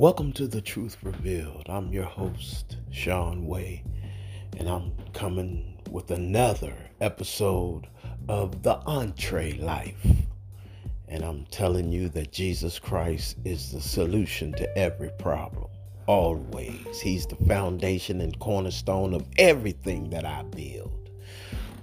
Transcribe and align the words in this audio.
Welcome 0.00 0.32
to 0.32 0.46
the 0.46 0.62
Truth 0.62 0.96
Revealed. 1.02 1.66
I'm 1.68 1.92
your 1.92 2.06
host, 2.06 2.78
Sean 2.90 3.44
Way, 3.46 3.84
and 4.56 4.66
I'm 4.66 4.92
coming 5.12 5.78
with 5.90 6.10
another 6.10 6.72
episode 7.02 7.86
of 8.26 8.62
The 8.62 8.76
Entree 8.86 9.58
Life. 9.58 10.06
And 11.06 11.22
I'm 11.22 11.44
telling 11.50 11.92
you 11.92 12.08
that 12.08 12.32
Jesus 12.32 12.78
Christ 12.78 13.36
is 13.44 13.72
the 13.72 13.82
solution 13.82 14.54
to 14.54 14.78
every 14.78 15.10
problem. 15.18 15.68
Always. 16.06 16.98
He's 16.98 17.26
the 17.26 17.36
foundation 17.36 18.22
and 18.22 18.38
cornerstone 18.38 19.12
of 19.12 19.28
everything 19.36 20.08
that 20.08 20.24
I 20.24 20.44
build. 20.44 21.10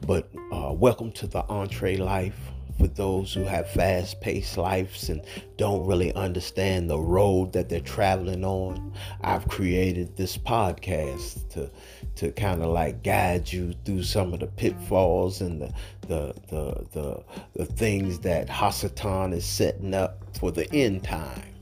But 0.08 0.28
uh, 0.52 0.74
welcome 0.74 1.12
to 1.12 1.28
the 1.28 1.46
Entree 1.50 1.98
Life 1.98 2.40
for 2.78 2.88
those 2.88 3.34
who 3.34 3.44
have 3.44 3.70
fast 3.70 4.22
paced 4.22 4.58
lives 4.58 5.10
and 5.10 5.22
don't 5.58 5.86
really 5.86 6.14
understand 6.14 6.90
the 6.90 7.00
road 7.00 7.54
that 7.54 7.70
they're 7.70 7.80
traveling 7.80 8.46
on. 8.46 8.94
I've 9.22 9.48
created 9.48 10.16
this 10.16 10.38
podcast 10.38 11.50
to 11.54 11.70
to 12.16 12.32
kind 12.32 12.64
of 12.64 12.70
like 12.70 13.04
guide 13.04 13.52
you 13.52 13.74
through 13.86 14.04
some 14.04 14.34
of 14.34 14.40
the 14.40 14.48
pitfalls 14.48 15.42
and 15.42 15.62
the 15.62 15.74
the 16.02 16.34
the 16.50 16.88
the, 16.92 17.24
the 17.54 17.66
things 17.66 18.20
that 18.20 18.48
Hasatan 18.48 19.34
is 19.34 19.46
setting 19.46 19.94
up 19.94 20.24
for 20.38 20.52
the 20.52 20.72
end 20.74 21.04
time. 21.04 21.54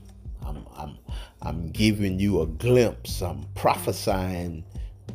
I'm 0.44 0.66
I'm 0.76 0.98
I'm 1.42 1.68
giving 1.70 2.18
you 2.20 2.42
a 2.42 2.46
glimpse. 2.46 3.22
I'm 3.22 3.44
prophesying 3.54 4.64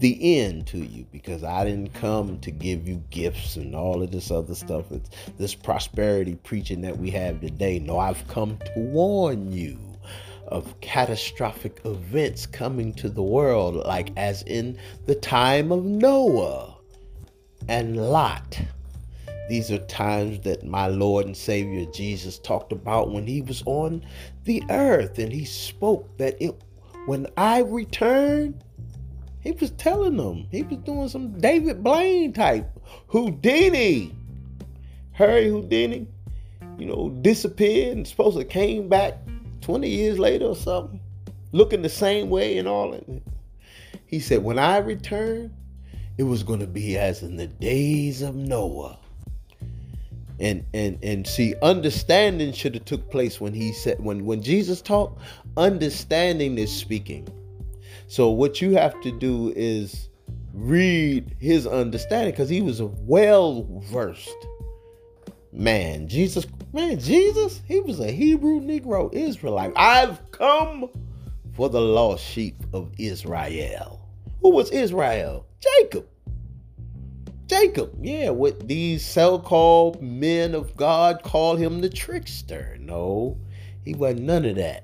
the 0.02 0.40
end 0.40 0.66
to 0.66 0.80
you 0.80 1.06
because 1.12 1.44
I 1.44 1.64
didn't 1.64 1.94
come 1.94 2.40
to 2.40 2.50
give 2.50 2.88
you 2.88 3.04
gifts 3.12 3.56
and 3.56 3.76
all 3.76 4.02
of 4.02 4.12
this 4.12 4.32
other 4.32 4.56
stuff. 4.56 4.92
It's 4.92 5.12
this 5.38 5.54
prosperity 5.54 6.36
preaching 6.36 6.82
that 6.82 6.98
we 6.98 7.12
have 7.12 7.40
today. 7.40 7.78
No, 7.78 8.00
I've 8.00 8.28
come 8.28 8.58
to 8.58 8.80
warn 8.80 9.52
you 9.52 9.78
of 10.48 10.80
catastrophic 10.82 11.82
events 11.86 12.48
coming 12.48 12.94
to 12.96 13.10
the 13.10 13.22
world, 13.22 13.76
like 13.76 14.12
as 14.18 14.42
in 14.44 14.78
the 15.06 15.16
time 15.16 15.72
of 15.72 15.86
Noah 15.86 16.76
and 17.70 17.96
Lot. 17.96 18.60
These 19.50 19.70
are 19.70 19.78
times 19.80 20.40
that 20.42 20.66
my 20.66 20.88
Lord 20.88 21.28
and 21.28 21.38
Savior 21.38 21.86
Jesus 21.94 22.40
talked 22.40 22.72
about 22.72 23.12
when 23.12 23.28
he 23.28 23.42
was 23.42 23.62
on 23.68 24.04
the 24.46 24.64
earth 24.72 25.20
and 25.20 25.32
he 25.32 25.46
spoke 25.46 26.18
that 26.18 26.42
it 26.42 26.60
when 27.06 27.28
I 27.38 27.62
return, 27.62 28.62
he 29.42 29.52
was 29.52 29.72
telling 29.72 30.18
them. 30.18 30.48
He 30.52 30.64
was 30.64 30.78
doing 30.80 31.10
some 31.10 31.40
David 31.40 31.84
Blaine 31.84 32.32
type 32.32 32.70
Houdini. 33.08 34.16
Harry 35.14 35.50
Houdini, 35.50 36.08
you 36.78 36.86
know, 36.86 37.10
disappeared 37.22 37.98
and 37.98 38.08
supposed 38.08 38.38
to 38.38 38.46
came 38.46 38.88
back 38.88 39.18
20 39.62 39.90
years 39.90 40.20
later 40.20 40.46
or 40.46 40.56
something, 40.56 41.00
looking 41.52 41.82
the 41.82 41.90
same 41.90 42.30
way 42.30 42.58
and 42.58 42.68
all. 42.68 42.98
He 44.06 44.20
said, 44.20 44.44
when 44.44 44.58
I 44.60 44.78
return, 44.78 45.54
it 46.18 46.24
was 46.24 46.44
going 46.44 46.60
to 46.60 46.68
be 46.68 46.98
as 46.98 47.24
in 47.24 47.36
the 47.36 47.48
days 47.48 48.22
of 48.22 48.36
Noah. 48.36 48.98
And 50.40 50.66
and 50.74 50.98
and 51.04 51.28
see, 51.28 51.54
understanding 51.62 52.52
should 52.52 52.74
have 52.74 52.86
took 52.86 53.12
place 53.12 53.40
when 53.40 53.54
he 53.54 53.72
said 53.74 54.04
when 54.04 54.26
when 54.26 54.42
Jesus 54.42 54.82
talked. 54.82 55.22
Understanding 55.56 56.58
is 56.58 56.76
speaking. 56.76 57.28
So 58.12 58.30
what 58.30 58.62
you 58.62 58.72
have 58.72 59.00
to 59.04 59.12
do 59.20 59.54
is 59.56 60.10
read 60.54 61.34
his 61.40 61.66
understanding 61.66 62.32
because 62.32 62.50
he 62.50 62.62
was 62.62 62.82
a 62.82 62.88
well 62.88 63.66
versed 63.84 64.36
man. 65.54 66.10
Jesus, 66.10 66.46
man, 66.74 67.00
Jesus, 67.00 67.62
he 67.66 67.80
was 67.80 68.02
a 68.02 68.12
Hebrew 68.12 68.60
Negro 68.60 69.14
Israelite. 69.14 69.72
I've 69.78 70.30
come 70.32 70.90
for 71.54 71.70
the 71.70 71.80
lost 71.80 72.22
sheep 72.22 72.58
of 72.74 72.92
Israel. 72.98 74.02
Who 74.42 74.50
was 74.50 74.72
Israel? 74.72 75.46
Jacob. 75.62 76.06
Jacob, 77.48 77.94
yeah, 78.02 78.30
what 78.30 78.68
these 78.68 79.06
so 79.06 79.40
called 79.40 80.02
men 80.02 80.54
of 80.54 80.76
God 80.76 81.24
call 81.24 81.56
him 81.56 81.80
the 81.80 81.90
trickster. 81.90 82.76
No, 82.78 83.40
he 83.86 83.94
wasn't 83.94 84.24
none 84.24 84.44
of 84.44 84.58
that. 84.58 84.84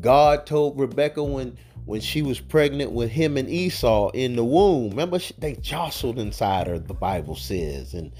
God 0.00 0.44
told 0.44 0.76
Rebecca 0.76 1.22
when 1.22 1.56
when 1.84 2.00
she 2.00 2.22
was 2.22 2.40
pregnant 2.40 2.92
with 2.92 3.10
him 3.10 3.36
and 3.36 3.48
Esau 3.48 4.10
in 4.10 4.36
the 4.36 4.44
womb. 4.44 4.90
Remember, 4.90 5.18
they 5.38 5.54
jostled 5.56 6.18
inside 6.18 6.66
her, 6.66 6.78
the 6.78 6.94
Bible 6.94 7.36
says. 7.36 7.94
And 7.94 8.12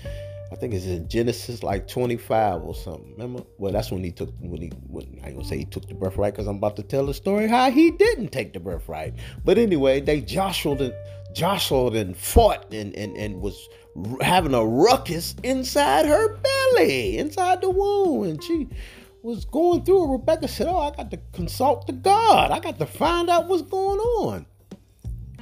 I 0.50 0.56
think 0.56 0.74
it's 0.74 0.86
in 0.86 1.08
Genesis 1.08 1.62
like 1.62 1.88
25 1.88 2.62
or 2.62 2.74
something. 2.74 3.12
Remember? 3.12 3.42
Well, 3.58 3.72
that's 3.72 3.90
when 3.90 4.02
he 4.02 4.10
took, 4.10 4.32
when 4.40 4.60
he, 4.60 4.68
when, 4.88 5.20
I 5.22 5.28
ain't 5.28 5.36
gonna 5.36 5.48
say 5.48 5.58
he 5.58 5.64
took 5.64 5.86
the 5.88 5.94
birthright 5.94 6.34
because 6.34 6.46
I'm 6.46 6.56
about 6.56 6.76
to 6.76 6.82
tell 6.82 7.06
the 7.06 7.14
story 7.14 7.46
how 7.46 7.70
he 7.70 7.90
didn't 7.92 8.28
take 8.28 8.52
the 8.52 8.60
birthright. 8.60 9.14
But 9.44 9.58
anyway, 9.58 10.00
they 10.00 10.20
jostled 10.20 10.82
and 10.82 10.94
jostled 11.34 11.96
and 11.96 12.16
fought 12.16 12.72
and, 12.72 12.94
and, 12.94 13.16
and 13.16 13.40
was 13.40 13.68
having 14.20 14.54
a 14.54 14.64
ruckus 14.64 15.34
inside 15.42 16.06
her 16.06 16.36
belly, 16.36 17.18
inside 17.18 17.60
the 17.60 17.70
womb. 17.70 18.24
And 18.24 18.42
she, 18.42 18.68
was 19.22 19.44
going 19.44 19.84
through 19.84 20.04
it, 20.04 20.12
Rebecca 20.12 20.48
said, 20.48 20.66
Oh, 20.68 20.78
I 20.78 20.90
got 20.90 21.10
to 21.10 21.20
consult 21.32 21.86
the 21.86 21.92
God. 21.92 22.50
I 22.50 22.58
got 22.58 22.78
to 22.78 22.86
find 22.86 23.30
out 23.30 23.48
what's 23.48 23.62
going 23.62 23.98
on. 23.98 24.46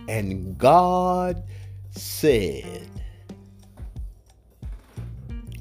And 0.08 0.58
God 0.58 1.42
said, 1.90 2.88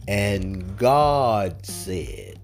and 0.07 0.77
God 0.77 1.65
said, 1.65 2.39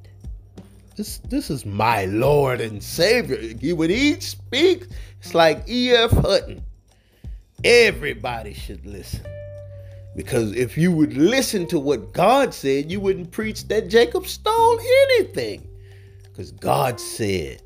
this, 0.96 1.18
this 1.18 1.50
is 1.50 1.66
my 1.66 2.06
Lord 2.06 2.62
and 2.62 2.82
Savior. 2.82 3.76
When 3.76 3.90
he 3.90 4.20
speaks, 4.20 4.88
it's 5.20 5.34
like 5.34 5.68
E.F. 5.68 6.12
Hutton. 6.12 6.64
Everybody 7.64 8.54
should 8.54 8.86
listen. 8.86 9.26
Because 10.16 10.56
if 10.56 10.78
you 10.78 10.92
would 10.94 11.18
listen 11.18 11.68
to 11.68 11.80
what 11.80 12.14
God 12.14 12.54
said, 12.54 12.90
you 12.90 13.00
wouldn't 13.02 13.32
preach 13.32 13.68
that 13.68 13.90
Jacob 13.90 14.26
stole 14.26 14.80
anything. 15.10 15.70
Because 16.24 16.52
God 16.52 17.00
said, 17.00 17.62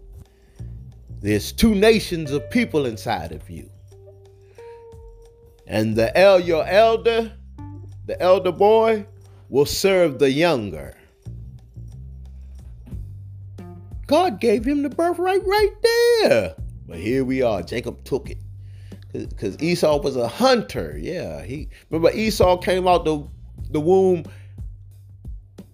there's 1.22 1.52
two 1.52 1.76
nations 1.76 2.32
of 2.32 2.50
people 2.50 2.86
inside 2.86 3.32
of 3.32 3.50
you. 3.50 3.70
And 5.68 5.96
the 5.96 6.16
el 6.18 6.40
your 6.40 6.66
elder, 6.66 7.32
the 8.08 8.20
elder 8.20 8.52
boy, 8.52 9.06
will 9.50 9.68
serve 9.68 10.18
the 10.18 10.32
younger. 10.32 10.96
God 14.08 14.40
gave 14.40 14.66
him 14.66 14.82
the 14.82 14.90
birthright 14.90 15.46
right 15.46 15.76
there. 15.84 16.56
But 16.88 16.98
here 16.98 17.24
we 17.24 17.44
are. 17.44 17.62
Jacob 17.62 18.04
took 18.04 18.32
it 18.32 18.40
because 19.12 19.59
Esau 19.62 20.02
was 20.02 20.16
a 20.16 20.28
hunter. 20.28 20.97
Yeah, 21.00 21.44
he 21.44 21.70
remember 21.90 22.16
Esau 22.18 22.58
came 22.58 22.88
out 22.88 23.06
the 23.06 23.25
the 23.72 23.80
womb 23.80 24.25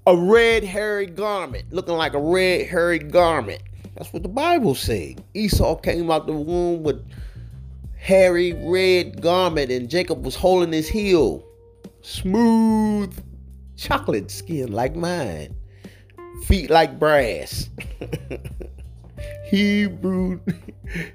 a 0.07 0.15
red 0.15 0.63
hairy 0.63 1.07
garment, 1.07 1.65
looking 1.71 1.95
like 1.95 2.13
a 2.13 2.19
red 2.19 2.67
hairy 2.67 2.99
garment. 2.99 3.61
That's 3.95 4.11
what 4.13 4.23
the 4.23 4.29
Bible 4.29 4.75
says. 4.75 5.15
Esau 5.33 5.75
came 5.75 6.11
out 6.11 6.27
the 6.27 6.33
womb 6.33 6.83
with 6.83 7.03
hairy 7.97 8.53
red 8.53 9.21
garment, 9.21 9.71
and 9.71 9.89
Jacob 9.89 10.23
was 10.23 10.35
holding 10.35 10.71
his 10.71 10.87
heel, 10.87 11.43
smooth 12.01 13.17
chocolate 13.77 14.29
skin 14.29 14.71
like 14.71 14.95
mine, 14.95 15.55
feet 16.43 16.69
like 16.69 16.99
brass. 16.99 17.69
Hebrew, 19.45 20.39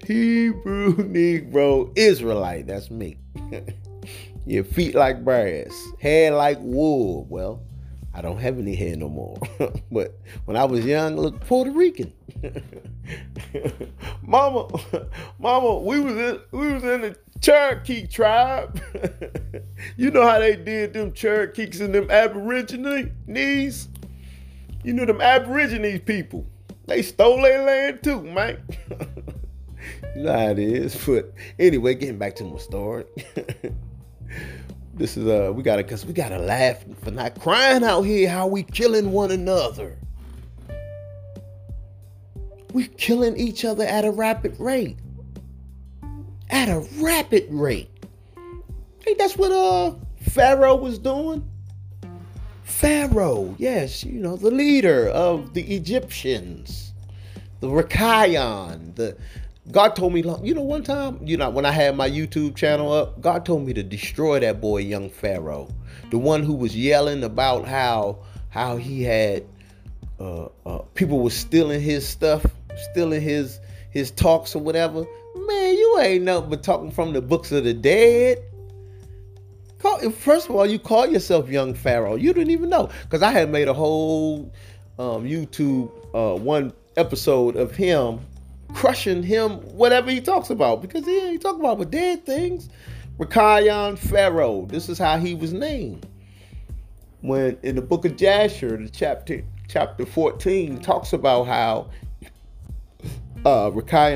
Hebrew 0.07 0.97
Negro 0.97 1.93
Israelite. 1.97 2.67
That's 2.67 2.91
me. 2.91 3.17
Your 4.47 4.65
feet 4.65 4.95
like 4.95 5.25
brass, 5.25 5.73
hair 6.01 6.33
like 6.33 6.59
wool. 6.61 7.27
Well, 7.29 7.63
I 8.13 8.23
don't 8.23 8.39
have 8.39 8.59
any 8.59 8.75
hair 8.75 8.97
no 8.97 9.09
more. 9.09 9.39
but 9.93 10.19
when 10.45 10.57
I 10.57 10.65
was 10.65 10.85
young, 10.85 11.13
I 11.13 11.17
looked 11.17 11.47
Puerto 11.47 11.71
Rican. 11.71 12.13
mama, 14.23 14.69
mama, 15.39 15.79
we 15.79 16.01
was 16.01 16.15
in 16.15 16.41
we 16.51 16.73
was 16.73 16.83
in 16.83 17.03
the 17.03 17.17
Cherokee 17.41 18.07
tribe. 18.07 18.81
you 19.97 20.11
know 20.11 20.27
how 20.27 20.39
they 20.39 20.57
did 20.57 20.93
them 20.95 21.13
Cherokees 21.13 21.81
and 21.81 21.95
them 21.95 22.11
Aborigines? 22.11 23.89
You 24.83 24.93
know 24.93 25.05
them 25.05 25.21
Aborigines 25.21 26.01
people. 26.05 26.47
They 26.87 27.03
stole 27.03 27.43
their 27.43 27.63
land 27.65 28.03
too, 28.03 28.23
man. 28.23 28.63
It 30.03 30.59
is. 30.59 30.97
But 31.07 31.33
anyway, 31.59 31.95
getting 31.95 32.19
back 32.19 32.37
to 32.37 32.45
my 32.45 32.59
story. 32.59 33.05
this 34.95 35.17
is 35.17 35.27
uh 35.27 35.53
we 35.53 35.63
gotta 35.63 35.83
cause 35.83 36.05
we 36.05 36.13
gotta 36.13 36.39
laugh 36.39 36.85
for 37.03 37.11
not 37.11 37.41
crying 37.41 37.83
out 37.83 38.03
here 38.03 38.29
how 38.29 38.47
we 38.47 38.63
killing 38.63 39.13
one 39.13 39.31
another. 39.31 39.97
We're 42.73 42.89
killing 42.97 43.37
each 43.37 43.65
other 43.65 43.85
at 43.85 44.05
a 44.05 44.11
rapid 44.11 44.59
rate. 44.61 44.99
At 46.51 46.69
a 46.69 46.87
rapid 47.01 47.47
rate. 47.51 47.91
Hey, 49.05 49.15
that's 49.15 49.37
what 49.37 49.53
uh 49.53 49.95
Pharaoh 50.21 50.77
was 50.77 50.99
doing. 50.99 51.49
Pharaoh, 52.63 53.55
yes, 53.59 54.05
you 54.05 54.21
know, 54.21 54.37
the 54.37 54.51
leader 54.51 55.09
of 55.09 55.55
the 55.55 55.63
Egyptians. 55.75 56.93
the 57.61 57.69
Rikayon, 57.69 58.95
the 58.95 59.17
God 59.71 59.95
told 59.95 60.13
me, 60.15 60.25
you 60.43 60.55
know, 60.55 60.63
one 60.63 60.83
time, 60.83 61.21
you 61.23 61.37
know, 61.37 61.51
when 61.51 61.67
I 61.67 61.71
had 61.71 61.97
my 61.97 62.09
YouTube 62.09 62.57
channel 62.57 62.93
up, 62.93 63.21
God 63.21 63.45
told 63.45 63.67
me 63.67 63.73
to 63.75 63.83
destroy 63.83 64.41
that 64.41 64.61
boy, 64.61 64.79
young 64.79 65.11
Pharaoh, 65.11 65.69
the 66.11 66.19
one 66.19 66.43
who 66.43 66.55
was 66.55 66.77
yelling 66.77 67.23
about 67.23 67.67
how 67.67 68.19
how 68.49 68.77
he 68.77 69.03
had 69.03 69.45
uh, 70.19 70.49
uh, 70.67 70.79
people 70.95 71.21
was 71.21 71.35
stealing 71.35 71.81
his 71.81 72.09
stuff, 72.09 72.45
stealing 72.91 73.21
his 73.21 73.61
his 73.91 74.11
talks 74.11 74.57
or 74.57 74.63
whatever. 74.63 75.05
Man, 75.37 75.75
you 75.75 75.99
ain't 76.01 76.25
nothing 76.25 76.51
but 76.51 76.63
talking 76.63 76.91
from 76.91 77.13
the 77.13 77.21
books 77.21 77.53
of 77.53 77.65
the 77.65 77.75
dead. 77.75 78.43
Call, 79.79 80.11
first 80.11 80.49
of 80.49 80.57
all, 80.57 80.67
you 80.67 80.79
call 80.79 81.07
yourself 81.07 81.49
young 81.49 81.75
Pharaoh. 81.75 82.17
You 82.17 82.33
didn't 82.33 82.51
even 82.51 82.71
know 82.71 82.91
because 83.03 83.23
I 83.23 83.31
had 83.31 83.51
made 83.51 83.69
a 83.69 83.75
whole 83.75 84.53
um, 84.99 85.25
YouTube 85.25 85.91
uh, 86.15 86.37
one 86.39 86.73
episode 86.97 87.57
of 87.57 87.75
him 87.75 88.21
crushing 88.71 89.23
him, 89.23 89.59
whatever 89.77 90.11
he 90.11 90.21
talks 90.21 90.51
about, 90.51 90.83
because 90.83 91.05
he, 91.05 91.31
he 91.31 91.39
talk 91.39 91.59
about 91.59 91.79
with 91.79 91.91
dead 91.91 92.25
things. 92.25 92.69
Rikayon 93.21 93.99
Pharaoh. 93.99 94.65
This 94.65 94.89
is 94.89 94.99
how 94.99 95.19
he 95.19 95.35
was 95.35 95.53
named. 95.53 96.07
When 97.21 97.59
in 97.63 97.77
the 97.77 97.83
book 97.83 98.07
of 98.07 98.17
Jasher, 98.17 98.79
the 98.79 98.89
chapter 98.89 99.43
chapter 99.69 100.07
14 100.07 100.81
talks 100.81 101.13
about 101.13 101.45
how 101.45 101.91
uh 103.45 103.71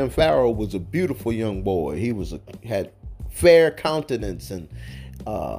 Pharaoh 0.09 0.51
was 0.51 0.75
a 0.75 0.79
beautiful 0.79 1.33
young 1.33 1.63
boy. 1.63 1.97
He 1.97 2.13
was 2.13 2.33
a, 2.33 2.41
had 2.65 2.93
fair 3.31 3.71
countenance 3.71 4.51
and 4.51 4.69
uh 5.27 5.59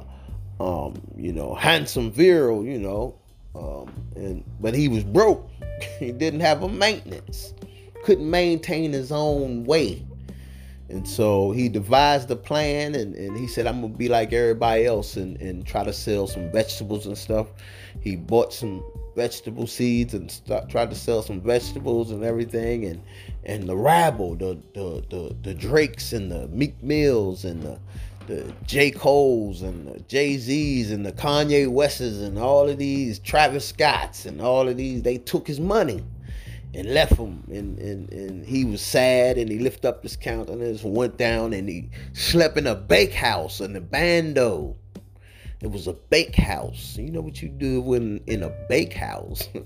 um 0.58 1.00
you 1.16 1.32
know 1.32 1.54
handsome 1.54 2.10
virile, 2.10 2.64
you 2.64 2.80
know. 2.80 3.14
Um 3.54 3.92
and 4.16 4.44
but 4.60 4.74
he 4.74 4.88
was 4.88 5.04
broke. 5.04 5.48
he 6.00 6.10
didn't 6.10 6.40
have 6.40 6.64
a 6.64 6.68
maintenance 6.68 7.54
couldn't 8.06 8.30
maintain 8.30 8.92
his 8.92 9.10
own 9.10 9.64
way. 9.64 10.00
And 10.88 11.08
so 11.08 11.50
he 11.50 11.68
devised 11.68 12.30
a 12.30 12.36
plan 12.36 12.94
and, 12.94 13.16
and 13.16 13.36
he 13.36 13.48
said, 13.48 13.66
I'm 13.66 13.80
gonna 13.80 13.94
be 13.94 14.06
like 14.06 14.32
everybody 14.32 14.86
else 14.86 15.16
and, 15.16 15.36
and 15.42 15.66
try 15.66 15.82
to 15.82 15.92
sell 15.92 16.28
some 16.28 16.52
vegetables 16.52 17.06
and 17.06 17.18
stuff. 17.18 17.48
He 18.00 18.14
bought 18.14 18.52
some 18.52 18.84
vegetable 19.16 19.66
seeds 19.66 20.14
and 20.14 20.32
tried 20.70 20.90
to 20.90 20.94
sell 20.94 21.20
some 21.20 21.40
vegetables 21.40 22.12
and 22.12 22.22
everything 22.22 22.84
and 22.84 23.02
and 23.44 23.68
the 23.68 23.76
rabble, 23.76 24.36
the 24.36 24.56
the 24.74 25.02
the, 25.10 25.36
the 25.42 25.54
Drakes 25.54 26.12
and 26.12 26.30
the 26.30 26.46
Meek 26.46 26.80
Mills 26.84 27.44
and 27.44 27.60
the 27.60 27.80
the 28.28 28.54
J. 28.66 28.92
Cole's 28.92 29.62
and 29.62 29.88
the 29.88 29.98
Jay 30.02 30.36
Z's 30.36 30.92
and 30.92 31.04
the 31.04 31.12
Kanye 31.12 31.68
West's 31.68 32.20
and 32.20 32.38
all 32.38 32.68
of 32.68 32.78
these 32.78 33.18
Travis 33.18 33.66
Scott's 33.66 34.26
and 34.26 34.40
all 34.40 34.68
of 34.68 34.76
these, 34.76 35.02
they 35.02 35.18
took 35.18 35.48
his 35.48 35.58
money 35.58 36.04
and 36.76 36.92
left 36.92 37.16
him. 37.16 37.42
And, 37.48 37.78
and, 37.78 38.12
and 38.12 38.44
he 38.44 38.64
was 38.64 38.82
sad 38.82 39.38
and 39.38 39.50
he 39.50 39.58
lifted 39.58 39.88
up 39.88 40.02
his 40.02 40.14
countenance 40.14 40.84
and 40.84 40.94
went 40.94 41.16
down 41.16 41.54
and 41.54 41.68
he 41.68 41.90
slept 42.12 42.58
in 42.58 42.66
a 42.66 42.74
bakehouse 42.74 43.60
in 43.60 43.72
the 43.72 43.80
bando. 43.80 44.76
It 45.62 45.70
was 45.70 45.86
a 45.86 45.94
bakehouse. 45.94 46.96
You 46.98 47.10
know 47.10 47.22
what 47.22 47.40
you 47.40 47.48
do 47.48 47.80
when 47.80 48.20
in 48.26 48.42
a 48.42 48.50
bakehouse? 48.68 49.48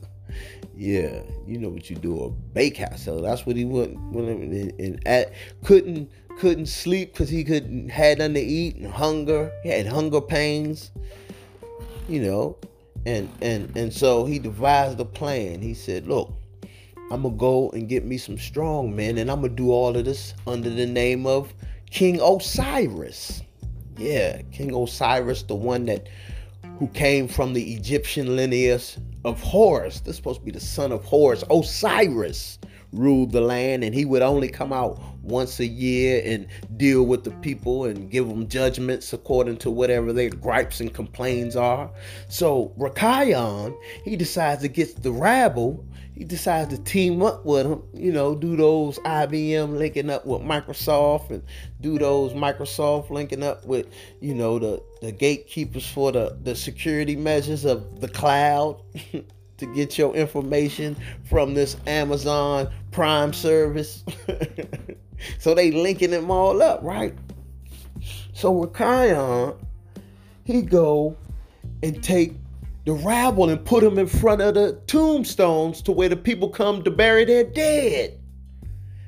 Yeah 0.76 1.22
you 1.44 1.58
know 1.58 1.68
what 1.68 1.90
you 1.90 1.96
do 1.96 2.22
a 2.22 2.30
bakehouse. 2.30 3.02
So 3.02 3.20
that's 3.20 3.44
what 3.44 3.56
he 3.56 3.64
went 3.64 4.00
when 4.12 4.28
and, 4.28 4.80
and 4.80 5.06
at 5.06 5.32
couldn't 5.64 6.08
couldn't 6.38 6.66
sleep 6.66 7.12
because 7.12 7.28
he 7.28 7.42
couldn't 7.42 7.88
had 7.88 8.18
nothing 8.18 8.34
to 8.34 8.40
eat 8.40 8.76
and 8.76 8.86
hunger. 8.86 9.50
He 9.64 9.70
had 9.70 9.86
hunger 9.86 10.20
pains 10.20 10.92
you 12.08 12.22
know. 12.22 12.56
And 13.04 13.28
and 13.42 13.76
and 13.76 13.92
so 13.92 14.24
he 14.24 14.38
devised 14.38 15.00
a 15.00 15.04
plan. 15.04 15.60
He 15.60 15.74
said 15.74 16.06
look 16.06 16.32
I'm 17.10 17.22
gonna 17.22 17.34
go 17.34 17.70
and 17.70 17.88
get 17.88 18.04
me 18.04 18.18
some 18.18 18.38
strong 18.38 18.94
men, 18.94 19.18
and 19.18 19.30
I'm 19.30 19.40
gonna 19.42 19.54
do 19.54 19.72
all 19.72 19.96
of 19.96 20.04
this 20.04 20.34
under 20.46 20.70
the 20.70 20.86
name 20.86 21.26
of 21.26 21.52
King 21.90 22.20
Osiris. 22.20 23.42
Yeah, 23.98 24.42
King 24.52 24.74
Osiris, 24.74 25.42
the 25.42 25.56
one 25.56 25.86
that 25.86 26.08
who 26.78 26.86
came 26.88 27.28
from 27.28 27.52
the 27.52 27.74
Egyptian 27.74 28.36
lineage 28.36 28.96
of 29.24 29.42
Horus. 29.42 30.00
This 30.00 30.10
is 30.12 30.16
supposed 30.16 30.40
to 30.40 30.44
be 30.44 30.50
the 30.50 30.60
son 30.60 30.92
of 30.92 31.04
Horus, 31.04 31.44
Osiris 31.50 32.58
ruled 32.92 33.32
the 33.32 33.40
land 33.40 33.84
and 33.84 33.94
he 33.94 34.04
would 34.04 34.22
only 34.22 34.48
come 34.48 34.72
out 34.72 35.00
once 35.30 35.60
a 35.60 35.66
year 35.66 36.22
and 36.24 36.46
deal 36.76 37.04
with 37.04 37.24
the 37.24 37.30
people 37.30 37.84
and 37.84 38.10
give 38.10 38.28
them 38.28 38.48
judgments 38.48 39.12
according 39.12 39.56
to 39.58 39.70
whatever 39.70 40.12
their 40.12 40.30
gripes 40.30 40.80
and 40.80 40.92
complaints 40.92 41.56
are. 41.56 41.90
So 42.28 42.74
Rikayon, 42.78 43.76
he 44.04 44.16
decides 44.16 44.62
to 44.62 44.68
get 44.68 45.02
the 45.02 45.12
rabble. 45.12 45.84
He 46.14 46.24
decides 46.24 46.76
to 46.76 46.82
team 46.82 47.22
up 47.22 47.46
with 47.46 47.66
them, 47.66 47.82
you 47.94 48.12
know, 48.12 48.34
do 48.34 48.54
those 48.54 48.98
IBM 48.98 49.78
linking 49.78 50.10
up 50.10 50.26
with 50.26 50.42
Microsoft 50.42 51.30
and 51.30 51.42
do 51.80 51.98
those 51.98 52.32
Microsoft 52.32 53.08
linking 53.08 53.42
up 53.42 53.64
with, 53.64 53.86
you 54.20 54.34
know, 54.34 54.58
the, 54.58 54.82
the 55.00 55.12
gatekeepers 55.12 55.88
for 55.88 56.12
the, 56.12 56.36
the 56.42 56.54
security 56.54 57.16
measures 57.16 57.64
of 57.64 58.02
the 58.02 58.08
cloud. 58.08 58.82
to 59.60 59.66
get 59.74 59.98
your 59.98 60.14
information 60.16 60.96
from 61.24 61.54
this 61.54 61.76
Amazon 61.86 62.68
Prime 62.90 63.32
service. 63.32 64.02
so 65.38 65.54
they 65.54 65.70
linking 65.70 66.10
them 66.10 66.30
all 66.30 66.62
up, 66.62 66.80
right? 66.82 67.14
So 68.32 68.50
with 68.50 68.72
Kion, 68.72 69.56
he 70.44 70.62
go 70.62 71.16
and 71.82 72.02
take 72.02 72.34
the 72.86 72.92
rabble 72.92 73.50
and 73.50 73.64
put 73.64 73.82
them 73.82 73.98
in 73.98 74.06
front 74.06 74.40
of 74.40 74.54
the 74.54 74.80
tombstones 74.86 75.82
to 75.82 75.92
where 75.92 76.08
the 76.08 76.16
people 76.16 76.48
come 76.48 76.82
to 76.82 76.90
bury 76.90 77.24
their 77.24 77.44
dead. 77.44 78.18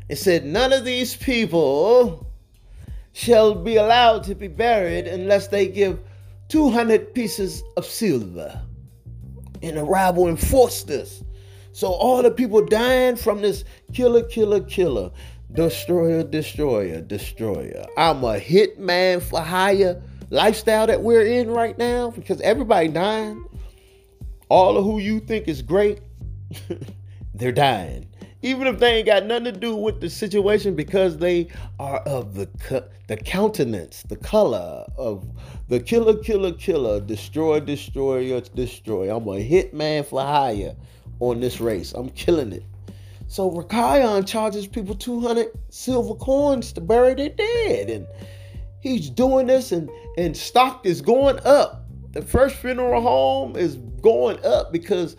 And 0.09 0.19
said, 0.19 0.45
none 0.45 0.73
of 0.73 0.85
these 0.85 1.17
people 1.17 2.27
shall 3.13 3.55
be 3.55 3.77
allowed 3.77 4.25
to 4.25 4.35
be 4.35 4.49
buried 4.49 5.07
unless 5.07 5.49
they 5.49 5.69
give 5.69 6.01
200 6.49 7.15
pieces 7.15 7.63
of 7.77 7.87
silver 7.87 8.63
and 9.63 9.77
the 9.77 9.85
rabble 9.85 10.29
enforced 10.29 10.87
this. 10.87 11.23
So 11.73 11.89
all 11.89 12.23
the 12.23 12.31
people 12.31 12.65
dying 12.65 13.17
from 13.17 13.41
this 13.41 13.65
killer, 13.93 14.23
killer, 14.25 14.61
killer, 14.61 15.11
destroyer, 15.55 16.23
destroyer, 16.23 17.01
destroyer. 17.01 17.87
I'm 17.97 18.25
a 18.25 18.39
hitman 18.39 19.23
for 19.23 19.41
hire 19.41 20.03
lifestyle 20.31 20.87
that 20.87 21.03
we're 21.03 21.27
in 21.27 21.51
right 21.51 21.77
now 21.77 22.11
because 22.11 22.41
everybody 22.41 22.89
dying. 22.89 23.45
All 24.49 24.77
of 24.77 24.85
who 24.85 24.99
you 24.99 25.21
think 25.21 25.49
is 25.49 25.63
great, 25.63 26.01
they're 27.35 27.53
dying 27.53 28.07
even 28.43 28.67
if 28.67 28.79
they 28.81 28.97
ain't 28.97 29.07
got 29.07 29.25
nothing 29.25 29.45
to 29.45 29.53
do 29.53 29.75
with 29.77 30.01
the 30.01 30.11
situation 30.11 30.75
because 30.75 31.17
they 31.19 31.49
are 31.79 31.99
of 32.01 32.35
the 32.35 32.49
the 33.07 33.17
countenance, 33.17 34.03
the 34.05 34.17
color 34.17 34.85
of 34.97 35.29
the 35.69 35.79
killer, 35.79 36.17
killer, 36.23 36.53
killer, 36.53 37.01
destroy, 37.01 37.61
destroy, 37.61 38.41
destroy. 38.55 39.15
I'm 39.15 39.27
a 39.29 39.49
hitman 39.49 40.05
for 40.05 40.23
hire 40.23 40.75
on 41.21 41.41
this 41.41 41.61
race. 41.61 41.93
I'm 41.93 42.09
killing 42.11 42.53
it. 42.53 42.65
So 43.33 43.51
Rikayon 43.51 44.29
charges 44.29 44.67
people 44.67 44.95
200 44.95 45.47
silver 45.71 46.15
coins 46.17 46.71
to 46.75 46.83
bury 46.83 47.15
their 47.15 47.31
dead, 47.31 47.89
and 47.89 48.07
he's 48.81 49.09
doing 49.09 49.47
this, 49.47 49.73
and 49.73 49.89
and 50.19 50.37
stock 50.37 50.85
is 50.85 51.01
going 51.01 51.39
up. 51.47 51.87
The 52.11 52.21
first 52.21 52.57
funeral 52.57 53.01
home 53.01 53.57
is 53.57 53.77
going 54.03 54.45
up 54.45 54.71
because 54.71 55.17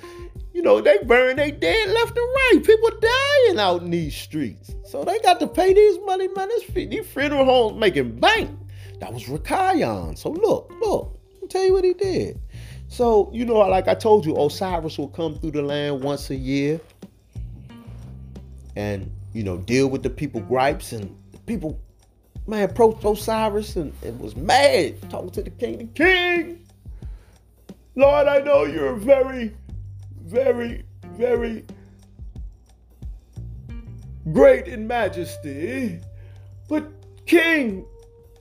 you 0.53 0.62
know, 0.62 0.79
they 0.79 1.00
burn 1.00 1.38
they 1.38 1.50
dead 1.50 1.89
left 1.89 2.15
and 2.15 2.27
right. 2.36 2.62
People 2.63 2.91
dying 3.01 3.58
out 3.58 3.82
in 3.82 3.89
these 3.89 4.15
streets. 4.15 4.75
So 4.86 5.03
they 5.03 5.17
got 5.22 5.39
to 5.39 5.48
pay 5.48 5.74
these 5.74 5.98
money, 6.05 6.27
man. 6.36 6.50
These 6.75 7.08
funeral 7.08 7.46
homes 7.46 7.79
making 7.79 8.20
bank. 8.20 8.51
That 9.00 9.12
was 9.12 9.24
Rikayon. 9.24 10.20
So 10.20 10.29
look, 10.29 10.72
look, 10.82 11.20
I'll 11.41 11.48
tell 11.48 11.65
you 11.65 11.74
what 11.74 11.84
he 11.84 11.96
did. 11.96 12.39
So, 12.89 13.32
you 13.34 13.43
know, 13.43 13.55
like 13.55 13.88
I 13.88 13.96
told 13.96 14.24
you, 14.24 14.39
Osiris 14.39 15.00
will 15.00 15.08
come 15.08 15.34
through 15.39 15.53
the 15.53 15.63
land 15.63 16.03
once 16.03 16.29
a 16.29 16.36
year 16.36 16.79
and, 18.75 19.12
you 19.34 19.44
know, 19.44 19.58
deal 19.58 19.88
with 19.88 20.03
the 20.03 20.10
people 20.10 20.42
gripes 20.42 20.92
and 20.92 21.15
the 21.32 21.38
people, 21.39 21.80
man, 22.48 22.70
approached 22.70 23.03
Osiris 23.03 23.75
and, 23.75 23.94
and 24.03 24.20
was 24.20 24.36
mad, 24.36 25.10
talking 25.10 25.32
to 25.32 25.44
the 25.44 25.50
king. 25.50 25.77
The 25.77 25.86
king, 25.86 26.65
Lord, 27.96 28.27
I 28.27 28.39
know 28.39 28.63
you're 28.63 28.96
very 28.96 29.53
very, 30.24 30.84
very 31.15 31.65
great 34.32 34.68
in 34.68 34.88
majesty. 34.88 36.00
But 36.68 36.92
King, 37.25 37.86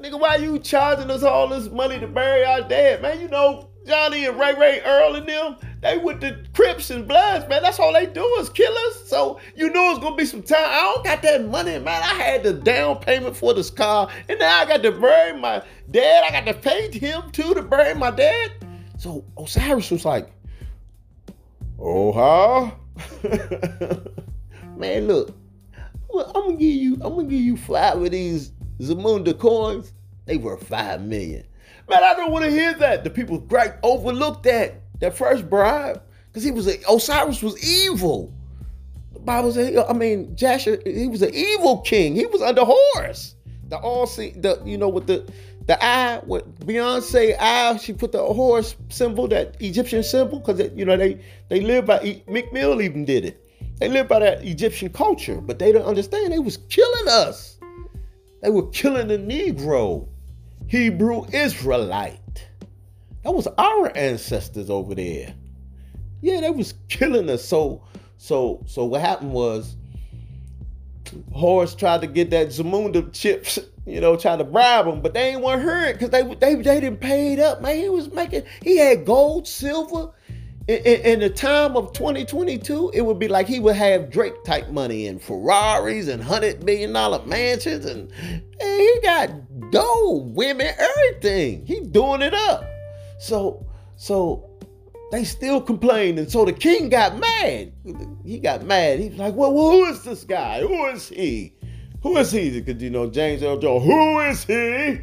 nigga, 0.00 0.18
why 0.18 0.36
you 0.36 0.58
charging 0.58 1.10
us 1.10 1.22
all 1.22 1.48
this 1.48 1.68
money 1.68 1.98
to 1.98 2.06
bury 2.06 2.44
our 2.44 2.62
dead? 2.62 3.02
Man, 3.02 3.20
you 3.20 3.28
know, 3.28 3.68
Johnny 3.86 4.26
and 4.26 4.38
Ray 4.38 4.54
Ray 4.54 4.80
Earl 4.80 5.16
and 5.16 5.28
them, 5.28 5.56
they 5.80 5.98
with 5.98 6.20
the 6.20 6.44
Crips 6.54 6.90
and 6.90 7.06
Bloods, 7.08 7.48
man. 7.48 7.62
That's 7.62 7.78
all 7.78 7.92
they 7.92 8.06
do 8.06 8.24
is 8.38 8.48
kill 8.48 8.72
us. 8.72 9.08
So 9.08 9.40
you 9.56 9.70
know 9.70 9.90
it's 9.90 9.98
gonna 9.98 10.16
be 10.16 10.24
some 10.24 10.42
time. 10.42 10.64
I 10.64 10.92
don't 10.94 11.04
got 11.04 11.22
that 11.22 11.48
money, 11.48 11.78
man. 11.78 12.02
I 12.02 12.14
had 12.14 12.42
the 12.42 12.52
down 12.52 12.98
payment 12.98 13.36
for 13.36 13.54
this 13.54 13.70
car, 13.70 14.08
and 14.28 14.38
now 14.38 14.60
I 14.60 14.64
got 14.64 14.82
to 14.82 14.92
bury 14.92 15.38
my 15.38 15.62
dad. 15.90 16.24
I 16.24 16.30
got 16.30 16.46
to 16.46 16.54
pay 16.54 16.90
him 16.90 17.30
too 17.32 17.54
to 17.54 17.62
bury 17.62 17.94
my 17.94 18.10
dad. 18.10 18.52
So 18.98 19.24
Osiris 19.36 19.90
was 19.90 20.04
like, 20.04 20.30
Oh, 21.84 22.12
huh? 22.12 22.70
Man, 24.76 25.08
look, 25.08 25.36
well, 26.08 26.30
I'm 26.32 26.42
gonna 26.42 26.56
give 26.56 26.74
you, 26.76 26.94
I'm 26.94 27.16
gonna 27.16 27.24
give 27.24 27.40
you 27.40 27.56
five 27.56 28.00
of 28.00 28.10
these 28.12 28.52
Zamunda 28.78 29.36
coins. 29.36 29.92
They 30.26 30.36
were 30.36 30.56
five 30.56 31.02
million. 31.02 31.44
Man, 31.88 32.02
I 32.02 32.14
don't 32.14 32.32
want 32.32 32.44
to 32.44 32.50
hear 32.50 32.74
that. 32.74 33.04
The 33.04 33.10
people 33.10 33.38
great 33.38 33.72
overlooked 33.82 34.44
that 34.44 34.82
that 35.00 35.14
first 35.14 35.48
bribe 35.50 36.02
because 36.28 36.44
he 36.44 36.50
was 36.50 36.66
a, 36.66 36.78
Osiris 36.88 37.42
was 37.42 37.62
evil. 37.62 38.32
The 39.12 39.18
Bible 39.20 39.52
says, 39.52 39.76
I 39.88 39.92
mean, 39.92 40.34
Jasher, 40.36 40.80
he 40.86 41.06
was 41.06 41.22
an 41.22 41.34
evil 41.34 41.80
king. 41.80 42.14
He 42.14 42.26
was 42.26 42.40
under 42.40 42.62
Horus. 42.64 43.34
The 43.68 43.78
all 43.78 44.06
see 44.06 44.30
the 44.30 44.60
you 44.64 44.78
know 44.78 44.88
with 44.88 45.06
the 45.06 45.30
the 45.66 45.82
eye, 45.84 46.20
with 46.26 46.66
Beyonce 46.66 47.36
eye, 47.38 47.76
she 47.76 47.92
put 47.92 48.12
the 48.12 48.22
Horus 48.22 48.74
symbol, 48.88 49.28
that 49.28 49.56
Egyptian 49.60 50.02
symbol, 50.02 50.40
because 50.40 50.70
you 50.74 50.84
know 50.84 50.96
they 50.96 51.20
they 51.48 51.60
live 51.60 51.86
by 51.86 52.22
Meek 52.28 52.52
Mill 52.52 52.80
even 52.80 53.04
did 53.04 53.24
it. 53.24 53.44
They 53.78 53.88
live 53.88 54.08
by 54.08 54.20
that 54.20 54.44
Egyptian 54.44 54.90
culture, 54.90 55.40
but 55.40 55.58
they 55.58 55.72
don't 55.72 55.84
understand. 55.84 56.32
They 56.32 56.38
was 56.38 56.58
killing 56.68 57.08
us. 57.08 57.58
They 58.42 58.50
were 58.50 58.68
killing 58.68 59.08
the 59.08 59.18
Negro, 59.18 60.06
Hebrew 60.72 61.26
Israelite. 61.34 62.48
That 63.24 63.32
was 63.32 63.46
our 63.58 63.94
ancestors 63.94 64.70
over 64.70 64.94
there. 64.94 65.34
Yeah, 66.22 66.40
they 66.40 66.48
was 66.48 66.72
killing 66.88 67.28
us. 67.28 67.44
So, 67.44 67.84
so, 68.16 68.64
so 68.66 68.86
what 68.86 69.02
happened 69.02 69.32
was 69.34 69.76
Horus 71.30 71.74
tried 71.74 72.00
to 72.00 72.06
get 72.06 72.30
that 72.30 72.46
Zamunda 72.48 73.12
chips, 73.12 73.58
you 73.86 74.00
know, 74.00 74.16
trying 74.16 74.38
to 74.38 74.44
bribe 74.44 74.86
him, 74.86 75.02
but 75.02 75.12
they 75.12 75.32
ain't 75.32 75.42
want 75.42 75.60
to 75.60 75.68
hear 75.68 75.84
it 75.84 75.98
because 75.98 76.08
they, 76.08 76.22
they 76.36 76.54
they 76.54 76.80
didn't 76.80 77.00
pay 77.00 77.34
it 77.34 77.38
up, 77.38 77.60
man. 77.60 77.76
He 77.76 77.90
was 77.90 78.10
making, 78.10 78.44
he 78.62 78.78
had 78.78 79.04
gold, 79.04 79.46
silver. 79.46 80.08
In, 80.68 80.76
in, 80.76 81.20
the 81.20 81.28
time 81.28 81.76
of 81.76 81.92
2022, 81.92 82.92
it 82.94 83.00
would 83.00 83.18
be 83.18 83.26
like 83.26 83.48
he 83.48 83.58
would 83.58 83.74
have 83.74 84.10
Drake 84.10 84.44
type 84.44 84.70
money 84.70 85.08
and 85.08 85.20
Ferraris 85.20 86.06
and 86.06 86.22
hundred 86.22 86.62
million 86.62 86.92
dollar 86.92 87.24
mansions, 87.26 87.84
and, 87.84 88.12
and 88.22 88.80
he 88.80 88.98
got 89.02 89.30
gold, 89.72 90.36
women, 90.36 90.72
everything. 90.78 91.66
He 91.66 91.80
doing 91.80 92.22
it 92.22 92.32
up. 92.32 92.64
So, 93.18 93.66
so 93.96 94.48
they 95.10 95.24
still 95.24 95.60
complained. 95.60 96.20
And 96.20 96.30
so 96.30 96.44
the 96.44 96.52
king 96.52 96.88
got 96.88 97.18
mad. 97.18 97.72
He 98.24 98.38
got 98.38 98.64
mad. 98.64 99.00
He's 99.00 99.16
like, 99.16 99.34
well, 99.34 99.50
who 99.50 99.86
is 99.86 100.04
this 100.04 100.22
guy? 100.22 100.60
Who 100.60 100.86
is 100.86 101.08
he? 101.08 101.54
Who 102.02 102.16
is 102.16 102.30
he? 102.30 102.60
Because, 102.60 102.80
you 102.80 102.90
know, 102.90 103.10
James 103.10 103.42
Earl 103.42 103.58
Jones, 103.58 103.84
who 103.84 104.20
is 104.20 104.44
he 104.44 105.00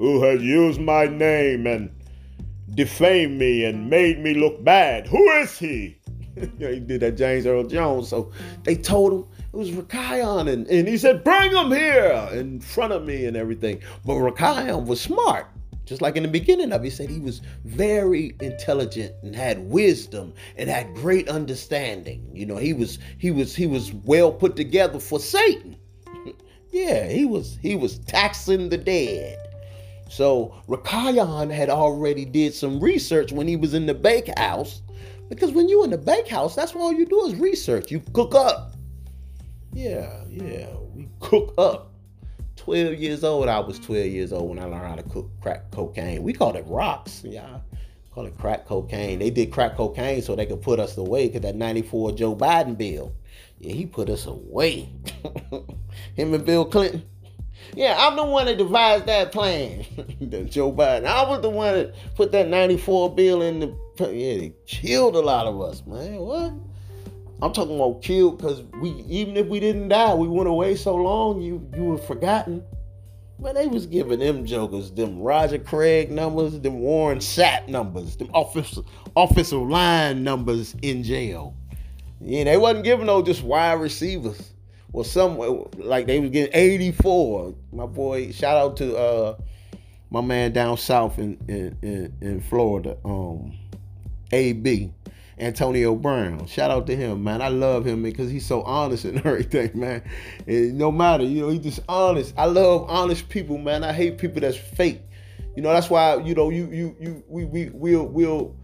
who 0.00 0.22
has 0.22 0.42
used 0.42 0.80
my 0.80 1.04
name 1.04 1.66
and 1.66 1.90
defamed 2.74 3.38
me 3.38 3.64
and 3.64 3.90
made 3.90 4.20
me 4.20 4.34
look 4.34 4.62
bad? 4.62 5.06
Who 5.06 5.30
is 5.32 5.58
he? 5.58 5.98
he 6.58 6.80
did 6.80 7.00
that 7.00 7.16
James 7.16 7.46
Earl 7.46 7.64
Jones. 7.64 8.08
So 8.08 8.30
they 8.64 8.76
told 8.76 9.12
him 9.12 9.30
it 9.52 9.56
was 9.56 9.70
Rakayan. 9.70 10.50
And, 10.50 10.66
and 10.68 10.86
he 10.86 10.96
said, 10.96 11.24
bring 11.24 11.52
him 11.52 11.70
here 11.70 12.28
in 12.32 12.60
front 12.60 12.92
of 12.92 13.04
me 13.04 13.26
and 13.26 13.36
everything. 13.36 13.80
But 14.04 14.14
Rakayan 14.14 14.86
was 14.86 15.00
smart. 15.00 15.46
Just 15.90 16.02
like 16.02 16.16
in 16.16 16.22
the 16.22 16.28
beginning 16.28 16.70
of 16.70 16.82
it, 16.82 16.84
he 16.84 16.90
said 16.90 17.10
he 17.10 17.18
was 17.18 17.40
very 17.64 18.36
intelligent 18.40 19.12
and 19.24 19.34
had 19.34 19.58
wisdom 19.58 20.32
and 20.56 20.70
had 20.70 20.94
great 20.94 21.28
understanding. 21.28 22.30
You 22.32 22.46
know, 22.46 22.58
he 22.58 22.72
was 22.72 23.00
he 23.18 23.32
was 23.32 23.56
he 23.56 23.66
was 23.66 23.92
well 23.92 24.30
put 24.30 24.54
together 24.54 25.00
for 25.00 25.18
Satan. 25.18 25.76
yeah, 26.70 27.08
he 27.08 27.24
was 27.24 27.58
he 27.60 27.74
was 27.74 27.98
taxing 27.98 28.68
the 28.68 28.78
dead. 28.78 29.36
So 30.10 30.60
Rakayan 30.68 31.52
had 31.52 31.70
already 31.70 32.24
did 32.24 32.52
some 32.52 32.80
research 32.80 33.30
when 33.30 33.46
he 33.46 33.54
was 33.54 33.74
in 33.74 33.86
the 33.86 33.94
bakehouse. 33.94 34.82
Because 35.28 35.52
when 35.52 35.68
you 35.68 35.84
in 35.84 35.90
the 35.90 35.98
bakehouse, 35.98 36.56
that's 36.56 36.74
all 36.74 36.92
you 36.92 37.06
do 37.06 37.26
is 37.26 37.36
research. 37.36 37.92
You 37.92 38.02
cook 38.12 38.34
up. 38.34 38.74
Yeah, 39.72 40.24
yeah, 40.28 40.66
we 40.96 41.08
cook 41.20 41.54
up. 41.56 41.92
12 42.56 42.94
years 42.94 43.22
old. 43.22 43.48
I 43.48 43.60
was 43.60 43.78
12 43.78 44.06
years 44.06 44.32
old 44.32 44.50
when 44.50 44.58
I 44.58 44.64
learned 44.64 44.86
how 44.86 44.96
to 44.96 45.04
cook 45.04 45.30
crack 45.40 45.70
cocaine. 45.70 46.24
We 46.24 46.32
called 46.32 46.56
it 46.56 46.66
rocks. 46.66 47.22
Yeah. 47.24 47.60
Call 48.10 48.26
it 48.26 48.36
crack 48.36 48.66
cocaine. 48.66 49.20
They 49.20 49.30
did 49.30 49.52
crack 49.52 49.76
cocaine 49.76 50.22
so 50.22 50.34
they 50.34 50.44
could 50.44 50.60
put 50.60 50.80
us 50.80 50.98
away 50.98 51.28
because 51.28 51.42
that 51.42 51.54
94 51.54 52.12
Joe 52.12 52.34
Biden 52.34 52.76
bill. 52.76 53.14
Yeah, 53.60 53.74
he 53.74 53.86
put 53.86 54.10
us 54.10 54.26
away. 54.26 54.88
Him 56.16 56.34
and 56.34 56.44
Bill 56.44 56.64
Clinton. 56.64 57.04
Yeah, 57.74 57.96
I'm 57.98 58.16
the 58.16 58.24
one 58.24 58.46
that 58.46 58.58
devised 58.58 59.06
that 59.06 59.32
plan. 59.32 59.80
Joe 60.48 60.72
Biden. 60.72 61.06
I 61.06 61.28
was 61.28 61.40
the 61.40 61.50
one 61.50 61.74
that 61.74 61.94
put 62.14 62.32
that 62.32 62.48
94 62.48 63.14
bill 63.14 63.42
in 63.42 63.60
the. 63.60 63.66
Yeah, 63.98 64.38
they 64.38 64.54
killed 64.66 65.14
a 65.14 65.20
lot 65.20 65.46
of 65.46 65.60
us, 65.60 65.84
man. 65.86 66.16
What? 66.16 66.52
I'm 67.42 67.52
talking 67.52 67.76
about 67.76 68.02
killed 68.02 68.38
because 68.38 68.62
we 68.80 68.90
even 69.08 69.36
if 69.36 69.46
we 69.46 69.60
didn't 69.60 69.88
die, 69.88 70.14
we 70.14 70.28
went 70.28 70.48
away 70.48 70.76
so 70.76 70.94
long 70.94 71.40
you 71.40 71.66
you 71.74 71.84
were 71.84 71.98
forgotten. 71.98 72.62
But 73.38 73.54
they 73.54 73.66
was 73.66 73.86
giving 73.86 74.18
them 74.18 74.44
jokers 74.44 74.90
them 74.90 75.20
Roger 75.20 75.58
Craig 75.58 76.10
numbers, 76.10 76.60
them 76.60 76.80
Warren 76.80 77.18
Sapp 77.18 77.68
numbers, 77.68 78.16
them 78.16 78.30
offensive 78.34 78.84
offensive 79.16 79.62
line 79.62 80.22
numbers 80.22 80.76
in 80.82 81.02
jail. 81.02 81.56
Yeah, 82.20 82.44
they 82.44 82.58
wasn't 82.58 82.84
giving 82.84 83.06
no 83.06 83.22
just 83.22 83.42
wide 83.42 83.80
receivers. 83.80 84.52
Well, 84.92 85.04
some 85.04 85.38
like 85.78 86.06
they 86.06 86.18
was 86.20 86.30
getting 86.30 86.52
84. 86.54 87.54
My 87.72 87.86
boy, 87.86 88.32
shout 88.32 88.56
out 88.56 88.76
to 88.78 88.96
uh 88.96 89.36
my 90.10 90.20
man 90.20 90.52
down 90.52 90.76
south 90.76 91.18
in 91.18 91.38
in, 91.48 91.76
in, 91.82 92.16
in 92.20 92.40
Florida, 92.40 92.96
um, 93.04 93.56
AB. 94.32 94.92
Antonio 95.38 95.94
Brown. 95.94 96.46
Shout 96.46 96.70
out 96.70 96.86
to 96.88 96.94
him, 96.94 97.24
man. 97.24 97.40
I 97.40 97.48
love 97.48 97.86
him 97.86 98.02
because 98.02 98.30
he's 98.30 98.44
so 98.44 98.60
honest 98.62 99.06
and 99.06 99.18
everything, 99.24 99.70
man. 99.74 100.02
And 100.46 100.76
no 100.76 100.92
matter, 100.92 101.24
you 101.24 101.40
know, 101.40 101.48
he's 101.48 101.62
just 101.62 101.80
honest. 101.88 102.34
I 102.36 102.44
love 102.44 102.90
honest 102.90 103.26
people, 103.30 103.56
man. 103.56 103.82
I 103.82 103.94
hate 103.94 104.18
people 104.18 104.42
that's 104.42 104.58
fake. 104.58 105.00
You 105.56 105.62
know, 105.62 105.72
that's 105.72 105.88
why, 105.88 106.16
you 106.16 106.34
know, 106.34 106.50
you 106.50 106.68
you 106.70 106.96
you 107.00 107.24
we 107.26 107.44
we 107.46 107.70
we'll 107.70 108.06
we'll 108.06 108.54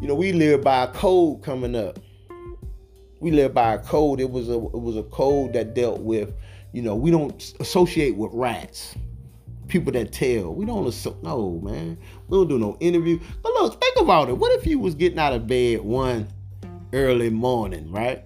you 0.00 0.08
know, 0.08 0.14
we 0.14 0.32
live 0.32 0.62
by 0.62 0.84
a 0.84 0.88
code 0.88 1.42
coming 1.42 1.74
up. 1.76 1.98
We 3.20 3.30
live 3.30 3.54
by 3.54 3.74
a 3.74 3.78
code. 3.78 4.20
It 4.20 4.30
was 4.30 4.48
a 4.48 4.54
it 4.54 4.80
was 4.80 4.96
a 4.96 5.02
code 5.04 5.52
that 5.52 5.74
dealt 5.74 6.00
with, 6.00 6.32
you 6.72 6.82
know, 6.82 6.96
we 6.96 7.10
don't 7.10 7.54
associate 7.60 8.16
with 8.16 8.30
rats 8.32 8.94
people 9.70 9.92
that 9.92 10.12
tell. 10.12 10.52
We 10.54 10.66
don't 10.66 10.86
assume. 10.86 11.16
No, 11.22 11.60
man. 11.62 11.96
We 12.28 12.36
don't 12.36 12.48
do 12.48 12.58
no 12.58 12.76
interview. 12.80 13.18
But 13.42 13.52
look, 13.54 13.80
think 13.80 13.96
about 13.98 14.28
it. 14.28 14.36
What 14.36 14.58
if 14.58 14.66
you 14.66 14.78
was 14.78 14.94
getting 14.94 15.18
out 15.18 15.32
of 15.32 15.46
bed 15.46 15.80
one 15.80 16.28
early 16.92 17.30
morning, 17.30 17.90
right? 17.90 18.24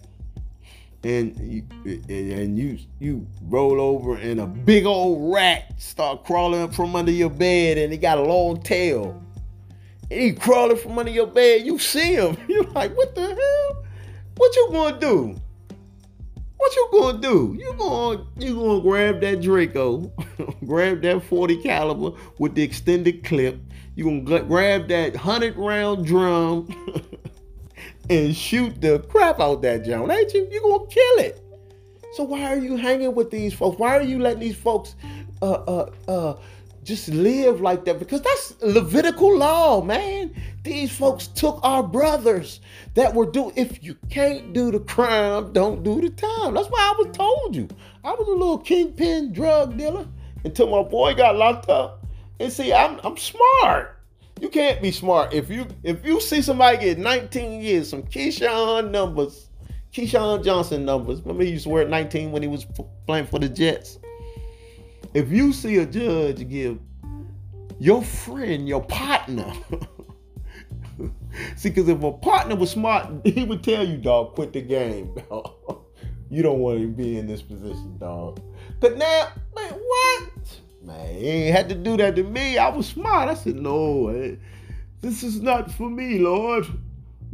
And 1.04 1.38
you 1.38 1.62
and 2.08 2.58
you 2.58 2.78
you 2.98 3.26
roll 3.42 3.78
over 3.78 4.16
and 4.16 4.40
a 4.40 4.46
big 4.46 4.86
old 4.86 5.34
rat 5.34 5.78
start 5.78 6.24
crawling 6.24 6.70
from 6.70 6.96
under 6.96 7.12
your 7.12 7.28
bed 7.28 7.76
and 7.76 7.92
he 7.92 7.98
got 7.98 8.16
a 8.16 8.22
long 8.22 8.62
tail. 8.62 9.22
And 10.10 10.20
he 10.20 10.32
crawling 10.32 10.78
from 10.78 10.98
under 10.98 11.10
your 11.10 11.26
bed. 11.26 11.66
You 11.66 11.78
see 11.78 12.14
him. 12.14 12.38
You're 12.48 12.64
like, 12.64 12.96
what 12.96 13.14
the 13.14 13.26
hell? 13.26 13.83
What 14.36 14.56
you 14.56 14.68
gonna 14.72 14.98
do? 14.98 15.36
What 16.56 16.76
you 16.76 16.88
gonna 16.92 17.18
do? 17.18 17.56
You 17.58 17.74
gonna 17.78 18.26
you 18.38 18.54
gonna 18.54 18.80
grab 18.80 19.20
that 19.20 19.42
Draco, 19.42 20.10
grab 20.66 21.02
that 21.02 21.22
40 21.22 21.62
caliber 21.62 22.16
with 22.38 22.54
the 22.54 22.62
extended 22.62 23.24
clip. 23.24 23.60
You 23.96 24.04
gonna 24.04 24.42
grab 24.42 24.88
that 24.88 25.14
hundred 25.14 25.56
round 25.56 26.06
drum 26.06 26.68
and 28.10 28.34
shoot 28.34 28.80
the 28.80 29.00
crap 29.00 29.40
out 29.40 29.62
that 29.62 29.84
John, 29.84 30.10
ain't 30.10 30.32
you? 30.32 30.48
You 30.50 30.60
gonna 30.62 30.86
kill 30.86 31.18
it. 31.18 31.40
So 32.14 32.24
why 32.24 32.44
are 32.44 32.58
you 32.58 32.76
hanging 32.76 33.14
with 33.14 33.30
these 33.30 33.52
folks? 33.52 33.78
Why 33.78 33.96
are 33.96 34.02
you 34.02 34.18
letting 34.18 34.40
these 34.40 34.56
folks 34.56 34.94
uh 35.42 35.52
uh 35.52 35.90
uh 36.08 36.34
just 36.84 37.08
live 37.08 37.60
like 37.60 37.84
that 37.86 37.98
because 37.98 38.20
that's 38.20 38.54
Levitical 38.62 39.36
law, 39.36 39.80
man. 39.82 40.34
These 40.62 40.96
folks 40.96 41.26
took 41.28 41.58
our 41.62 41.82
brothers 41.82 42.60
that 42.94 43.14
were 43.14 43.26
doing. 43.26 43.52
If 43.56 43.82
you 43.82 43.96
can't 44.10 44.52
do 44.52 44.70
the 44.70 44.80
crime, 44.80 45.52
don't 45.52 45.82
do 45.82 46.00
the 46.00 46.10
time. 46.10 46.54
That's 46.54 46.68
why 46.68 46.92
I 46.94 47.02
was 47.02 47.16
told 47.16 47.56
you. 47.56 47.68
I 48.04 48.12
was 48.12 48.28
a 48.28 48.32
little 48.32 48.58
kingpin 48.58 49.32
drug 49.32 49.76
dealer 49.76 50.06
until 50.44 50.68
my 50.68 50.88
boy 50.88 51.14
got 51.14 51.36
locked 51.36 51.68
up. 51.68 52.06
And 52.38 52.52
see, 52.52 52.72
I'm 52.72 53.00
I'm 53.02 53.16
smart. 53.16 53.98
You 54.40 54.48
can't 54.48 54.82
be 54.82 54.90
smart 54.90 55.32
if 55.32 55.48
you 55.48 55.66
if 55.82 56.04
you 56.04 56.20
see 56.20 56.42
somebody 56.42 56.78
get 56.78 56.98
19 56.98 57.62
years, 57.62 57.88
some 57.88 58.02
Keyshawn 58.02 58.90
numbers, 58.90 59.48
Keyshawn 59.92 60.44
Johnson 60.44 60.84
numbers. 60.84 61.20
Remember 61.20 61.44
he 61.44 61.52
used 61.52 61.64
to 61.64 61.70
wear 61.70 61.88
19 61.88 62.32
when 62.32 62.42
he 62.42 62.48
was 62.48 62.66
playing 63.06 63.26
for 63.26 63.38
the 63.38 63.48
Jets 63.48 63.98
if 65.14 65.30
you 65.30 65.52
see 65.52 65.76
a 65.76 65.86
judge 65.86 66.46
give 66.48 66.78
your 67.78 68.02
friend, 68.02 68.68
your 68.68 68.82
partner, 68.82 69.50
see, 71.56 71.70
because 71.70 71.88
if 71.88 72.02
a 72.02 72.12
partner 72.12 72.56
was 72.56 72.72
smart, 72.72 73.08
he 73.24 73.44
would 73.44 73.62
tell 73.62 73.86
you, 73.86 73.96
dog, 73.96 74.34
quit 74.34 74.52
the 74.52 74.60
game, 74.60 75.14
dog. 75.30 75.84
You 76.30 76.42
don't 76.42 76.58
want 76.58 76.80
to 76.80 76.88
be 76.88 77.16
in 77.16 77.26
this 77.28 77.42
position, 77.42 77.96
dog. 77.98 78.40
But 78.80 78.98
now, 78.98 79.28
man, 79.54 79.72
what? 79.72 80.60
Man, 80.82 81.14
he 81.14 81.26
ain't 81.28 81.56
had 81.56 81.68
to 81.68 81.74
do 81.76 81.96
that 81.98 82.16
to 82.16 82.24
me. 82.24 82.58
I 82.58 82.68
was 82.68 82.88
smart. 82.88 83.28
I 83.28 83.34
said, 83.34 83.56
no, 83.56 84.36
this 85.00 85.22
is 85.22 85.40
not 85.40 85.70
for 85.70 85.88
me, 85.88 86.18
Lord. 86.18 86.66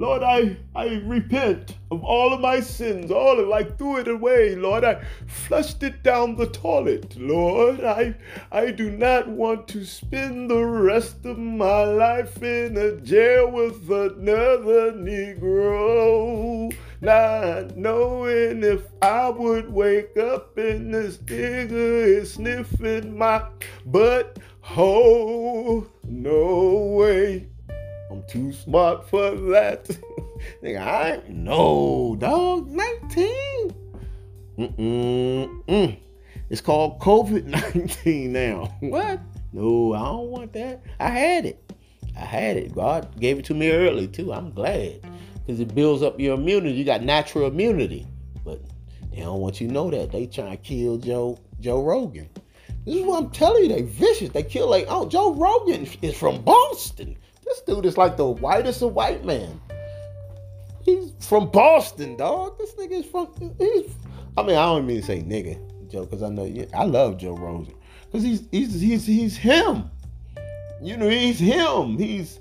Lord, 0.00 0.22
I, 0.22 0.56
I 0.74 0.94
repent 1.04 1.76
of 1.90 2.02
all 2.02 2.32
of 2.32 2.40
my 2.40 2.60
sins, 2.60 3.10
all 3.10 3.38
of 3.38 3.50
I 3.50 3.64
threw 3.64 3.98
it 3.98 4.08
away, 4.08 4.54
Lord. 4.56 4.82
I 4.82 5.04
flushed 5.26 5.82
it 5.82 6.02
down 6.02 6.36
the 6.36 6.46
toilet, 6.46 7.18
Lord. 7.18 7.84
I 7.84 8.14
I 8.50 8.70
do 8.70 8.90
not 8.90 9.28
want 9.28 9.68
to 9.68 9.84
spend 9.84 10.48
the 10.48 10.64
rest 10.64 11.26
of 11.26 11.36
my 11.36 11.84
life 11.84 12.42
in 12.42 12.78
a 12.78 12.96
jail 12.96 13.50
with 13.50 13.90
another 13.90 14.92
Negro. 14.92 16.74
Not 17.02 17.76
knowing 17.76 18.64
if 18.64 18.86
I 19.02 19.28
would 19.28 19.70
wake 19.70 20.16
up 20.16 20.56
and 20.56 20.94
this 20.94 21.18
nigga 21.18 21.72
is 21.72 22.32
sniffing 22.32 23.18
my 23.18 23.44
butt. 23.84 24.38
Oh, 24.78 25.88
no 26.04 26.96
way. 26.98 27.50
I'm 28.10 28.24
too 28.24 28.52
smart 28.52 29.08
for 29.08 29.30
that. 29.52 29.84
Nigga, 30.62 30.80
I 30.80 31.12
ain't 31.12 31.28
no 31.28 32.16
dog. 32.18 32.68
19. 32.68 33.74
Mm-mm-mm. 34.58 35.96
It's 36.50 36.60
called 36.60 36.98
COVID 36.98 37.44
19 37.44 38.32
now. 38.32 38.76
What? 38.80 39.20
No, 39.52 39.94
I 39.94 40.00
don't 40.00 40.28
want 40.28 40.52
that. 40.54 40.82
I 40.98 41.08
had 41.08 41.46
it. 41.46 41.72
I 42.16 42.24
had 42.24 42.56
it. 42.56 42.74
God 42.74 43.18
gave 43.20 43.38
it 43.38 43.44
to 43.46 43.54
me 43.54 43.70
early 43.70 44.08
too. 44.08 44.32
I'm 44.32 44.50
glad. 44.52 45.00
Because 45.34 45.60
it 45.60 45.74
builds 45.74 46.02
up 46.02 46.18
your 46.18 46.34
immunity. 46.34 46.72
You 46.72 46.84
got 46.84 47.02
natural 47.02 47.46
immunity. 47.46 48.06
But 48.44 48.60
they 49.12 49.20
don't 49.20 49.40
want 49.40 49.60
you 49.60 49.68
to 49.68 49.72
know 49.72 49.90
that. 49.90 50.10
They 50.10 50.26
trying 50.26 50.50
to 50.50 50.56
kill 50.56 50.98
Joe 50.98 51.38
Joe 51.60 51.82
Rogan. 51.82 52.28
This 52.84 52.96
is 52.96 53.02
what 53.04 53.22
I'm 53.22 53.30
telling 53.30 53.64
you. 53.64 53.68
They 53.68 53.82
vicious. 53.82 54.30
They 54.30 54.42
kill 54.42 54.68
like, 54.68 54.86
oh, 54.88 55.08
Joe 55.08 55.34
Rogan 55.34 55.86
is 56.02 56.16
from 56.16 56.42
Boston. 56.42 57.16
This 57.50 57.62
dude 57.62 57.84
is 57.84 57.98
like 57.98 58.16
the 58.16 58.28
whitest 58.28 58.80
of 58.80 58.94
white 58.94 59.24
man. 59.24 59.60
He's 60.84 61.12
from 61.18 61.50
Boston, 61.50 62.16
dog. 62.16 62.56
This 62.58 62.72
nigga 62.74 63.00
is 63.00 63.06
from. 63.06 63.26
He's. 63.58 63.92
I 64.38 64.42
mean, 64.42 64.56
I 64.56 64.66
don't 64.66 64.86
mean 64.86 65.00
to 65.00 65.06
say 65.06 65.20
nigga, 65.20 65.58
Joe, 65.90 66.04
because 66.04 66.22
I 66.22 66.28
know 66.28 66.48
I 66.72 66.84
love 66.84 67.18
Joe 67.18 67.36
Rogan, 67.36 67.74
because 68.06 68.22
he's 68.22 68.44
he's 68.52 68.80
he's 68.80 69.04
he's 69.04 69.36
him. 69.36 69.90
You 70.80 70.96
know, 70.96 71.08
he's 71.08 71.40
him. 71.40 71.98
He's. 71.98 72.38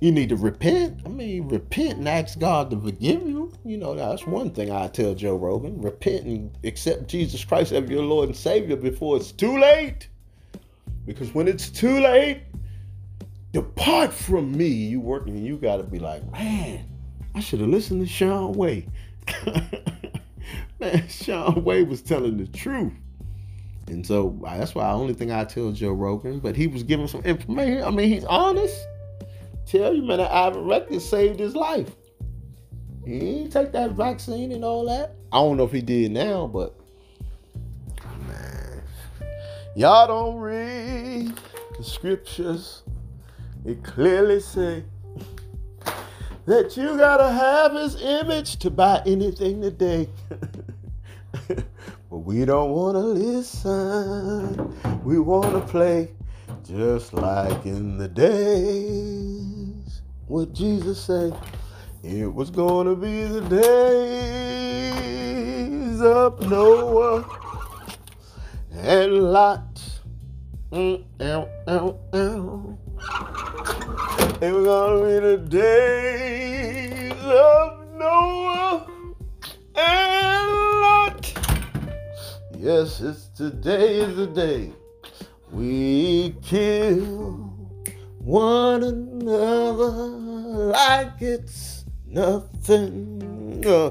You 0.00 0.12
need 0.12 0.30
to 0.30 0.36
repent. 0.36 1.02
I 1.04 1.10
mean, 1.10 1.48
repent 1.48 1.98
and 1.98 2.08
ask 2.08 2.38
God 2.38 2.70
to 2.70 2.80
forgive 2.80 3.20
you. 3.28 3.52
You 3.66 3.76
know, 3.76 3.94
that's 3.94 4.26
one 4.26 4.50
thing 4.50 4.72
I 4.72 4.88
tell 4.88 5.14
Joe 5.14 5.36
Rogan. 5.36 5.78
Repent 5.82 6.24
and 6.24 6.56
accept 6.64 7.08
Jesus 7.08 7.44
Christ 7.44 7.72
as 7.72 7.90
your 7.90 8.02
Lord 8.02 8.30
and 8.30 8.36
Savior 8.36 8.76
before 8.76 9.18
it's 9.18 9.30
too 9.30 9.58
late. 9.58 10.08
Because 11.04 11.34
when 11.34 11.48
it's 11.48 11.68
too 11.68 12.00
late, 12.00 12.42
depart 13.52 14.12
from 14.12 14.56
me, 14.56 14.66
you 14.66 15.00
working, 15.00 15.36
and 15.36 15.46
you 15.46 15.56
got 15.56 15.78
to 15.78 15.82
be 15.82 15.98
like, 15.98 16.30
man, 16.32 16.84
I 17.34 17.40
should 17.40 17.60
have 17.60 17.68
listened 17.68 18.00
to 18.00 18.06
Shaun 18.06 18.52
Way. 18.52 18.88
man, 20.80 21.08
Shaun 21.08 21.64
Way 21.64 21.82
was 21.82 22.02
telling 22.02 22.36
the 22.36 22.46
truth. 22.46 22.92
And 23.86 24.06
so 24.06 24.38
that's 24.42 24.74
why 24.74 24.88
the 24.88 24.94
only 24.94 25.14
thing 25.14 25.32
I 25.32 25.44
tell 25.44 25.72
Joe 25.72 25.92
Rogan, 25.92 26.40
but 26.40 26.56
he 26.56 26.66
was 26.66 26.82
giving 26.82 27.08
some 27.08 27.22
information. 27.22 27.84
I 27.84 27.90
mean, 27.90 28.08
he's 28.08 28.24
honest. 28.24 28.76
Tell 29.66 29.94
you, 29.94 30.02
man, 30.02 30.18
that 30.18 30.30
ivermectin 30.30 31.00
saved 31.00 31.38
his 31.38 31.54
life. 31.54 31.90
He 33.04 33.18
didn't 33.18 33.50
take 33.50 33.72
that 33.72 33.92
vaccine 33.92 34.52
and 34.52 34.64
all 34.64 34.86
that. 34.86 35.14
I 35.32 35.38
don't 35.38 35.56
know 35.56 35.64
if 35.64 35.72
he 35.72 35.80
did 35.80 36.10
now, 36.10 36.46
but 36.46 36.74
man, 38.26 38.82
y'all 39.74 40.06
don't 40.06 40.36
read 40.36 41.32
the 41.76 41.84
scriptures 41.84 42.82
it 43.68 43.84
clearly 43.84 44.40
say 44.40 44.82
that 46.46 46.74
you 46.74 46.96
gotta 46.96 47.30
have 47.30 47.74
his 47.74 48.00
image 48.00 48.56
to 48.56 48.70
buy 48.70 49.02
anything 49.04 49.60
today. 49.60 50.08
but 51.48 51.66
we 52.10 52.46
don't 52.46 52.70
wanna 52.70 53.00
listen. 53.00 54.74
We 55.04 55.18
wanna 55.18 55.60
play 55.60 56.08
just 56.66 57.12
like 57.12 57.66
in 57.66 57.98
the 57.98 58.08
days. 58.08 60.00
What 60.28 60.54
Jesus 60.54 60.98
said, 61.04 61.36
it 62.02 62.32
was 62.32 62.48
gonna 62.48 62.94
be 62.94 63.24
the 63.24 63.42
days 65.90 66.00
of 66.00 66.40
Noah 66.48 67.22
and 68.72 69.12
Lot. 69.30 69.82
Mm, 70.72 71.04
ow, 71.20 71.48
ow, 71.68 71.98
ow. 72.14 72.78
It 74.40 74.52
was 74.52 74.66
gonna 74.66 75.04
be 75.04 75.18
the 75.18 75.36
days 75.48 77.24
of 77.24 77.88
Noah 77.96 78.86
and 79.74 80.48
Lot. 80.80 81.32
Yes, 82.56 83.00
it's 83.00 83.26
today 83.30 83.96
is 83.96 84.14
the 84.16 84.28
day 84.28 84.72
we 85.50 86.36
kill 86.40 87.52
one 88.18 88.84
another 88.84 89.90
like 90.70 91.20
it's 91.20 91.84
nothing. 92.06 93.64
Uh, 93.66 93.90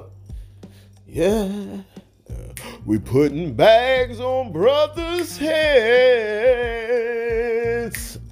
yeah. 1.05 1.81
We 2.85 2.99
putting 2.99 3.53
bags 3.53 4.21
on 4.21 4.53
brothers' 4.53 5.37
heads 5.37 6.47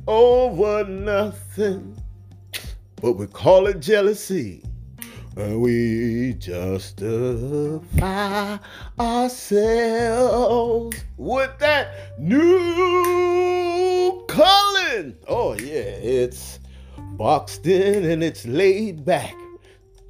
over 0.07 0.83
nothing, 0.85 1.94
but 3.05 3.17
we 3.17 3.27
call 3.27 3.67
it 3.67 3.81
jealousy. 3.81 4.63
And 5.37 5.61
we 5.61 6.33
justify 6.39 8.57
ourselves 8.99 10.97
with 11.15 11.51
that 11.59 12.17
new 12.17 14.25
calling. 14.27 15.15
Oh, 15.27 15.53
yeah, 15.53 15.99
it's 16.01 16.59
boxed 16.97 17.67
in 17.67 18.05
and 18.05 18.23
it's 18.23 18.47
laid 18.47 19.05
back, 19.05 19.35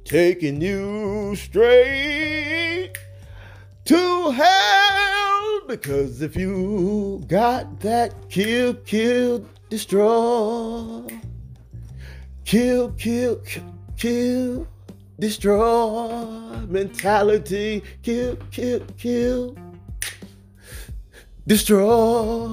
taking 0.06 0.62
you 0.62 1.36
straight 1.36 2.94
to 3.84 4.30
hell. 4.30 5.60
Because 5.68 6.22
if 6.22 6.34
you 6.34 7.22
got 7.26 7.78
that 7.80 8.30
kill, 8.30 8.72
kill, 8.72 9.44
destroy. 9.68 11.25
Kill, 12.46 12.92
kill, 12.92 13.42
kill, 13.96 14.68
destroy 15.18 16.24
mentality. 16.68 17.82
Kill, 18.04 18.36
kill, 18.52 18.80
kill, 18.96 19.56
destroy 21.44 22.48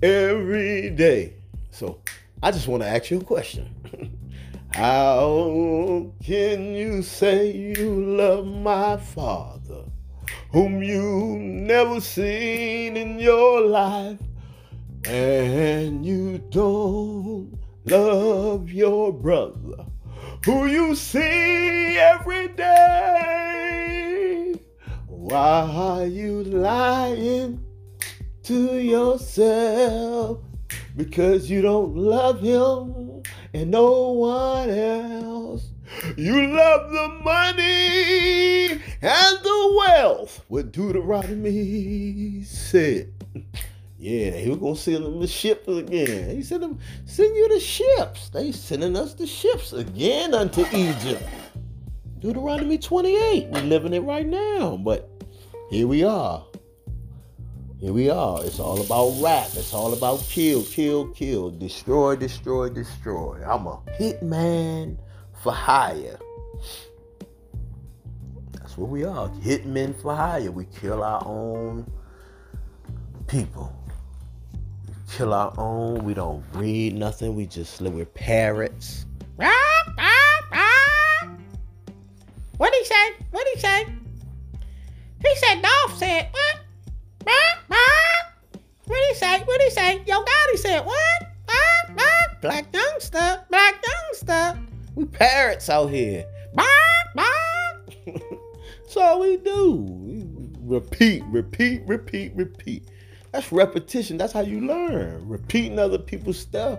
every 0.00 0.90
day. 0.90 1.34
So 1.72 1.98
I 2.40 2.52
just 2.52 2.68
want 2.68 2.84
to 2.84 2.88
ask 2.88 3.10
you 3.10 3.18
a 3.18 3.24
question. 3.24 3.68
How 4.72 6.12
can 6.22 6.72
you 6.72 7.02
say 7.02 7.50
you 7.50 8.16
love 8.16 8.46
my 8.46 8.96
father, 8.96 9.86
whom 10.52 10.84
you've 10.84 11.40
never 11.40 12.00
seen 12.00 12.96
in 12.96 13.18
your 13.18 13.60
life? 13.60 14.20
and 15.04 16.04
you 16.04 16.38
don't 16.50 17.50
love 17.90 18.70
your 18.70 19.12
brother 19.12 19.86
who 20.44 20.66
you 20.66 20.94
see 20.94 21.98
every 21.98 22.48
day. 22.48 24.54
Why 25.06 25.60
are 25.60 26.06
you 26.06 26.44
lying 26.44 27.64
to 28.44 28.78
yourself? 28.78 30.38
Because 30.96 31.50
you 31.50 31.60
don't 31.62 31.96
love 31.96 32.40
him 32.40 33.22
and 33.54 33.70
no 33.70 34.10
one 34.12 34.70
else. 34.70 35.70
You 36.16 36.48
love 36.48 36.90
the 36.90 37.08
money 37.24 38.72
and 39.00 39.38
the 39.42 39.74
wealth. 39.78 40.44
What 40.48 40.72
Deuteronomy 40.72 42.42
said. 42.42 43.14
Yeah, 44.00 44.30
he 44.30 44.48
was 44.48 44.58
gonna 44.58 44.76
send 44.76 45.04
them 45.04 45.20
the 45.20 45.26
ships 45.26 45.66
again. 45.66 46.36
He 46.36 46.42
sent 46.44 46.60
them, 46.60 46.78
send 47.04 47.34
you 47.34 47.48
the 47.48 47.58
ships. 47.58 48.28
They 48.28 48.52
sending 48.52 48.96
us 48.96 49.14
the 49.14 49.26
ships 49.26 49.72
again 49.72 50.34
unto 50.34 50.64
Egypt. 50.72 51.22
Deuteronomy 52.20 52.78
28. 52.78 53.48
We're 53.48 53.60
living 53.62 53.92
it 53.92 54.00
right 54.00 54.26
now. 54.26 54.76
But 54.76 55.10
here 55.68 55.88
we 55.88 56.04
are. 56.04 56.44
Here 57.80 57.92
we 57.92 58.08
are. 58.08 58.44
It's 58.44 58.60
all 58.60 58.80
about 58.80 59.20
rap. 59.20 59.48
It's 59.54 59.74
all 59.74 59.92
about 59.92 60.20
kill, 60.28 60.62
kill, 60.64 61.08
kill, 61.08 61.50
destroy, 61.50 62.14
destroy, 62.14 62.68
destroy. 62.68 63.42
I'm 63.44 63.66
a 63.66 63.80
hitman 63.98 64.96
for 65.42 65.52
hire. 65.52 66.20
That's 68.52 68.78
what 68.78 68.90
we 68.90 69.04
are. 69.04 69.28
Hitmen 69.28 70.00
for 70.00 70.14
hire. 70.14 70.52
We 70.52 70.66
kill 70.66 71.02
our 71.02 71.22
own 71.26 71.90
people 73.26 73.72
kill 75.10 75.32
our 75.34 75.52
own. 75.58 76.04
We 76.04 76.14
don't 76.14 76.44
read 76.54 76.94
nothing. 76.94 77.34
We 77.34 77.46
just 77.46 77.80
live 77.80 77.94
with 77.94 78.12
parrots. 78.14 79.06
What'd 82.56 82.74
he 82.78 82.84
say? 82.84 83.12
What 83.30 83.46
he 83.54 83.60
say? 83.60 83.86
He 85.24 85.36
said 85.36 85.62
Dolph 85.62 85.96
said 85.98 86.28
what? 86.32 86.58
What 88.84 88.98
he 89.08 89.14
say? 89.14 89.40
What 89.44 89.60
he 89.62 89.70
say? 89.70 90.02
Yo 90.06 90.22
Gotti 90.22 90.58
said 90.58 90.84
what? 90.84 91.22
Black 92.40 92.72
youngster, 92.72 93.44
black 93.50 93.82
youngster. 93.84 94.60
We 94.94 95.06
parrots 95.06 95.68
out 95.68 95.88
here. 95.88 96.24
All 98.96 99.20
we 99.20 99.36
do. 99.36 99.86
Repeat, 100.60 101.22
repeat, 101.26 101.82
repeat, 101.86 102.32
repeat. 102.34 102.88
That's 103.32 103.52
repetition. 103.52 104.16
That's 104.16 104.32
how 104.32 104.40
you 104.40 104.60
learn. 104.60 105.28
Repeating 105.28 105.78
other 105.78 105.98
people's 105.98 106.38
stuff 106.38 106.78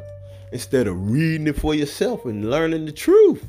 instead 0.51 0.87
of 0.87 1.11
reading 1.11 1.47
it 1.47 1.59
for 1.59 1.75
yourself 1.75 2.25
and 2.25 2.49
learning 2.49 2.85
the 2.85 2.91
truth. 2.91 3.45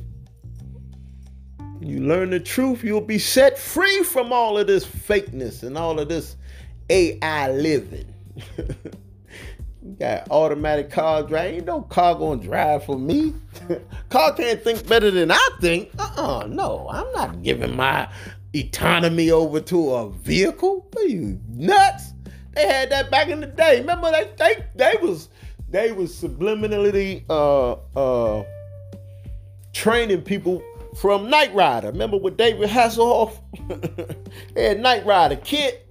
You 1.80 2.00
learn 2.00 2.28
the 2.30 2.40
truth, 2.40 2.84
you'll 2.84 3.00
be 3.00 3.18
set 3.18 3.58
free 3.58 4.02
from 4.02 4.32
all 4.32 4.58
of 4.58 4.66
this 4.66 4.84
fakeness 4.84 5.62
and 5.62 5.78
all 5.78 5.98
of 5.98 6.10
this 6.10 6.36
AI 6.90 7.50
living. 7.52 8.12
you 8.58 9.96
got 9.98 10.30
automatic 10.30 10.90
car 10.90 11.22
drive. 11.22 11.54
Ain't 11.54 11.66
no 11.66 11.80
car 11.80 12.16
gonna 12.16 12.42
drive 12.42 12.84
for 12.84 12.98
me. 12.98 13.32
car 14.10 14.34
can't 14.34 14.62
think 14.62 14.86
better 14.86 15.10
than 15.10 15.30
I 15.30 15.48
think. 15.62 15.90
Uh-uh, 15.98 16.48
no. 16.48 16.86
I'm 16.92 17.10
not 17.12 17.42
giving 17.42 17.74
my 17.74 18.10
autonomy 18.54 19.30
over 19.30 19.60
to 19.60 19.94
a 19.94 20.10
vehicle. 20.10 20.86
Are 20.98 21.04
you 21.04 21.40
nuts? 21.48 22.12
They 22.54 22.66
had 22.66 22.90
that 22.90 23.10
back 23.10 23.28
in 23.28 23.40
the 23.40 23.46
day. 23.46 23.80
Remember 23.80 24.10
they 24.10 24.30
they 24.36 24.64
they 24.74 24.94
was 25.00 25.28
they 25.68 25.92
was 25.92 26.14
subliminally 26.14 27.24
uh 27.30 27.72
uh 27.98 28.44
training 29.72 30.22
people 30.22 30.62
from 30.96 31.30
Knight 31.30 31.54
Rider. 31.54 31.88
Remember 31.88 32.16
with 32.16 32.36
David 32.36 32.68
Hasselhoff? 32.68 33.38
they 34.54 34.68
had 34.68 34.80
Knight 34.80 35.06
Rider 35.06 35.36
KITT. 35.36 35.86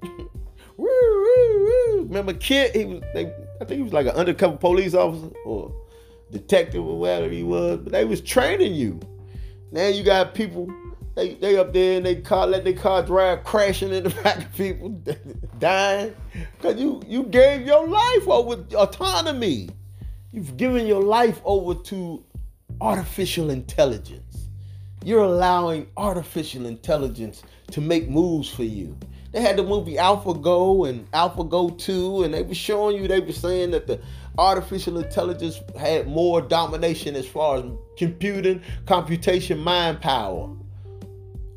Remember 0.78 2.34
KITT? 2.34 2.76
He 2.76 2.86
was 2.86 3.02
they, 3.14 3.34
I 3.62 3.66
think 3.66 3.78
he 3.78 3.84
was 3.84 3.94
like 3.94 4.08
an 4.08 4.16
undercover 4.16 4.58
police 4.58 4.94
officer 4.94 5.30
or 5.46 5.74
detective 6.32 6.86
or 6.86 7.00
whatever 7.00 7.30
he 7.30 7.44
was, 7.44 7.80
but 7.80 7.94
they 7.94 8.06
was 8.06 8.22
training 8.22 8.74
you. 8.74 9.00
Now 9.72 9.88
you 9.88 10.04
got 10.04 10.34
people 10.34 10.68
they, 11.20 11.34
they 11.34 11.58
up 11.58 11.74
there 11.74 11.98
and 11.98 12.06
they 12.06 12.16
car 12.16 12.48
let 12.48 12.64
their 12.64 12.74
car 12.74 13.04
drive 13.04 13.44
crashing 13.44 13.92
in 13.92 14.04
the 14.04 14.10
back 14.24 14.38
of 14.38 14.56
people 14.56 14.90
dying 15.60 16.16
because 16.56 16.80
you 16.80 17.02
you 17.08 17.24
gave 17.24 17.66
your 17.66 17.88
life 17.88 18.28
over 18.28 18.64
autonomy. 18.76 19.70
You've 20.32 20.56
given 20.58 20.86
your 20.88 21.04
life 21.04 21.42
over 21.44 21.74
to 21.86 22.24
artificial 22.80 23.50
intelligence. 23.50 24.48
You're 25.04 25.24
allowing 25.24 25.88
artificial 25.98 26.66
intelligence 26.66 27.44
to 27.72 27.82
make 27.82 28.10
moves 28.10 28.50
for 28.50 28.64
you. 28.64 28.96
They 29.32 29.42
had 29.42 29.58
the 29.58 29.64
movie 29.64 29.96
AlphaGo 29.96 30.90
and 30.90 31.12
AlphaGo 31.12 31.78
2, 31.78 32.24
and 32.24 32.34
they 32.34 32.42
were 32.44 32.56
showing 32.56 32.98
you, 32.98 33.08
they 33.08 33.20
were 33.20 33.32
saying 33.32 33.72
that 33.72 33.88
the 33.88 34.00
artificial 34.38 34.98
intelligence 34.98 35.60
had 35.80 36.08
more 36.08 36.42
domination 36.42 37.16
as 37.16 37.28
far 37.28 37.58
as 37.58 37.64
computing, 37.98 38.62
computation, 38.86 39.60
mind 39.60 40.02
power 40.02 40.50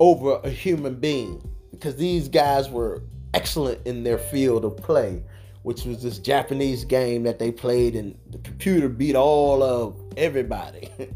over 0.02 0.40
a 0.42 0.50
human 0.50 0.96
being 0.96 1.40
because 1.70 1.94
these 1.94 2.28
guys 2.28 2.68
were 2.68 3.00
excellent 3.34 3.78
in 3.86 4.02
their 4.02 4.18
field 4.18 4.64
of 4.64 4.76
play, 4.76 5.22
which 5.62 5.84
was 5.84 6.02
this 6.02 6.18
Japanese 6.18 6.84
game 6.84 7.22
that 7.22 7.38
they 7.38 7.52
played, 7.52 7.94
and 7.94 8.18
the 8.30 8.38
computer 8.38 8.88
beat 8.88 9.14
all 9.14 9.62
of 9.62 9.96
everybody. 10.16 10.90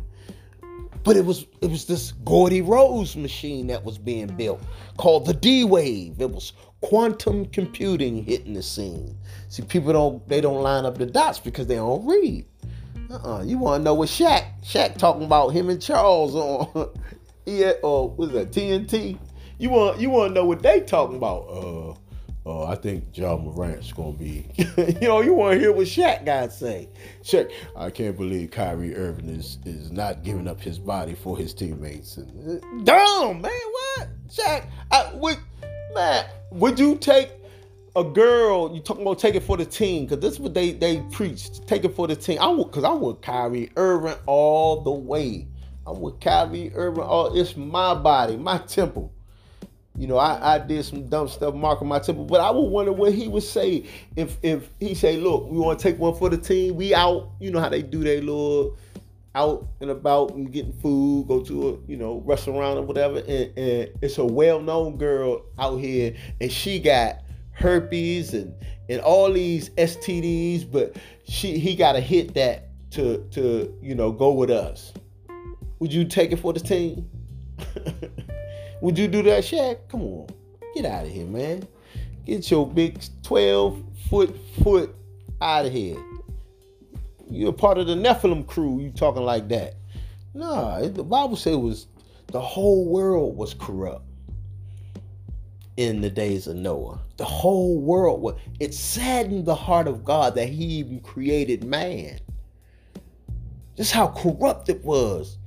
but 1.02 1.16
it 1.16 1.24
was 1.24 1.46
it 1.62 1.68
was 1.68 1.86
this 1.86 2.12
Geordie 2.28 2.62
Rose 2.62 3.16
machine 3.16 3.66
that 3.66 3.84
was 3.84 3.98
being 3.98 4.28
built 4.28 4.62
called 4.98 5.26
the 5.26 5.34
D 5.34 5.64
Wave. 5.64 6.20
It 6.20 6.30
was 6.30 6.52
quantum 6.80 7.46
computing 7.46 8.22
hitting 8.22 8.52
the 8.52 8.62
scene. 8.62 9.18
See, 9.48 9.64
people 9.64 9.92
don't 9.92 10.28
they 10.28 10.40
don't 10.40 10.62
line 10.62 10.84
up 10.84 10.96
the 10.96 11.06
dots 11.06 11.40
because 11.40 11.66
they 11.66 11.74
don't 11.74 12.06
read. 12.06 12.46
Uh-uh. 13.10 13.42
You 13.42 13.58
want 13.58 13.80
to 13.80 13.84
know 13.84 13.94
what 13.94 14.10
Shaq 14.10 14.44
Shaq 14.64 14.96
talking 14.96 15.24
about 15.24 15.48
him 15.48 15.70
and 15.70 15.82
Charles 15.82 16.36
on 16.36 16.90
yeah, 17.46 17.72
or 17.82 18.10
was 18.10 18.32
that 18.32 18.50
TNT? 18.50 19.18
You 19.58 19.70
want 19.70 20.00
you 20.00 20.10
want 20.10 20.30
to 20.30 20.34
know 20.34 20.44
what 20.44 20.62
they 20.62 20.80
talking 20.80 21.16
about? 21.16 21.46
Uh, 21.48 21.94
uh, 22.46 22.64
I 22.66 22.76
think 22.76 23.16
Ja 23.16 23.36
Morant's 23.36 23.92
gonna 23.92 24.12
be. 24.12 24.46
you 24.56 25.08
know, 25.08 25.20
you 25.20 25.32
want 25.32 25.54
to 25.54 25.58
hear 25.58 25.72
what 25.72 25.86
Shaq 25.86 26.24
guys 26.24 26.56
say. 26.56 26.88
Shaq, 27.22 27.50
I 27.74 27.90
can't 27.90 28.16
believe 28.16 28.50
Kyrie 28.50 28.94
Irving 28.94 29.28
is 29.28 29.58
is 29.64 29.90
not 29.90 30.22
giving 30.22 30.46
up 30.46 30.60
his 30.60 30.78
body 30.78 31.14
for 31.14 31.36
his 31.36 31.54
teammates. 31.54 32.18
And, 32.18 32.62
uh, 32.62 32.84
dumb 32.84 33.40
man, 33.40 33.52
what? 33.52 34.08
Shaq, 34.28 34.66
I, 34.90 35.12
would 35.14 35.38
man, 35.94 36.26
would 36.50 36.78
you 36.78 36.96
take 36.96 37.30
a 37.96 38.04
girl? 38.04 38.74
You 38.74 38.80
talking 38.80 39.02
about 39.02 39.18
take 39.18 39.34
it 39.34 39.42
for 39.42 39.56
the 39.56 39.66
team? 39.66 40.04
Because 40.04 40.20
this 40.20 40.34
is 40.34 40.40
what 40.40 40.54
they 40.54 40.72
they 40.72 41.00
preached. 41.12 41.66
Take 41.66 41.84
it 41.84 41.94
for 41.96 42.06
the 42.06 42.16
team. 42.16 42.38
I 42.40 42.48
would, 42.48 42.70
cause 42.70 42.84
I 42.84 42.92
want 42.92 43.22
Kyrie 43.22 43.70
Irving 43.76 44.16
all 44.26 44.82
the 44.82 44.92
way. 44.92 45.48
I'm 45.86 46.00
with 46.00 46.20
Kyrie 46.20 46.72
Irving. 46.74 47.04
Oh, 47.06 47.34
it's 47.34 47.56
my 47.56 47.94
body, 47.94 48.36
my 48.36 48.58
temple. 48.58 49.12
You 49.96 50.06
know, 50.06 50.18
I, 50.18 50.56
I 50.56 50.58
did 50.58 50.84
some 50.84 51.08
dumb 51.08 51.28
stuff 51.28 51.54
marking 51.54 51.88
my 51.88 52.00
temple, 52.00 52.24
but 52.24 52.40
I 52.40 52.50
would 52.50 52.68
wonder 52.68 52.92
what 52.92 53.14
he 53.14 53.28
would 53.28 53.42
say 53.42 53.86
if 54.14 54.36
if 54.42 54.68
he 54.78 54.94
say, 54.94 55.16
look, 55.16 55.48
we 55.48 55.58
want 55.58 55.78
to 55.78 55.82
take 55.82 55.98
one 55.98 56.14
for 56.14 56.28
the 56.28 56.36
team. 56.36 56.76
We 56.76 56.94
out. 56.94 57.30
You 57.40 57.50
know 57.50 57.60
how 57.60 57.70
they 57.70 57.82
do 57.82 58.04
their 58.04 58.20
little 58.20 58.76
out 59.34 59.68
and 59.80 59.90
about 59.90 60.34
and 60.34 60.52
getting 60.52 60.72
food, 60.72 61.28
go 61.28 61.40
to 61.44 61.68
a 61.68 61.90
you 61.90 61.96
know 61.96 62.22
restaurant 62.26 62.78
or 62.78 62.82
whatever, 62.82 63.18
and, 63.18 63.56
and 63.56 63.90
it's 64.02 64.18
a 64.18 64.24
well-known 64.24 64.96
girl 64.96 65.42
out 65.58 65.76
here, 65.76 66.14
and 66.40 66.50
she 66.50 66.78
got 66.78 67.22
herpes 67.52 68.34
and 68.34 68.54
and 68.88 69.00
all 69.00 69.32
these 69.32 69.70
STDs, 69.70 70.70
but 70.70 70.96
she 71.26 71.58
he 71.58 71.74
got 71.74 71.92
to 71.92 72.00
hit 72.00 72.34
that 72.34 72.68
to 72.90 73.18
to 73.30 73.74
you 73.80 73.94
know 73.94 74.12
go 74.12 74.32
with 74.32 74.50
us. 74.50 74.92
Would 75.78 75.92
you 75.92 76.04
take 76.04 76.32
it 76.32 76.36
for 76.36 76.52
the 76.52 76.60
team? 76.60 77.08
Would 78.80 78.98
you 78.98 79.08
do 79.08 79.22
that, 79.22 79.44
Shaq? 79.44 79.88
Come 79.88 80.02
on. 80.02 80.28
Get 80.74 80.84
out 80.84 81.06
of 81.06 81.12
here, 81.12 81.26
man. 81.26 81.66
Get 82.24 82.50
your 82.50 82.66
big 82.66 83.02
12 83.22 83.82
foot 84.08 84.36
foot 84.62 84.94
out 85.40 85.66
of 85.66 85.72
here. 85.72 85.96
You're 87.30 87.52
part 87.52 87.78
of 87.78 87.86
the 87.86 87.94
Nephilim 87.94 88.46
crew. 88.46 88.80
You 88.80 88.90
talking 88.90 89.22
like 89.22 89.48
that. 89.48 89.74
Nah, 90.34 90.80
the 90.80 91.02
Bible 91.02 91.38
it 91.44 91.54
was 91.54 91.86
the 92.28 92.40
whole 92.40 92.86
world 92.86 93.36
was 93.36 93.54
corrupt 93.54 94.04
in 95.76 96.00
the 96.00 96.10
days 96.10 96.46
of 96.46 96.56
Noah. 96.56 97.00
The 97.16 97.24
whole 97.24 97.80
world 97.80 98.20
was 98.20 98.36
it 98.60 98.74
saddened 98.74 99.46
the 99.46 99.54
heart 99.54 99.88
of 99.88 100.04
God 100.04 100.34
that 100.34 100.48
he 100.48 100.64
even 100.64 101.00
created 101.00 101.64
man. 101.64 102.20
Just 103.76 103.92
how 103.92 104.08
corrupt 104.08 104.68
it 104.68 104.84
was. 104.84 105.38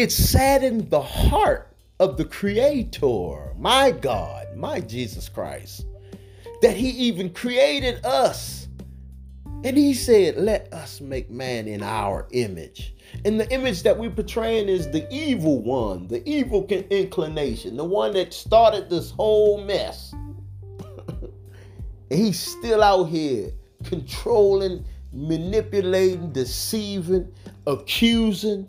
It 0.00 0.10
saddened 0.10 0.88
the 0.88 1.02
heart 1.02 1.76
of 1.98 2.16
the 2.16 2.24
Creator, 2.24 3.52
my 3.58 3.90
God, 3.90 4.46
my 4.56 4.80
Jesus 4.80 5.28
Christ, 5.28 5.84
that 6.62 6.74
He 6.74 6.88
even 6.88 7.28
created 7.28 8.02
us. 8.02 8.66
And 9.62 9.76
He 9.76 9.92
said, 9.92 10.38
Let 10.38 10.72
us 10.72 11.02
make 11.02 11.28
man 11.28 11.68
in 11.68 11.82
our 11.82 12.26
image. 12.30 12.94
And 13.26 13.38
the 13.38 13.46
image 13.52 13.82
that 13.82 13.98
we're 13.98 14.08
portraying 14.08 14.70
is 14.70 14.90
the 14.90 15.06
evil 15.12 15.60
one, 15.60 16.08
the 16.08 16.26
evil 16.26 16.66
inclination, 16.66 17.76
the 17.76 17.84
one 17.84 18.14
that 18.14 18.32
started 18.32 18.88
this 18.88 19.10
whole 19.10 19.62
mess. 19.62 20.14
and 21.20 21.30
he's 22.08 22.40
still 22.40 22.82
out 22.82 23.04
here 23.10 23.50
controlling, 23.84 24.82
manipulating, 25.12 26.32
deceiving, 26.32 27.30
accusing, 27.66 28.66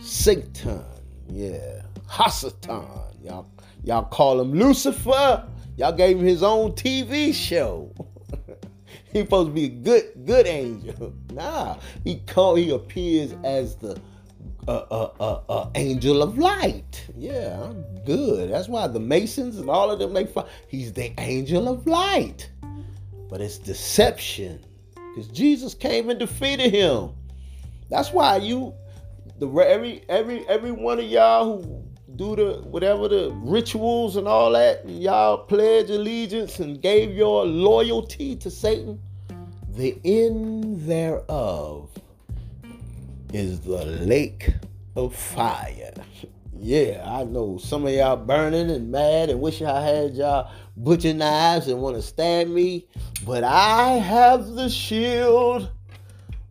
Satan, 0.00 0.82
yeah, 1.28 1.82
Hasatan. 2.08 3.22
Y'all, 3.22 3.46
y'all 3.84 4.04
call 4.04 4.40
him 4.40 4.52
Lucifer. 4.52 5.46
Y'all 5.76 5.92
gave 5.92 6.18
him 6.18 6.24
his 6.24 6.42
own 6.42 6.72
TV 6.72 7.34
show. 7.34 7.92
he 9.12 9.20
supposed 9.20 9.48
to 9.48 9.54
be 9.54 9.64
a 9.64 9.68
good, 9.68 10.04
good 10.24 10.46
angel. 10.46 11.12
Nah, 11.32 11.78
he 12.02 12.16
call 12.26 12.56
he 12.56 12.70
appears 12.70 13.34
as 13.44 13.76
the 13.76 13.96
uh, 14.66 14.84
uh, 14.90 15.10
uh, 15.20 15.40
uh, 15.48 15.70
angel 15.76 16.22
of 16.22 16.38
light. 16.38 17.06
Yeah, 17.16 17.62
I'm 17.62 17.82
good. 18.04 18.50
That's 18.50 18.68
why 18.68 18.88
the 18.88 18.98
Masons 18.98 19.58
and 19.58 19.70
all 19.70 19.90
of 19.90 20.00
them 20.00 20.12
make 20.12 20.28
fun. 20.28 20.46
He's 20.66 20.92
the 20.92 21.12
angel 21.18 21.68
of 21.68 21.86
light. 21.86 22.50
But 23.28 23.40
it's 23.40 23.58
deception. 23.58 24.64
Because 24.94 25.28
Jesus 25.28 25.72
came 25.72 26.10
and 26.10 26.18
defeated 26.18 26.72
him. 26.72 27.10
That's 27.90 28.12
why 28.12 28.36
you 28.36 28.74
the 29.40 29.48
every 29.48 30.02
every 30.08 30.46
every 30.48 30.70
one 30.70 30.98
of 30.98 31.06
y'all 31.06 31.62
who 31.62 31.82
do 32.16 32.36
the 32.36 32.60
whatever 32.68 33.08
the 33.08 33.30
rituals 33.42 34.16
and 34.16 34.28
all 34.28 34.52
that, 34.52 34.84
and 34.84 35.02
y'all 35.02 35.38
pledge 35.38 35.88
allegiance 35.90 36.60
and 36.60 36.80
gave 36.82 37.14
your 37.14 37.46
loyalty 37.46 38.36
to 38.36 38.50
Satan, 38.50 39.00
the 39.70 39.98
end 40.04 40.86
thereof 40.86 41.88
is 43.32 43.60
the 43.60 43.84
lake 43.84 44.52
of 44.94 45.14
fire. 45.14 45.94
Yeah, 46.58 47.02
I 47.06 47.24
know 47.24 47.56
some 47.56 47.86
of 47.86 47.92
y'all 47.94 48.16
burning 48.16 48.70
and 48.70 48.90
mad 48.92 49.30
and 49.30 49.40
wish 49.40 49.62
I 49.62 49.80
had 49.80 50.14
y'all 50.14 50.52
butcher 50.76 51.14
knives 51.14 51.68
and 51.68 51.80
want 51.80 51.96
to 51.96 52.02
stab 52.02 52.48
me, 52.48 52.86
but 53.24 53.42
I 53.44 53.92
have 53.92 54.48
the 54.48 54.68
shield 54.68 55.70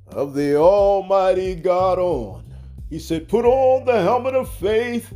of 0.07 0.33
the 0.33 0.55
Almighty 0.55 1.53
God 1.53 1.99
on. 1.99 2.48
He 2.89 2.97
said, 2.97 3.27
Put 3.27 3.45
on 3.45 3.85
the 3.85 4.01
helmet 4.01 4.33
of 4.33 4.51
faith 4.55 5.13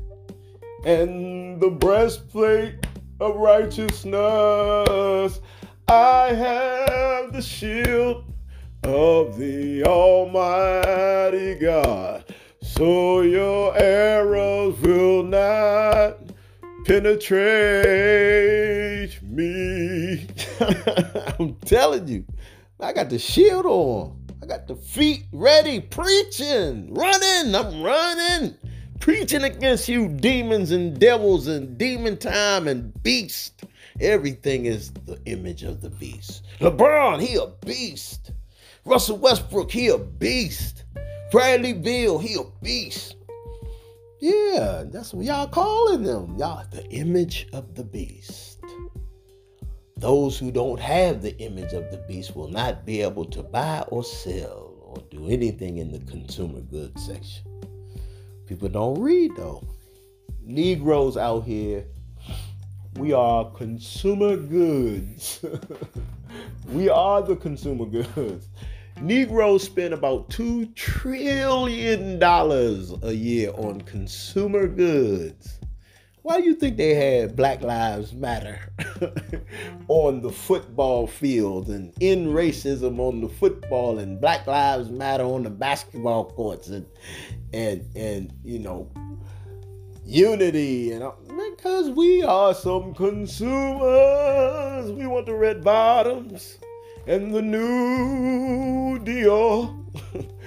and 0.85 1.59
the 1.59 1.69
breastplate 1.69 2.85
of 3.19 3.35
righteousness. 3.35 5.39
I 5.87 6.33
have 6.33 7.33
the 7.33 7.41
shield 7.41 8.25
of 8.83 9.37
the 9.37 9.83
Almighty 9.85 11.55
God, 11.55 12.25
so 12.61 13.21
your 13.21 13.75
arrows 13.75 14.79
will 14.81 15.23
not 15.23 16.19
penetrate 16.85 17.41
me. 19.23 20.27
I'm 21.39 21.55
telling 21.65 22.07
you, 22.07 22.23
I 22.79 22.93
got 22.93 23.09
the 23.09 23.17
shield 23.17 23.65
on. 23.65 24.22
I 24.43 24.45
got 24.45 24.67
the 24.67 24.75
feet 24.75 25.23
ready, 25.31 25.79
preaching, 25.79 26.93
running. 26.93 27.55
I'm 27.55 27.81
running, 27.81 28.53
preaching 28.99 29.43
against 29.43 29.87
you 29.87 30.09
demons 30.09 30.71
and 30.71 30.99
devils 30.99 31.47
and 31.47 31.77
demon 31.77 32.17
time 32.17 32.67
and 32.67 32.91
beast. 33.03 33.63
Everything 34.01 34.65
is 34.65 34.91
the 35.05 35.17
image 35.27 35.63
of 35.63 35.79
the 35.79 35.89
beast. 35.91 36.43
LeBron, 36.59 37.21
he 37.21 37.35
a 37.35 37.47
beast. 37.65 38.31
Russell 38.83 39.15
Westbrook, 39.15 39.71
he 39.71 39.87
a 39.87 39.97
beast. 39.97 40.83
Bradley 41.31 41.71
Beal, 41.71 42.19
he 42.19 42.35
a 42.35 42.43
beast. 42.61 43.15
Yeah, 44.19 44.83
that's 44.87 45.13
what 45.13 45.25
y'all 45.25 45.47
calling 45.47 46.03
them. 46.03 46.35
Y'all, 46.37 46.65
the 46.69 46.85
image 46.89 47.47
of 47.53 47.75
the 47.75 47.83
beast. 47.85 48.52
Those 50.03 50.37
who 50.37 50.51
don't 50.51 50.81
have 50.81 51.21
the 51.21 51.33
image 51.37 51.71
of 51.71 51.89
the 51.89 52.03
beast 52.09 52.35
will 52.35 52.49
not 52.49 52.85
be 52.85 53.01
able 53.01 53.23
to 53.23 53.41
buy 53.41 53.85
or 53.87 54.03
sell 54.03 54.73
or 54.81 55.01
do 55.09 55.29
anything 55.29 55.77
in 55.77 55.93
the 55.93 55.99
consumer 55.99 56.59
goods 56.59 57.05
section. 57.05 57.45
People 58.45 58.67
don't 58.67 58.99
read 58.99 59.31
though. 59.37 59.65
Negroes 60.41 61.15
out 61.15 61.45
here, 61.45 61.85
we 62.97 63.13
are 63.13 63.49
consumer 63.51 64.35
goods. 64.35 65.39
we 66.67 66.89
are 66.89 67.21
the 67.21 67.37
consumer 67.37 67.85
goods. 67.85 68.49
Negroes 68.99 69.63
spend 69.63 69.93
about 69.93 70.29
$2 70.31 70.75
trillion 70.75 72.21
a 72.21 73.11
year 73.13 73.51
on 73.51 73.79
consumer 73.79 74.67
goods. 74.67 75.59
Why 76.23 76.39
do 76.39 76.45
you 76.45 76.55
think 76.55 76.77
they 76.77 76.93
had 76.93 77.35
Black 77.35 77.61
Lives 77.61 78.13
Matter 78.13 78.71
on 79.89 80.21
the 80.21 80.31
football 80.31 81.05
field 81.05 81.67
and 81.67 81.93
in 81.99 82.27
racism 82.27 82.97
on 82.99 83.19
the 83.19 83.27
football 83.27 83.99
and 83.99 84.21
Black 84.21 84.47
Lives 84.47 84.89
Matter 84.89 85.25
on 85.25 85.43
the 85.43 85.49
basketball 85.49 86.31
courts 86.31 86.69
and 86.69 86.85
and 87.51 87.85
and 87.97 88.31
you 88.41 88.59
know 88.59 88.89
unity 90.05 90.93
and 90.93 91.03
because 91.57 91.89
we 91.89 92.23
are 92.23 92.53
some 92.53 92.93
consumers. 92.93 94.89
We 94.91 95.05
want 95.05 95.25
the 95.25 95.35
red 95.35 95.61
bottoms 95.61 96.57
and 97.05 97.35
the 97.35 97.41
new 97.41 98.97
Dior. 98.99 99.77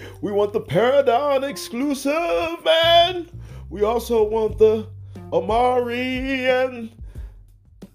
we 0.22 0.32
want 0.32 0.54
the 0.54 0.60
Paragon 0.60 1.44
exclusive 1.44 2.66
and 2.66 3.30
we 3.68 3.82
also 3.82 4.24
want 4.24 4.56
the 4.56 4.95
Amiri 5.32 6.46
and 6.46 6.90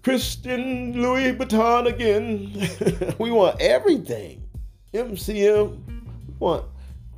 Christian 0.02 1.00
Louis 1.00 1.32
Vuitton 1.32 1.86
again. 1.86 3.14
we 3.18 3.30
want 3.30 3.60
everything. 3.60 4.42
MCM. 4.92 5.78
We 5.86 6.34
want 6.38 6.64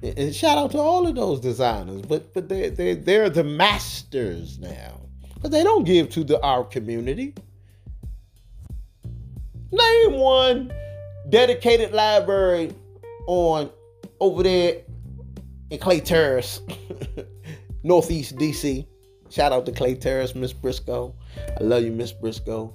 and 0.03 0.35
shout 0.35 0.59
out 0.59 0.71
to 0.73 0.79
all 0.79 1.07
of 1.07 1.15
those 1.15 1.41
designers, 1.41 2.03
but 2.03 2.33
but 2.35 2.49
they 2.49 2.69
they 2.69 2.95
they're 2.95 3.31
the 3.31 3.45
masters 3.45 4.59
now. 4.59 5.01
But 5.41 5.51
they 5.51 5.63
don't 5.63 5.85
give 5.85 6.11
to 6.11 6.25
the 6.25 6.41
our 6.43 6.65
community. 6.65 7.35
Name 9.73 10.13
one 10.13 10.73
dedicated 11.29 11.93
library 11.93 12.73
on 13.27 13.71
over 14.21 14.43
there 14.43 14.83
in 15.71 15.79
Clay 15.79 16.01
Terrace, 16.01 16.61
Northeast 17.83 18.37
DC. 18.37 18.87
Shout 19.35 19.51
out 19.51 19.67
to 19.67 19.73
Clay 19.73 19.97
Terrace, 19.97 20.37
Miss 20.37 20.53
Briscoe. 20.53 21.13
I 21.59 21.65
love 21.65 21.83
you, 21.83 21.91
Miss 21.91 22.13
Briscoe. 22.13 22.73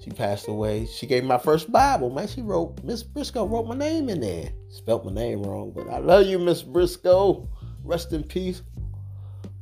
She 0.00 0.08
passed 0.08 0.48
away. 0.48 0.86
She 0.86 1.06
gave 1.06 1.22
me 1.22 1.28
my 1.28 1.36
first 1.36 1.70
Bible, 1.70 2.08
man. 2.08 2.26
She 2.26 2.40
wrote, 2.40 2.82
Miss 2.82 3.02
Briscoe 3.02 3.46
wrote 3.46 3.66
my 3.66 3.76
name 3.76 4.08
in 4.08 4.22
there. 4.22 4.48
Spelt 4.70 5.04
my 5.04 5.12
name 5.12 5.42
wrong, 5.42 5.70
but 5.70 5.86
I 5.90 5.98
love 5.98 6.24
you, 6.24 6.38
Miss 6.38 6.62
Briscoe. 6.62 7.46
Rest 7.84 8.14
in 8.14 8.22
peace. 8.22 8.62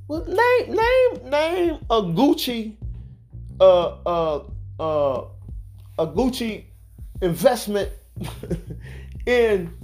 Well, 0.07 0.25
name, 0.25 0.77
name, 0.77 1.31
name 1.31 1.85
a 1.91 2.01
Gucci, 2.01 2.77
uh, 3.61 3.97
uh, 4.07 4.45
uh, 4.79 5.25
a 5.99 6.07
Gucci 6.07 6.67
investment 7.23 7.91
in 9.27 9.75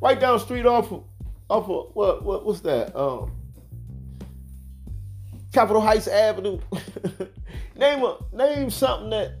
right 0.00 0.18
down 0.18 0.40
street 0.40 0.66
off 0.66 0.90
of, 0.90 1.04
off 1.48 1.70
of 1.70 1.94
what, 1.94 2.24
what 2.24 2.44
what's 2.44 2.60
that? 2.62 2.96
Um, 2.96 3.37
Capitol 5.52 5.80
Heights 5.80 6.08
Avenue. 6.08 6.58
name 7.76 8.04
a 8.04 8.18
name 8.32 8.70
something 8.70 9.10
that 9.10 9.32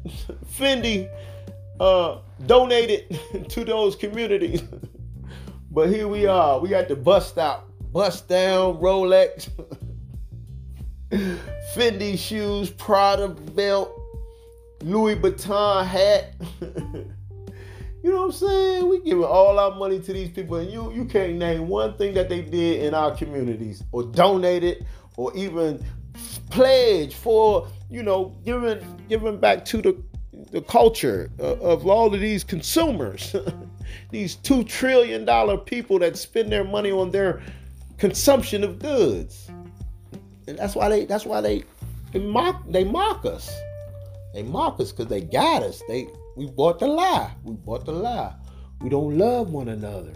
Fendi 0.58 1.08
uh, 1.80 2.18
donated 2.46 3.20
to 3.48 3.64
those 3.64 3.94
communities. 3.94 4.62
but 5.70 5.88
here 5.88 6.08
we 6.08 6.26
are. 6.26 6.58
We 6.60 6.70
got 6.70 6.88
the 6.88 6.96
bust 6.96 7.36
out, 7.36 7.64
bust 7.92 8.28
down 8.28 8.78
Rolex, 8.78 9.50
Fendi 11.74 12.18
shoes, 12.18 12.70
Prada 12.70 13.28
belt, 13.28 13.92
Louis 14.82 15.16
Vuitton 15.16 15.84
hat. 15.84 16.34
you 18.02 18.10
know 18.10 18.22
what 18.22 18.24
I'm 18.24 18.32
saying? 18.32 18.88
We 18.88 19.00
giving 19.00 19.24
all 19.24 19.58
our 19.58 19.74
money 19.74 20.00
to 20.00 20.12
these 20.12 20.30
people, 20.30 20.56
and 20.56 20.70
you 20.70 20.90
you 20.90 21.04
can't 21.04 21.34
name 21.34 21.68
one 21.68 21.98
thing 21.98 22.14
that 22.14 22.30
they 22.30 22.40
did 22.40 22.84
in 22.84 22.94
our 22.94 23.14
communities 23.14 23.82
or 23.92 24.04
donated 24.04 24.86
or 25.18 25.36
even 25.36 25.84
pledge 26.50 27.14
for 27.14 27.68
you 27.90 28.02
know 28.02 28.36
giving 28.44 28.80
giving 29.08 29.38
back 29.38 29.64
to 29.64 29.82
the 29.82 30.02
the 30.52 30.62
culture 30.62 31.30
of 31.38 31.86
all 31.86 32.14
of 32.14 32.20
these 32.20 32.44
consumers 32.44 33.34
these 34.10 34.36
two 34.36 34.64
trillion 34.64 35.24
dollar 35.24 35.56
people 35.56 35.98
that 35.98 36.16
spend 36.16 36.50
their 36.50 36.64
money 36.64 36.90
on 36.90 37.10
their 37.10 37.42
consumption 37.98 38.64
of 38.64 38.78
goods. 38.78 39.50
And 40.46 40.58
that's 40.58 40.74
why 40.74 40.88
they 40.88 41.04
that's 41.04 41.26
why 41.26 41.40
they, 41.40 41.64
they 42.12 42.20
mock 42.20 42.62
they 42.68 42.84
mock 42.84 43.24
us. 43.26 43.54
They 44.34 44.42
mock 44.42 44.80
us 44.80 44.92
because 44.92 45.08
they 45.08 45.20
got 45.20 45.62
us. 45.62 45.82
They 45.88 46.08
we 46.36 46.46
bought 46.46 46.78
the 46.78 46.86
lie. 46.86 47.32
We 47.44 47.54
bought 47.54 47.84
the 47.84 47.92
lie. 47.92 48.34
We 48.80 48.88
don't 48.88 49.18
love 49.18 49.52
one 49.52 49.68
another. 49.68 50.14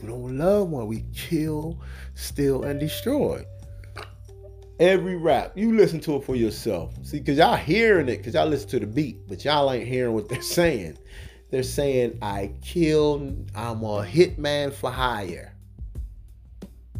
We 0.00 0.08
don't 0.08 0.38
love 0.38 0.70
one. 0.70 0.86
We 0.86 1.04
kill 1.14 1.78
steal 2.14 2.64
and 2.64 2.78
destroy 2.78 3.44
Every 4.78 5.16
rap, 5.16 5.52
you 5.56 5.74
listen 5.74 6.00
to 6.00 6.16
it 6.16 6.24
for 6.24 6.36
yourself. 6.36 6.94
See, 7.02 7.18
because 7.18 7.38
y'all 7.38 7.56
hearing 7.56 8.08
it, 8.08 8.18
because 8.18 8.34
y'all 8.34 8.46
listen 8.46 8.68
to 8.70 8.80
the 8.80 8.86
beat, 8.86 9.26
but 9.26 9.44
y'all 9.44 9.72
ain't 9.72 9.88
hearing 9.88 10.12
what 10.12 10.28
they're 10.28 10.42
saying. 10.60 10.98
They're 11.50 11.62
saying, 11.62 12.18
I 12.20 12.52
kill, 12.60 13.34
I'm 13.54 13.82
a 13.82 14.04
hitman 14.04 14.72
for 14.72 14.90
hire. 14.90 15.54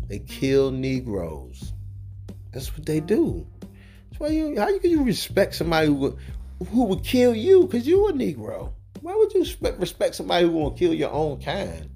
They 0.08 0.20
kill 0.20 0.70
Negroes. 0.70 1.72
That's 2.52 2.74
what 2.74 2.86
they 2.86 3.00
do. 3.00 3.46
That's 3.60 4.20
why 4.20 4.28
you, 4.28 4.58
how 4.58 4.78
can 4.78 4.90
you 4.90 5.02
respect 5.02 5.56
somebody 5.56 5.88
who 5.88 5.94
would, 5.94 6.16
who 6.70 6.84
would 6.84 7.04
kill 7.04 7.34
you 7.34 7.64
because 7.64 7.86
you 7.86 8.08
a 8.08 8.12
Negro? 8.12 8.72
Why 9.02 9.14
would 9.14 9.34
you 9.34 9.40
respect, 9.40 9.78
respect 9.78 10.14
somebody 10.14 10.46
who 10.46 10.52
won't 10.52 10.78
kill 10.78 10.94
your 10.94 11.10
own 11.10 11.40
kind? 11.40 11.90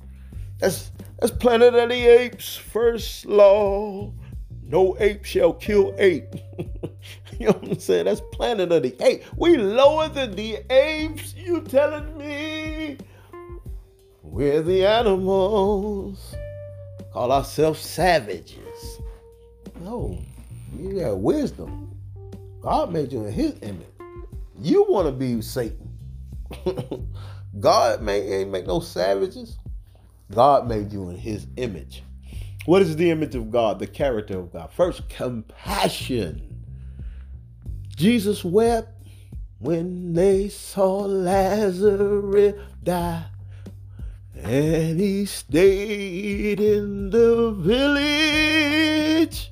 That's 0.58 0.90
that's 1.18 1.32
Planet 1.32 1.74
of 1.74 1.88
the 1.88 1.94
Apes 1.94 2.56
first 2.56 3.26
law. 3.26 4.12
No 4.70 4.96
ape 5.00 5.24
shall 5.24 5.52
kill 5.54 5.92
ape. 5.98 6.32
you 7.38 7.46
know 7.46 7.52
what 7.52 7.70
I'm 7.72 7.80
saying? 7.80 8.04
That's 8.04 8.20
Planet 8.32 8.70
of 8.70 8.84
the 8.84 8.94
Apes. 9.04 9.26
We 9.36 9.56
lower 9.56 10.08
than 10.08 10.36
the 10.36 10.58
apes. 10.70 11.34
You 11.34 11.62
telling 11.62 12.16
me? 12.16 12.96
We're 14.22 14.62
the 14.62 14.86
animals. 14.86 16.36
Call 17.12 17.32
ourselves 17.32 17.80
savages. 17.80 19.00
No, 19.80 20.16
you 20.78 21.00
got 21.00 21.18
wisdom. 21.18 21.98
God 22.60 22.92
made 22.92 23.10
you 23.10 23.24
in 23.24 23.32
his 23.32 23.54
image. 23.62 23.88
You 24.60 24.86
want 24.88 25.08
to 25.08 25.12
be 25.12 25.42
Satan. 25.42 25.90
God 27.58 28.08
ain't 28.08 28.50
make 28.50 28.68
no 28.68 28.78
savages. 28.78 29.58
God 30.32 30.68
made 30.68 30.92
you 30.92 31.10
in 31.10 31.16
his 31.16 31.48
image. 31.56 32.04
What 32.66 32.82
is 32.82 32.96
the 32.96 33.10
image 33.10 33.34
of 33.34 33.50
God, 33.50 33.78
the 33.78 33.86
character 33.86 34.38
of 34.38 34.52
God? 34.52 34.70
First, 34.70 35.08
compassion. 35.08 36.62
Jesus 37.96 38.44
wept 38.44 39.06
when 39.58 40.12
they 40.12 40.48
saw 40.48 40.98
Lazarus 41.00 42.54
die. 42.82 43.24
And 44.34 45.00
he 45.00 45.26
stayed 45.26 46.60
in 46.60 47.10
the 47.10 47.50
village 47.52 49.50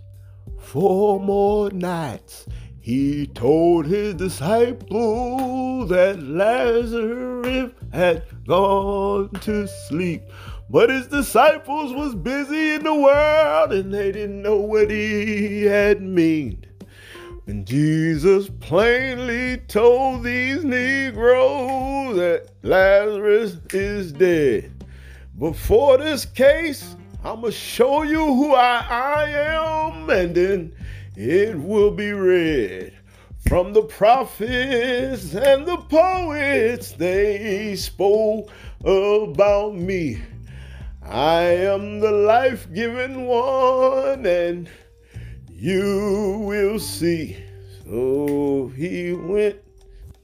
four 0.59 1.19
more 1.21 1.71
nights. 1.71 2.47
He 2.81 3.27
told 3.27 3.87
his 3.87 4.15
disciples 4.15 5.89
that 5.91 6.23
Lazarus 6.23 7.73
had 7.93 8.25
gone 8.47 9.31
to 9.41 9.67
sleep. 9.67 10.23
But 10.71 10.91
his 10.91 11.07
disciples 11.07 11.95
was 11.95 12.15
busy 12.15 12.75
in 12.75 12.85
the 12.85 12.95
world 12.95 13.73
and 13.73 13.93
they 13.93 14.13
didn't 14.13 14.43
know 14.43 14.57
what 14.57 14.91
he 14.91 15.65
had 15.65 16.03
mean. 16.03 16.65
And 17.47 17.67
Jesus 17.67 18.51
plainly 18.61 19.57
told 19.69 20.25
these 20.25 20.65
Negroes 20.65 22.17
that 22.17 22.51
Lazarus 22.63 23.57
is 23.73 24.13
dead. 24.13 24.85
Before 25.39 25.97
this 25.97 26.27
case, 26.27 26.95
I'm 27.25 27.41
going 27.41 27.53
to 27.53 27.59
show 27.59 28.03
you 28.03 28.27
who 28.27 28.55
I, 28.55 28.85
I 28.91 29.31
am, 29.31 30.11
and 30.11 30.35
then 30.35 30.75
it 31.17 31.59
will 31.59 31.91
be 31.91 32.13
read. 32.13 32.93
From 33.49 33.73
the 33.73 33.83
prophets 33.83 35.35
and 35.35 35.65
the 35.65 35.79
poets, 35.79 36.93
they 36.93 37.75
spoke 37.77 38.51
about 38.85 39.75
me. 39.75 40.21
I 41.09 41.41
am 41.41 42.01
the 42.01 42.13
life 42.13 42.71
giving 42.75 43.25
one, 43.25 44.27
and 44.27 44.69
you 45.51 46.45
will 46.47 46.79
see. 46.79 47.43
So 47.87 48.71
he 48.77 49.15
went 49.15 49.57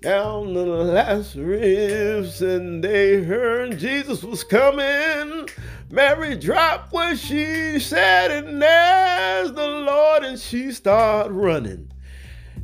down 0.02 0.52
the 0.52 0.66
last 0.66 1.36
Lazarus, 1.36 2.42
and 2.42 2.84
they 2.84 3.22
heard 3.22 3.78
Jesus 3.78 4.22
was 4.22 4.44
coming. 4.44 5.48
Mary 5.90 6.36
dropped 6.36 6.92
what 6.92 7.18
she 7.18 7.78
said, 7.80 8.30
and 8.30 8.60
there's 8.60 9.52
the 9.52 9.66
Lord, 9.66 10.22
and 10.22 10.38
she 10.38 10.70
started 10.70 11.32
running. 11.32 11.90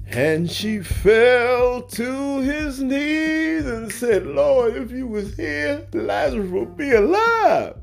And 0.09 0.51
she 0.51 0.81
fell 0.81 1.81
to 1.81 2.41
his 2.41 2.83
knees 2.83 3.65
and 3.65 3.91
said, 3.91 4.27
Lord, 4.27 4.77
if 4.77 4.91
you 4.91 5.07
was 5.07 5.35
here, 5.37 5.87
Lazarus 5.95 6.51
would 6.51 6.77
be 6.77 6.91
alive. 6.91 7.80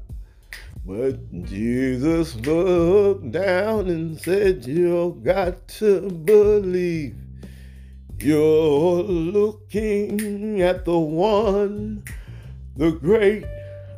But 0.88 1.44
Jesus 1.44 2.38
looked 2.38 3.32
down 3.32 3.90
and 3.90 4.18
said, 4.18 4.66
You 4.66 5.20
got 5.22 5.68
to 5.80 6.10
believe. 6.10 7.14
You're 8.20 9.04
looking 9.04 10.62
at 10.62 10.86
the 10.86 10.98
one, 10.98 12.06
the 12.78 12.92
great 12.92 13.44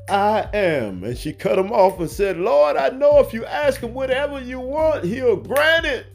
I 0.10 0.50
am. 0.52 1.04
And 1.04 1.16
she 1.16 1.32
cut 1.32 1.60
him 1.60 1.72
off 1.72 2.00
and 2.00 2.10
said, 2.10 2.38
Lord, 2.38 2.76
I 2.76 2.90
know 2.90 3.20
if 3.20 3.34
you 3.34 3.46
ask 3.46 3.82
him 3.82 3.94
whatever 3.94 4.42
you 4.42 4.60
want, 4.60 5.04
he'll 5.04 5.36
grant 5.36 5.86
it, 5.86 6.08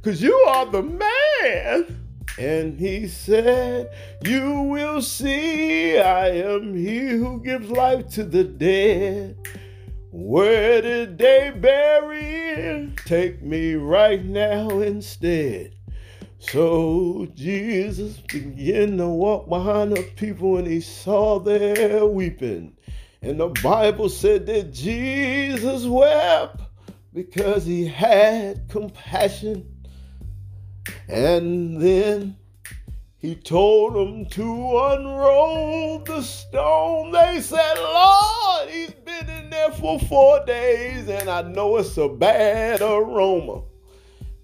because 0.00 0.22
you 0.22 0.34
are 0.48 0.64
the 0.64 0.82
man. 0.82 2.06
And 2.38 2.80
he 2.80 3.06
said, 3.06 3.90
You 4.24 4.62
will 4.62 5.02
see 5.02 5.98
I 5.98 6.28
am 6.28 6.74
he 6.74 7.08
who 7.08 7.38
gives 7.42 7.68
life 7.68 8.08
to 8.14 8.24
the 8.24 8.44
dead. 8.44 9.36
Where 10.14 10.82
did 10.82 11.16
they 11.16 11.50
bury 11.56 12.20
him? 12.20 12.94
Take 13.06 13.40
me 13.42 13.76
right 13.76 14.22
now 14.22 14.68
instead. 14.80 15.74
So 16.38 17.26
Jesus 17.34 18.18
began 18.18 18.98
to 18.98 19.08
walk 19.08 19.48
behind 19.48 19.96
the 19.96 20.02
people 20.16 20.58
and 20.58 20.66
he 20.66 20.82
saw 20.82 21.38
their 21.38 22.04
weeping. 22.04 22.76
And 23.22 23.40
the 23.40 23.48
Bible 23.62 24.10
said 24.10 24.44
that 24.46 24.74
Jesus 24.74 25.86
wept 25.86 26.60
because 27.14 27.64
he 27.64 27.86
had 27.86 28.68
compassion. 28.68 29.66
And 31.08 31.80
then 31.80 32.36
he 33.16 33.34
told 33.34 33.94
them 33.94 34.26
to 34.26 34.42
unroll 34.42 36.00
the 36.00 36.20
stone. 36.20 37.12
They 37.12 37.40
said, 37.40 37.74
Lord, 37.78 38.68
he's 38.68 38.90
there 39.62 39.72
for 39.72 39.98
four 40.00 40.44
days, 40.44 41.08
and 41.08 41.28
I 41.28 41.42
know 41.42 41.76
it's 41.76 41.96
a 41.96 42.08
bad 42.08 42.80
aroma. 42.80 43.62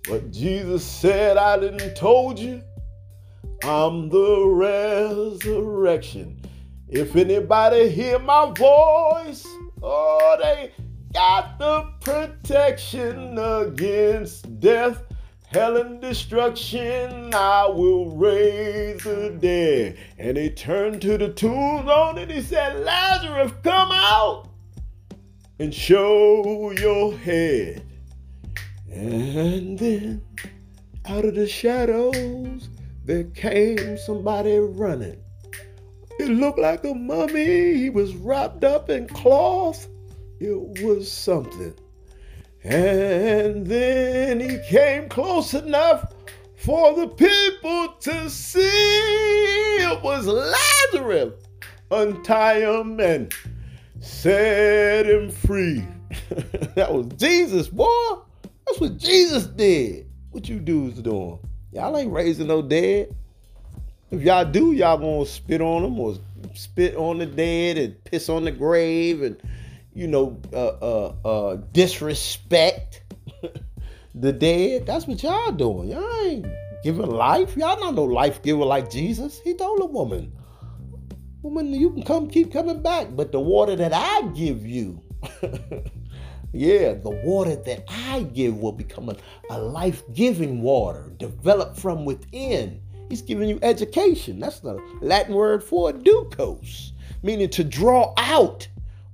But 0.09 0.31
Jesus 0.31 0.85
said, 0.85 1.37
I 1.37 1.59
didn't 1.59 1.97
told 1.97 2.39
you. 2.39 2.63
I'm 3.65 4.09
the 4.09 4.47
resurrection. 4.47 6.41
If 6.89 7.17
anybody 7.17 7.89
hear 7.89 8.19
my 8.21 8.53
voice, 8.57 9.45
oh, 9.83 10.37
they 10.41 10.73
got 11.13 11.59
the 11.59 11.91
protection 12.01 13.37
against 13.39 14.61
death 14.61 15.03
hell 15.47 15.79
and 15.79 16.01
destruction, 16.01 17.35
I 17.35 17.67
will 17.67 18.15
raise 18.17 19.03
the 19.03 19.37
dead. 19.41 19.99
And 20.19 20.37
he 20.37 20.51
turned 20.51 21.03
to 21.03 21.19
the 21.19 21.33
tomb 21.33 21.89
on 21.89 22.19
it. 22.19 22.31
He 22.31 22.43
said, 22.43 22.85
Lazarus, 22.85 23.53
come 23.63 23.91
out 23.91 24.49
and 25.59 25.75
show 25.75 26.73
your 26.73 27.17
head. 27.19 27.83
And 28.93 29.79
then 29.79 30.23
out 31.07 31.25
of 31.25 31.35
the 31.35 31.49
shadows, 31.49 32.69
there 33.05 33.25
came 33.25 33.97
somebody 33.99 34.59
running. 34.59 35.21
It 36.19 36.31
looked 36.31 36.59
like 36.59 36.85
a 36.85 36.95
mummy. 36.95 37.75
He 37.75 37.91
was 37.91 38.15
wrapped 38.17 38.65
up 38.65 38.91
in 38.91 39.09
cloth. 39.09 39.87
It 40.41 40.85
was 40.85 41.11
something. 41.11 41.75
And 42.65 43.67
then 43.67 44.41
he 44.41 44.59
came 44.69 45.09
close 45.09 45.55
enough 45.55 46.13
for 46.57 46.95
the 46.95 47.09
people 47.09 47.95
to 48.01 48.29
see 48.29 48.69
it 49.81 50.03
was 50.03 50.27
Lazarus. 50.27 51.35
Untie 51.91 52.61
him 52.61 53.01
and 53.01 53.33
set 54.01 55.07
him 55.07 55.31
free. 55.31 55.85
that 56.75 56.93
was 56.93 57.07
Jesus, 57.17 57.69
boy. 57.69 57.87
That's 58.67 58.81
what 58.81 58.97
Jesus 58.97 59.47
did. 59.47 60.07
What 60.31 60.49
you 60.49 60.59
dudes 60.59 61.01
doing? 61.01 61.39
Y'all 61.73 61.97
ain't 61.97 62.13
raising 62.13 62.47
no 62.47 62.63
dead. 62.63 63.15
If 64.11 64.23
y'all 64.23 64.45
do, 64.45 64.73
y'all 64.73 64.99
gonna 64.99 65.27
spit 65.27 65.61
on 65.61 65.83
them 65.83 65.99
or 65.99 66.17
spit 66.55 66.97
on 66.97 67.19
the 67.19 67.27
dead 67.27 67.77
and 67.77 68.05
piss 68.05 68.29
on 68.29 68.45
the 68.45 68.53
grave 68.53 69.23
and 69.23 69.37
you 69.99 70.07
know, 70.07 70.41
uh, 70.53 70.67
uh, 70.67 71.15
uh, 71.25 71.57
disrespect 71.73 73.03
the 74.15 74.33
dead. 74.33 74.87
That's 74.87 75.09
what 75.09 75.21
y'all 75.25 75.51
doing. 75.51 75.89
Y'all 75.89 76.25
ain't 76.25 76.47
giving 76.85 77.11
life. 77.11 77.57
Y'all 77.57 77.81
not 77.81 77.95
no 77.95 78.05
life 78.05 78.41
giver 78.43 78.65
like 78.65 78.91
Jesus. 78.91 79.41
He 79.43 79.55
told 79.55 79.81
a 79.81 79.87
woman, 79.87 80.33
woman, 81.49 81.73
you 81.73 81.91
can 81.91 82.03
come, 82.03 82.29
keep 82.29 82.53
coming 82.53 82.83
back, 82.83 83.09
but 83.17 83.33
the 83.33 83.41
water 83.41 83.75
that 83.75 83.93
I 83.95 84.29
give 84.35 84.67
you, 84.67 85.01
yeah, 86.53 86.93
the 86.93 87.21
water 87.25 87.57
that 87.57 87.85
I 87.89 88.25
give 88.35 88.59
will 88.59 88.73
become 88.73 89.09
a, 89.09 89.17
a 89.51 89.59
life-giving 89.59 90.61
water, 90.61 91.13
developed 91.17 91.79
from 91.79 92.05
within. 92.05 92.83
He's 93.09 93.23
giving 93.23 93.49
you 93.49 93.59
education. 93.63 94.39
That's 94.39 94.61
the 94.61 94.79
Latin 95.01 95.35
word 95.35 95.65
for 95.65 95.91
ducos, 95.91 96.93
meaning 97.23 97.49
to 97.51 97.65
draw 97.65 98.13
out 98.19 98.69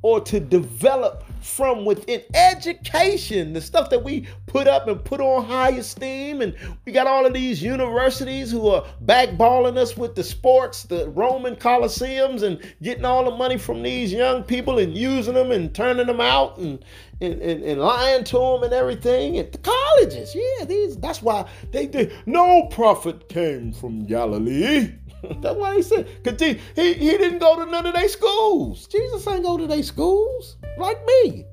or 0.04 0.20
to 0.20 0.38
develop 0.38 1.24
from 1.40 1.86
within 1.86 2.20
education, 2.34 3.54
the 3.54 3.60
stuff 3.60 3.88
that 3.88 4.04
we 4.04 4.28
put 4.44 4.68
up 4.68 4.86
and 4.86 5.02
put 5.02 5.18
on 5.18 5.42
high 5.46 5.70
esteem. 5.70 6.42
And 6.42 6.54
we 6.84 6.92
got 6.92 7.06
all 7.06 7.24
of 7.24 7.32
these 7.32 7.62
universities 7.62 8.50
who 8.50 8.68
are 8.68 8.84
backballing 9.06 9.78
us 9.78 9.96
with 9.96 10.14
the 10.14 10.22
sports, 10.22 10.82
the 10.82 11.08
Roman 11.08 11.56
Colosseums, 11.56 12.42
and 12.42 12.60
getting 12.82 13.06
all 13.06 13.24
the 13.24 13.34
money 13.34 13.56
from 13.56 13.82
these 13.82 14.12
young 14.12 14.42
people 14.42 14.78
and 14.78 14.94
using 14.94 15.32
them 15.32 15.50
and 15.50 15.74
turning 15.74 16.06
them 16.06 16.20
out 16.20 16.58
and, 16.58 16.84
and, 17.22 17.40
and, 17.40 17.62
and 17.62 17.80
lying 17.80 18.24
to 18.24 18.38
them 18.38 18.62
and 18.62 18.74
everything. 18.74 19.38
At 19.38 19.52
the 19.52 19.58
colleges, 19.58 20.34
yeah, 20.34 20.66
these 20.66 20.98
that's 20.98 21.22
why 21.22 21.48
they 21.72 21.86
did. 21.86 22.12
No 22.26 22.66
prophet 22.70 23.30
came 23.30 23.72
from 23.72 24.04
Galilee. 24.04 24.92
That's 25.40 25.56
why 25.56 25.76
he 25.76 25.82
said, 25.82 26.08
he, 26.24 26.60
he, 26.76 26.94
he 26.94 27.18
didn't 27.18 27.38
go 27.38 27.64
to 27.64 27.70
none 27.70 27.86
of 27.86 27.94
their 27.94 28.08
schools. 28.08 28.86
Jesus 28.86 29.26
ain't 29.26 29.44
go 29.44 29.56
to 29.56 29.66
their 29.66 29.82
schools 29.82 30.56
like 30.78 30.98
me. 31.06 31.44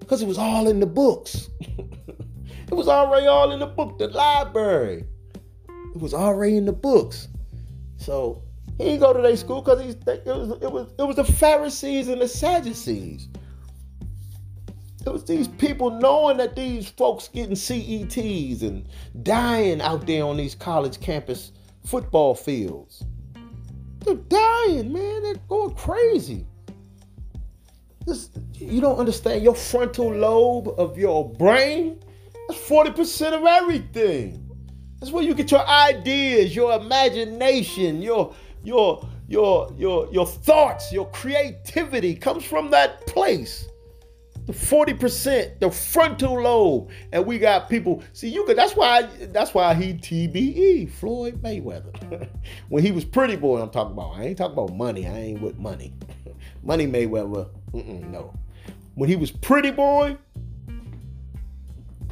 Because 0.00 0.22
it 0.22 0.28
was 0.28 0.38
all 0.38 0.68
in 0.68 0.80
the 0.80 0.86
books. 0.86 1.48
it 1.60 2.74
was 2.74 2.88
already 2.88 3.26
all 3.26 3.52
in 3.52 3.60
the 3.60 3.66
book, 3.66 3.98
the 3.98 4.08
library. 4.08 5.04
It 5.94 6.00
was 6.00 6.14
already 6.14 6.56
in 6.56 6.64
the 6.64 6.72
books. 6.72 7.28
So 7.96 8.42
he 8.78 8.84
didn't 8.84 9.00
go 9.00 9.12
to 9.12 9.22
their 9.22 9.36
school 9.36 9.62
because 9.62 9.80
it 9.80 10.26
was, 10.26 10.50
it 10.62 10.72
was 10.72 10.88
it 10.98 11.02
was 11.02 11.16
the 11.16 11.24
Pharisees 11.24 12.08
and 12.08 12.20
the 12.20 12.28
Sadducees. 12.28 13.28
It 15.04 15.12
was 15.12 15.24
these 15.24 15.48
people 15.48 15.90
knowing 15.90 16.36
that 16.36 16.54
these 16.54 16.88
folks 16.90 17.28
getting 17.28 17.56
CETs 17.56 18.62
and 18.62 18.88
dying 19.22 19.80
out 19.80 20.06
there 20.06 20.24
on 20.24 20.36
these 20.36 20.54
college 20.54 21.00
campus 21.00 21.52
football 21.84 22.34
fields. 22.34 23.04
They're 24.00 24.14
dying, 24.14 24.92
man. 24.92 25.22
They're 25.22 25.34
going 25.48 25.74
crazy. 25.74 26.46
This, 28.06 28.30
you 28.54 28.80
don't 28.80 28.98
understand. 28.98 29.44
Your 29.44 29.54
frontal 29.54 30.12
lobe 30.12 30.74
of 30.76 30.98
your 30.98 31.28
brain, 31.28 32.00
that's 32.48 32.60
40% 32.60 33.32
of 33.32 33.44
everything. 33.44 34.48
That's 34.98 35.12
where 35.12 35.22
you 35.22 35.34
get 35.34 35.50
your 35.50 35.66
ideas, 35.66 36.54
your 36.54 36.72
imagination, 36.74 38.02
your 38.02 38.34
your 38.62 39.04
your 39.26 39.72
your 39.76 40.08
your 40.12 40.26
thoughts, 40.26 40.92
your 40.92 41.10
creativity 41.10 42.14
comes 42.14 42.44
from 42.44 42.70
that 42.70 43.04
place. 43.06 43.66
The 44.46 44.52
40%, 44.52 45.60
the 45.60 45.70
frontal 45.70 46.42
lobe. 46.42 46.90
And 47.12 47.24
we 47.24 47.38
got 47.38 47.70
people, 47.70 48.02
see, 48.12 48.28
you 48.28 48.44
could 48.44 48.56
that's 48.56 48.74
why 48.74 49.02
that's 49.02 49.54
why 49.54 49.72
he 49.74 49.94
TBE, 49.94 50.90
Floyd 50.90 51.40
Mayweather. 51.42 52.28
when 52.68 52.84
he 52.84 52.90
was 52.90 53.04
pretty 53.04 53.36
boy, 53.36 53.60
I'm 53.60 53.70
talking 53.70 53.92
about. 53.92 54.16
I 54.16 54.24
ain't 54.24 54.38
talking 54.38 54.54
about 54.54 54.74
money. 54.74 55.06
I 55.06 55.16
ain't 55.16 55.42
with 55.42 55.58
money. 55.58 55.92
money 56.64 56.86
Mayweather, 56.88 57.48
no. 57.72 58.34
When 58.96 59.08
he 59.08 59.16
was 59.16 59.30
pretty 59.30 59.70
boy, 59.70 60.18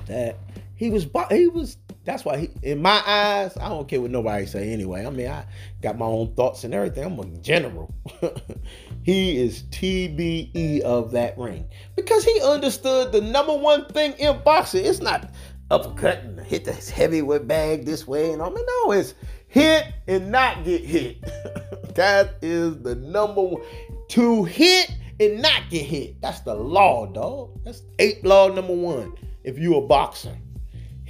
that 0.06 0.38
he 0.76 0.90
was 0.90 1.06
he 1.30 1.48
was 1.48 1.76
that's 2.04 2.24
why 2.24 2.38
he, 2.38 2.50
in 2.62 2.80
my 2.80 3.02
eyes, 3.06 3.56
I 3.58 3.68
don't 3.68 3.86
care 3.86 4.00
what 4.00 4.10
nobody 4.10 4.46
say 4.46 4.72
anyway. 4.72 5.04
I 5.04 5.10
mean, 5.10 5.28
I 5.28 5.44
got 5.82 5.98
my 5.98 6.06
own 6.06 6.34
thoughts 6.34 6.64
and 6.64 6.72
everything. 6.72 7.04
I'm 7.04 7.18
a 7.18 7.26
general. 7.38 7.94
he 9.02 9.38
is 9.38 9.64
TBE 9.64 10.80
of 10.80 11.10
that 11.12 11.36
ring 11.36 11.68
because 11.96 12.24
he 12.24 12.40
understood 12.42 13.12
the 13.12 13.20
number 13.20 13.54
one 13.54 13.86
thing 13.86 14.12
in 14.14 14.40
boxing. 14.42 14.84
It's 14.84 15.00
not 15.00 15.30
uppercut 15.70 16.24
and 16.24 16.40
hit 16.40 16.64
the 16.64 16.72
heavyweight 16.72 17.46
bag 17.46 17.84
this 17.84 18.06
way 18.06 18.32
and 18.32 18.42
I 18.42 18.48
mean, 18.48 18.64
no, 18.66 18.92
it's 18.92 19.14
hit 19.48 19.92
and 20.08 20.30
not 20.30 20.64
get 20.64 20.82
hit. 20.82 21.20
that 21.94 22.36
is 22.40 22.80
the 22.82 22.94
number 22.94 23.42
one. 23.42 23.62
To 24.08 24.44
hit 24.44 24.90
and 25.20 25.42
not 25.42 25.62
get 25.68 25.84
hit. 25.84 26.20
That's 26.22 26.40
the 26.40 26.54
law, 26.54 27.06
dog. 27.06 27.62
That's 27.62 27.82
eight 27.98 28.24
law 28.24 28.48
number 28.48 28.74
one. 28.74 29.12
If 29.44 29.58
you 29.58 29.76
a 29.76 29.86
boxer 29.86 30.36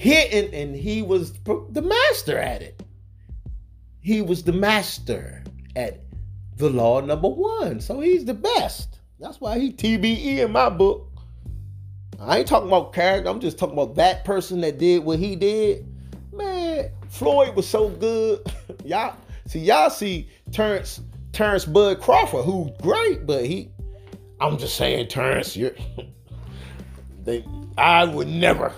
hitting, 0.00 0.54
and 0.54 0.74
he 0.74 1.02
was 1.02 1.34
the 1.44 1.82
master 1.82 2.38
at 2.38 2.62
it. 2.62 2.82
He 4.00 4.22
was 4.22 4.42
the 4.42 4.52
master 4.52 5.44
at 5.76 6.00
the 6.56 6.70
law 6.70 7.00
number 7.02 7.28
one. 7.28 7.80
So 7.80 8.00
he's 8.00 8.24
the 8.24 8.32
best. 8.32 9.00
That's 9.18 9.42
why 9.42 9.58
he 9.58 9.70
TBE 9.70 10.38
in 10.38 10.52
my 10.52 10.70
book. 10.70 11.06
I 12.18 12.38
ain't 12.38 12.48
talking 12.48 12.68
about 12.68 12.94
character. 12.94 13.28
I'm 13.28 13.40
just 13.40 13.58
talking 13.58 13.74
about 13.74 13.94
that 13.96 14.24
person 14.24 14.62
that 14.62 14.78
did 14.78 15.04
what 15.04 15.18
he 15.18 15.36
did. 15.36 15.86
Man, 16.32 16.90
Floyd 17.10 17.54
was 17.54 17.68
so 17.68 17.90
good. 17.90 18.40
y'all 18.86 19.16
see, 19.46 19.60
y'all 19.60 19.90
see 19.90 20.30
Terence 20.50 21.02
Terence 21.32 21.66
Bud 21.66 22.00
Crawford, 22.00 22.46
who's 22.46 22.70
great, 22.80 23.26
but 23.26 23.44
he. 23.44 23.70
I'm 24.40 24.56
just 24.56 24.76
saying, 24.76 25.08
Terence, 25.08 25.58
you're. 25.58 25.72
they, 27.24 27.44
I 27.76 28.04
would 28.04 28.28
never 28.28 28.72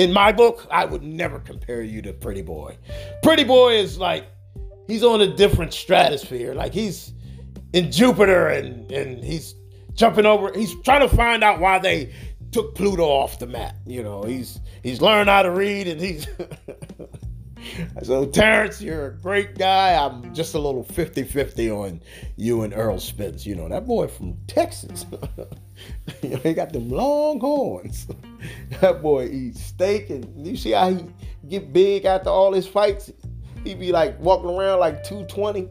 in 0.00 0.14
my 0.14 0.32
book, 0.32 0.66
I 0.70 0.86
would 0.86 1.02
never 1.02 1.38
compare 1.40 1.82
you 1.82 2.00
to 2.02 2.14
Pretty 2.14 2.40
Boy. 2.40 2.78
Pretty 3.22 3.44
Boy 3.44 3.74
is 3.74 3.98
like 3.98 4.24
he's 4.86 5.04
on 5.04 5.20
a 5.20 5.36
different 5.36 5.74
stratosphere. 5.74 6.54
Like 6.54 6.72
he's 6.72 7.12
in 7.74 7.92
Jupiter 7.92 8.48
and 8.48 8.90
and 8.90 9.22
he's 9.22 9.54
jumping 9.92 10.24
over. 10.24 10.52
He's 10.54 10.74
trying 10.84 11.06
to 11.06 11.14
find 11.14 11.44
out 11.44 11.60
why 11.60 11.78
they 11.78 12.14
took 12.50 12.74
Pluto 12.74 13.04
off 13.04 13.38
the 13.38 13.46
map. 13.46 13.76
You 13.86 14.02
know, 14.02 14.22
he's 14.22 14.58
he's 14.82 15.02
learned 15.02 15.28
how 15.28 15.42
to 15.42 15.50
read 15.50 15.86
and 15.86 16.00
he's 16.00 16.26
so 18.02 18.24
Terence, 18.24 18.80
you're 18.80 19.08
a 19.08 19.18
great 19.18 19.58
guy. 19.58 20.02
I'm 20.02 20.34
just 20.34 20.54
a 20.54 20.58
little 20.58 20.82
50-50 20.82 21.76
on 21.76 22.00
you 22.36 22.62
and 22.62 22.72
Earl 22.72 23.00
Spence. 23.00 23.44
You 23.44 23.54
know, 23.54 23.68
that 23.68 23.86
boy 23.86 24.08
from 24.08 24.38
Texas. 24.46 25.04
you 26.22 26.30
know, 26.30 26.36
he 26.38 26.54
got 26.54 26.72
them 26.72 26.90
long 26.90 27.40
horns. 27.40 28.06
that 28.80 29.02
boy 29.02 29.26
eats 29.26 29.62
steak 29.62 30.10
and 30.10 30.46
you 30.46 30.56
see 30.56 30.72
how 30.72 30.90
he 30.90 31.04
get 31.48 31.72
big 31.72 32.04
after 32.04 32.30
all 32.30 32.52
his 32.52 32.66
fights? 32.66 33.12
He 33.64 33.74
be 33.74 33.92
like 33.92 34.18
walking 34.20 34.50
around 34.50 34.80
like 34.80 35.04
220. 35.04 35.68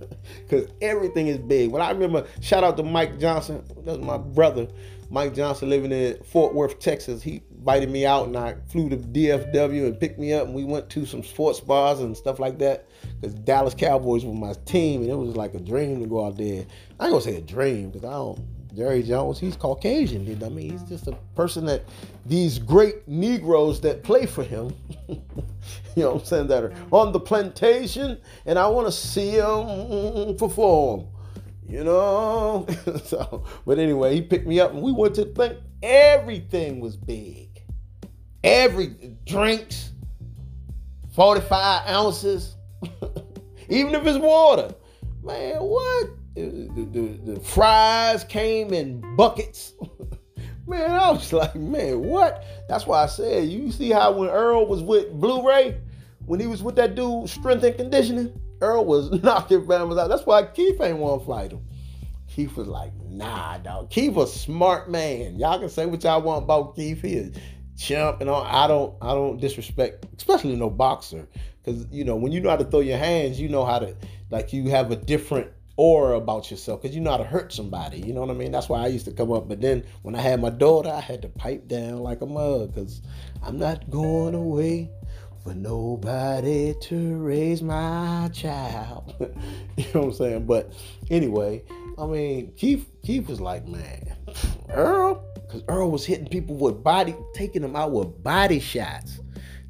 Cause 0.48 0.68
everything 0.80 1.28
is 1.28 1.38
big. 1.38 1.72
But 1.72 1.80
I 1.80 1.90
remember, 1.90 2.26
shout 2.40 2.64
out 2.64 2.76
to 2.76 2.82
Mike 2.82 3.18
Johnson. 3.18 3.64
That's 3.84 3.98
my 3.98 4.18
brother. 4.18 4.68
Mike 5.10 5.34
Johnson 5.34 5.68
living 5.68 5.90
in 5.90 6.22
Fort 6.22 6.54
Worth, 6.54 6.78
Texas. 6.78 7.20
He 7.20 7.42
invited 7.50 7.90
me 7.90 8.06
out 8.06 8.28
and 8.28 8.36
I 8.36 8.54
flew 8.68 8.88
to 8.90 8.96
DFW 8.96 9.86
and 9.86 9.98
picked 9.98 10.20
me 10.20 10.32
up 10.32 10.46
and 10.46 10.54
we 10.54 10.64
went 10.64 10.88
to 10.90 11.04
some 11.04 11.24
sports 11.24 11.58
bars 11.58 11.98
and 11.98 12.16
stuff 12.16 12.38
like 12.38 12.58
that. 12.58 12.88
Because 13.20 13.34
Dallas 13.34 13.74
Cowboys 13.74 14.24
were 14.24 14.34
my 14.34 14.54
team 14.66 15.02
and 15.02 15.10
it 15.10 15.16
was 15.16 15.36
like 15.36 15.54
a 15.54 15.60
dream 15.60 16.00
to 16.00 16.06
go 16.06 16.24
out 16.24 16.36
there. 16.36 16.64
I 17.00 17.06
ain't 17.06 17.12
gonna 17.12 17.20
say 17.20 17.36
a 17.36 17.40
dream 17.40 17.90
because 17.90 18.04
I 18.04 18.12
don't 18.12 18.40
Jerry 18.74 19.02
Jones, 19.02 19.38
he's 19.38 19.56
Caucasian. 19.56 20.22
I 20.42 20.48
mean, 20.48 20.70
he's 20.70 20.82
just 20.84 21.06
a 21.06 21.12
person 21.34 21.66
that 21.66 21.82
these 22.26 22.58
great 22.58 23.06
Negroes 23.08 23.80
that 23.80 24.02
play 24.02 24.26
for 24.26 24.44
him, 24.44 24.74
you 25.08 25.16
know 25.96 26.12
what 26.12 26.20
I'm 26.22 26.24
saying, 26.26 26.46
that 26.48 26.64
are 26.64 26.72
on 26.92 27.12
the 27.12 27.20
plantation, 27.20 28.18
and 28.46 28.58
I 28.58 28.66
want 28.68 28.86
to 28.86 28.92
see 28.92 29.36
them 29.36 30.36
perform, 30.36 31.06
you 31.68 31.84
know? 31.84 32.66
so, 33.04 33.44
but 33.66 33.78
anyway, 33.78 34.14
he 34.14 34.22
picked 34.22 34.46
me 34.46 34.60
up 34.60 34.72
and 34.72 34.82
we 34.82 34.92
went 34.92 35.14
to 35.16 35.24
the 35.24 35.32
thing. 35.32 35.56
Everything 35.82 36.80
was 36.80 36.96
big. 36.96 37.48
Every 38.44 39.16
drinks, 39.26 39.92
45 41.14 41.88
ounces, 41.88 42.56
even 43.68 43.94
if 43.94 44.06
it's 44.06 44.18
water. 44.18 44.74
Man, 45.22 45.56
what? 45.56 46.10
The, 46.40 46.88
the, 46.92 47.32
the 47.32 47.40
fries 47.40 48.24
came 48.24 48.72
in 48.72 49.00
buckets. 49.16 49.74
man, 50.66 50.90
I 50.90 51.10
was 51.10 51.32
like, 51.32 51.54
man, 51.54 52.00
what? 52.00 52.44
That's 52.68 52.86
why 52.86 53.02
I 53.02 53.06
said, 53.06 53.48
you 53.48 53.70
see 53.72 53.90
how 53.90 54.12
when 54.12 54.30
Earl 54.30 54.66
was 54.66 54.82
with 54.82 55.12
Blu 55.12 55.46
ray, 55.46 55.76
when 56.26 56.40
he 56.40 56.46
was 56.46 56.62
with 56.62 56.76
that 56.76 56.94
dude, 56.94 57.28
strength 57.28 57.64
and 57.64 57.76
conditioning, 57.76 58.40
Earl 58.60 58.84
was 58.84 59.10
knocking 59.22 59.66
families 59.66 59.98
out. 59.98 60.08
That's 60.08 60.24
why 60.24 60.44
Keith 60.46 60.80
ain't 60.80 60.98
want 60.98 61.22
to 61.22 61.26
fight 61.26 61.52
him. 61.52 61.62
Keith 62.28 62.56
was 62.56 62.68
like, 62.68 62.92
nah, 63.08 63.58
dog. 63.58 63.90
Keith 63.90 64.16
a 64.16 64.26
smart 64.26 64.88
man. 64.88 65.36
Y'all 65.38 65.58
can 65.58 65.68
say 65.68 65.86
what 65.86 66.04
y'all 66.04 66.22
want 66.22 66.44
about 66.44 66.76
Keith. 66.76 67.02
He 67.02 67.14
is 67.14 67.36
chump 67.76 68.20
and 68.20 68.30
all. 68.30 68.44
I 68.44 68.68
don't, 68.68 68.94
I 69.02 69.08
don't 69.08 69.40
disrespect, 69.40 70.06
especially 70.16 70.54
no 70.54 70.70
boxer, 70.70 71.26
because 71.62 71.86
you 71.90 72.04
know 72.04 72.14
when 72.14 72.30
you 72.30 72.40
know 72.40 72.50
how 72.50 72.56
to 72.56 72.64
throw 72.64 72.80
your 72.80 72.98
hands, 72.98 73.40
you 73.40 73.48
know 73.48 73.64
how 73.64 73.80
to 73.80 73.96
like 74.30 74.52
you 74.52 74.70
have 74.70 74.92
a 74.92 74.96
different 74.96 75.50
aura 75.80 76.18
about 76.18 76.50
yourself 76.50 76.82
because 76.82 76.94
you 76.94 77.00
know 77.00 77.10
how 77.10 77.16
to 77.16 77.24
hurt 77.24 77.54
somebody. 77.54 77.98
You 78.00 78.12
know 78.12 78.20
what 78.20 78.28
I 78.28 78.34
mean? 78.34 78.52
That's 78.52 78.68
why 78.68 78.84
I 78.84 78.88
used 78.88 79.06
to 79.06 79.12
come 79.12 79.32
up. 79.32 79.48
But 79.48 79.62
then 79.62 79.82
when 80.02 80.14
I 80.14 80.20
had 80.20 80.38
my 80.38 80.50
daughter, 80.50 80.90
I 80.90 81.00
had 81.00 81.22
to 81.22 81.28
pipe 81.28 81.68
down 81.68 82.00
like 82.00 82.20
a 82.20 82.26
mug 82.26 82.74
because 82.74 83.00
I'm 83.42 83.58
not 83.58 83.88
going 83.88 84.34
away 84.34 84.90
for 85.42 85.54
nobody 85.54 86.74
to 86.82 87.16
raise 87.16 87.62
my 87.62 88.28
child. 88.30 89.14
you 89.78 89.84
know 89.94 90.00
what 90.00 90.04
I'm 90.08 90.12
saying? 90.12 90.46
But 90.46 90.74
anyway, 91.08 91.62
I 91.96 92.04
mean, 92.04 92.52
Keith, 92.58 92.86
Keith 93.02 93.26
was 93.26 93.40
like, 93.40 93.66
man, 93.66 94.14
Earl, 94.68 95.24
because 95.34 95.62
Earl 95.66 95.90
was 95.90 96.04
hitting 96.04 96.28
people 96.28 96.56
with 96.56 96.84
body, 96.84 97.16
taking 97.32 97.62
them 97.62 97.74
out 97.74 97.92
with 97.92 98.22
body 98.22 98.60
shots. 98.60 99.18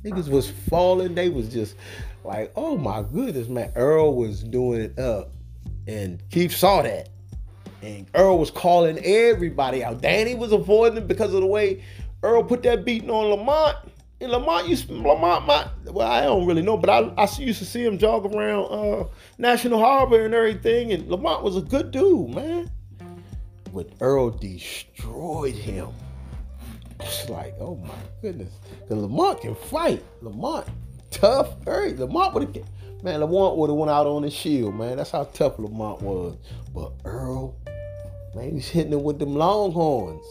Niggas 0.05 0.29
was 0.29 0.51
falling. 0.51 1.15
They 1.15 1.29
was 1.29 1.49
just 1.53 1.77
like, 2.25 2.51
oh 2.57 2.77
my 2.77 3.03
goodness, 3.03 3.47
man. 3.47 3.71
Earl 3.77 4.17
was 4.17 4.43
doing 4.43 4.81
it 4.81 4.99
up. 4.99 5.31
And 5.87 6.23
Keith 6.31 6.55
saw 6.55 6.83
that. 6.83 7.09
And 7.83 8.07
Earl 8.15 8.39
was 8.39 8.51
calling 8.51 8.99
everybody 9.05 9.83
out. 9.83 10.03
Danny 10.03 10.35
was 10.35 10.53
avoiding 10.53 10.99
it 10.99 11.09
because 11.09 11.33
of 11.33 11.41
the 11.41 11.47
way 11.47 11.83
Earl 12.23 12.43
put 12.43 12.63
that 12.65 12.85
beating 12.85 13.11
on 13.11 13.31
Lamont. 13.31 13.77
And 14.21 14.31
Lamont 14.31 14.69
used 14.69 14.89
to, 14.89 14.95
Lamont, 14.95 15.47
my, 15.47 15.67
well, 15.87 16.07
I 16.07 16.23
don't 16.25 16.47
really 16.47 16.61
know, 16.61 16.77
but 16.77 16.91
I, 16.91 16.99
I 17.17 17.27
used 17.39 17.59
to 17.61 17.65
see 17.65 17.83
him 17.83 17.97
jog 17.97 18.27
around 18.27 18.67
uh, 18.67 19.05
National 19.39 19.79
Harbor 19.79 20.27
and 20.27 20.35
everything. 20.35 20.93
And 20.93 21.09
Lamont 21.09 21.43
was 21.43 21.57
a 21.57 21.63
good 21.63 21.91
dude, 21.91 22.35
man. 22.35 22.71
But 23.73 23.89
Earl 24.01 24.31
destroyed 24.31 25.55
him. 25.55 25.89
It's 26.99 27.31
like, 27.31 27.55
oh 27.59 27.77
my 27.77 27.95
goodness. 28.21 28.53
Because 28.83 28.99
Lamont 29.03 29.41
can 29.41 29.55
fight. 29.55 30.05
Lamont, 30.21 30.67
tough. 31.11 31.57
Hey, 31.65 31.95
Lamont 31.95 32.35
would 32.35 32.43
have 32.43 32.53
Man, 33.03 33.21
Lamont 33.21 33.57
would 33.57 33.71
have 33.71 33.77
went 33.79 33.91
out 33.91 34.07
on 34.07 34.23
his 34.23 34.35
shield, 34.35 34.75
man. 34.75 34.99
That's 34.99 35.11
how 35.11 35.25
tough 35.25 35.59
Lamont 35.59 36.03
was. 36.03 36.37
But 36.75 36.93
Earl, 37.05 37.57
man, 38.35 38.49
he 38.49 38.55
was 38.57 38.69
hitting 38.69 38.93
him 38.93 39.03
with 39.03 39.19
them 39.19 39.35
longhorns. 39.35 40.25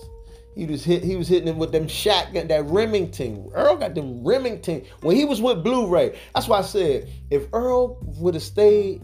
He 0.56 0.66
was 0.66 0.84
hit. 0.84 1.04
He 1.04 1.16
was 1.16 1.28
hitting 1.28 1.48
him 1.48 1.58
with 1.58 1.72
them 1.72 1.88
shotgun, 1.88 2.48
that 2.50 2.66
Remington. 2.66 3.50
Earl 3.54 3.78
got 3.78 3.96
them 3.96 4.24
Remington 4.24 4.84
when 5.02 5.16
he 5.16 5.26
was 5.26 5.42
with 5.42 5.64
Blu-ray. 5.64 6.20
That's 6.36 6.48
why 6.48 6.60
I 6.60 6.64
said 6.64 7.10
if 7.32 7.48
Earl 7.54 7.98
would 8.20 8.34
have 8.34 8.44
stayed 8.44 9.02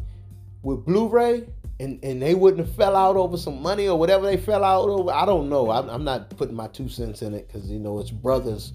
with 0.64 0.86
Blu-ray 0.86 1.48
and 1.80 2.00
and 2.04 2.22
they 2.22 2.36
wouldn't 2.36 2.66
have 2.66 2.76
fell 2.76 2.96
out 2.96 3.16
over 3.16 3.38
some 3.38 3.62
money 3.62 3.88
or 3.88 3.98
whatever 3.98 4.26
they 4.26 4.38
fell 4.38 4.64
out 4.64 4.90
over. 4.90 5.12
I 5.12 5.26
don't 5.26 5.50
know. 5.50 5.72
I'm, 5.72 5.90
I'm 5.90 6.04
not 6.04 6.30
putting 6.32 6.56
my 6.56 6.68
two 6.68 6.90
cents 6.90 7.22
in 7.22 7.34
it 7.34 7.48
because 7.48 7.70
you 7.70 7.80
know 7.80 8.00
it's 8.00 8.12
brothers 8.12 8.74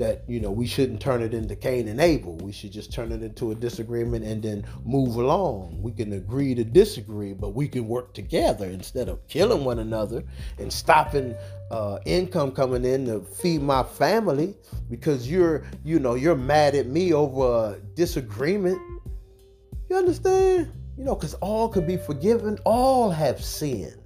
that 0.00 0.24
you 0.26 0.40
know 0.40 0.50
we 0.50 0.66
shouldn't 0.66 1.00
turn 1.00 1.22
it 1.22 1.32
into 1.32 1.54
Cain 1.54 1.86
and 1.86 2.00
Abel. 2.00 2.36
We 2.38 2.50
should 2.50 2.72
just 2.72 2.92
turn 2.92 3.12
it 3.12 3.22
into 3.22 3.52
a 3.52 3.54
disagreement 3.54 4.24
and 4.24 4.42
then 4.42 4.64
move 4.84 5.16
along. 5.16 5.80
We 5.80 5.92
can 5.92 6.14
agree 6.14 6.54
to 6.56 6.64
disagree, 6.64 7.34
but 7.34 7.50
we 7.50 7.68
can 7.68 7.86
work 7.86 8.12
together 8.12 8.66
instead 8.66 9.08
of 9.08 9.26
killing 9.28 9.64
one 9.64 9.78
another 9.78 10.24
and 10.58 10.72
stopping 10.72 11.36
uh, 11.70 11.98
income 12.06 12.50
coming 12.50 12.84
in 12.84 13.06
to 13.06 13.20
feed 13.20 13.62
my 13.62 13.82
family 13.84 14.56
because 14.90 15.30
you're 15.30 15.64
you 15.84 16.00
know 16.00 16.14
you're 16.14 16.34
mad 16.34 16.74
at 16.74 16.86
me 16.86 17.12
over 17.12 17.74
a 17.74 17.80
disagreement. 17.94 18.80
You 19.88 19.96
understand? 19.96 20.72
You 20.96 21.04
know, 21.04 21.14
because 21.14 21.34
all 21.34 21.68
could 21.68 21.86
be 21.86 21.96
forgiven. 21.96 22.58
All 22.64 23.10
have 23.10 23.42
sinned 23.42 23.96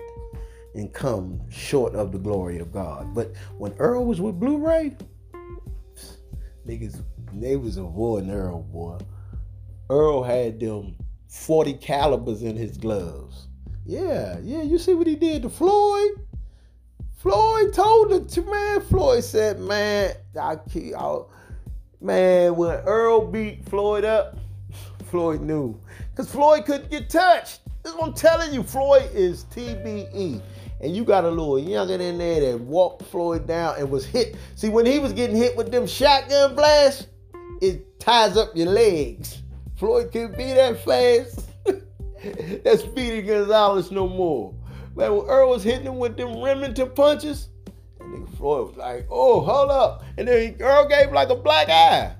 and 0.74 0.92
come 0.92 1.40
short 1.50 1.94
of 1.94 2.10
the 2.10 2.18
glory 2.18 2.58
of 2.58 2.72
God. 2.72 3.14
But 3.14 3.32
when 3.58 3.72
Earl 3.74 4.04
was 4.06 4.20
with 4.20 4.40
Blu-ray, 4.40 4.96
niggas, 6.66 7.02
they 7.32 7.56
was 7.56 7.76
avoiding 7.76 8.30
Earl, 8.30 8.62
boy. 8.62 8.98
Earl 9.90 10.22
had 10.22 10.60
them 10.60 10.96
40 11.28 11.74
calibers 11.74 12.42
in 12.42 12.56
his 12.56 12.76
gloves. 12.76 13.48
Yeah, 13.84 14.38
yeah, 14.42 14.62
you 14.62 14.78
see 14.78 14.94
what 14.94 15.06
he 15.06 15.16
did 15.16 15.42
to 15.42 15.50
Floyd? 15.50 16.12
Floyd 17.16 17.72
told 17.72 18.10
the 18.10 18.20
to 18.20 18.42
man. 18.42 18.80
Floyd 18.82 19.24
said, 19.24 19.60
man, 19.60 20.14
I 20.40 20.56
keep 20.56 20.94
out. 20.94 21.30
Man, 22.00 22.56
when 22.56 22.78
Earl 22.80 23.26
beat 23.30 23.64
Floyd 23.68 24.04
up, 24.04 24.36
Floyd 25.06 25.40
knew. 25.40 25.78
Because 26.10 26.30
Floyd 26.30 26.64
couldn't 26.66 26.90
get 26.90 27.10
touched. 27.10 27.60
This 27.82 27.92
is 27.92 27.98
what 27.98 28.08
I'm 28.08 28.14
telling 28.14 28.52
you. 28.52 28.62
Floyd 28.62 29.10
is 29.12 29.44
TBE 29.44 30.40
and 30.84 30.94
you 30.94 31.02
got 31.02 31.24
a 31.24 31.30
little 31.30 31.58
younger 31.58 31.94
in 31.94 32.18
there 32.18 32.40
that 32.40 32.60
walked 32.60 33.04
Floyd 33.06 33.46
down 33.46 33.76
and 33.78 33.90
was 33.90 34.04
hit. 34.04 34.36
See, 34.54 34.68
when 34.68 34.84
he 34.84 34.98
was 34.98 35.14
getting 35.14 35.34
hit 35.34 35.56
with 35.56 35.72
them 35.72 35.86
shotgun 35.86 36.54
blasts, 36.54 37.06
it 37.62 37.98
ties 37.98 38.36
up 38.36 38.50
your 38.54 38.68
legs. 38.68 39.42
Floyd 39.76 40.12
can't 40.12 40.36
be 40.36 40.52
that 40.52 40.84
fast. 40.84 41.48
That's 42.64 42.82
Speedy 42.82 43.22
Gonzales 43.22 43.90
no 43.90 44.06
more. 44.06 44.54
Man, 44.94 45.16
when 45.16 45.26
Earl 45.26 45.50
was 45.50 45.62
hitting 45.62 45.86
him 45.86 45.96
with 45.96 46.18
them 46.18 46.42
Remington 46.42 46.90
punches, 46.90 47.48
and 47.98 48.14
nigga 48.14 48.36
Floyd 48.36 48.68
was 48.68 48.76
like, 48.76 49.06
oh, 49.10 49.40
hold 49.40 49.70
up. 49.70 50.04
And 50.18 50.28
then 50.28 50.54
Earl 50.60 50.86
gave 50.86 51.12
like 51.12 51.30
a 51.30 51.34
black 51.34 51.70
eye. 51.70 52.14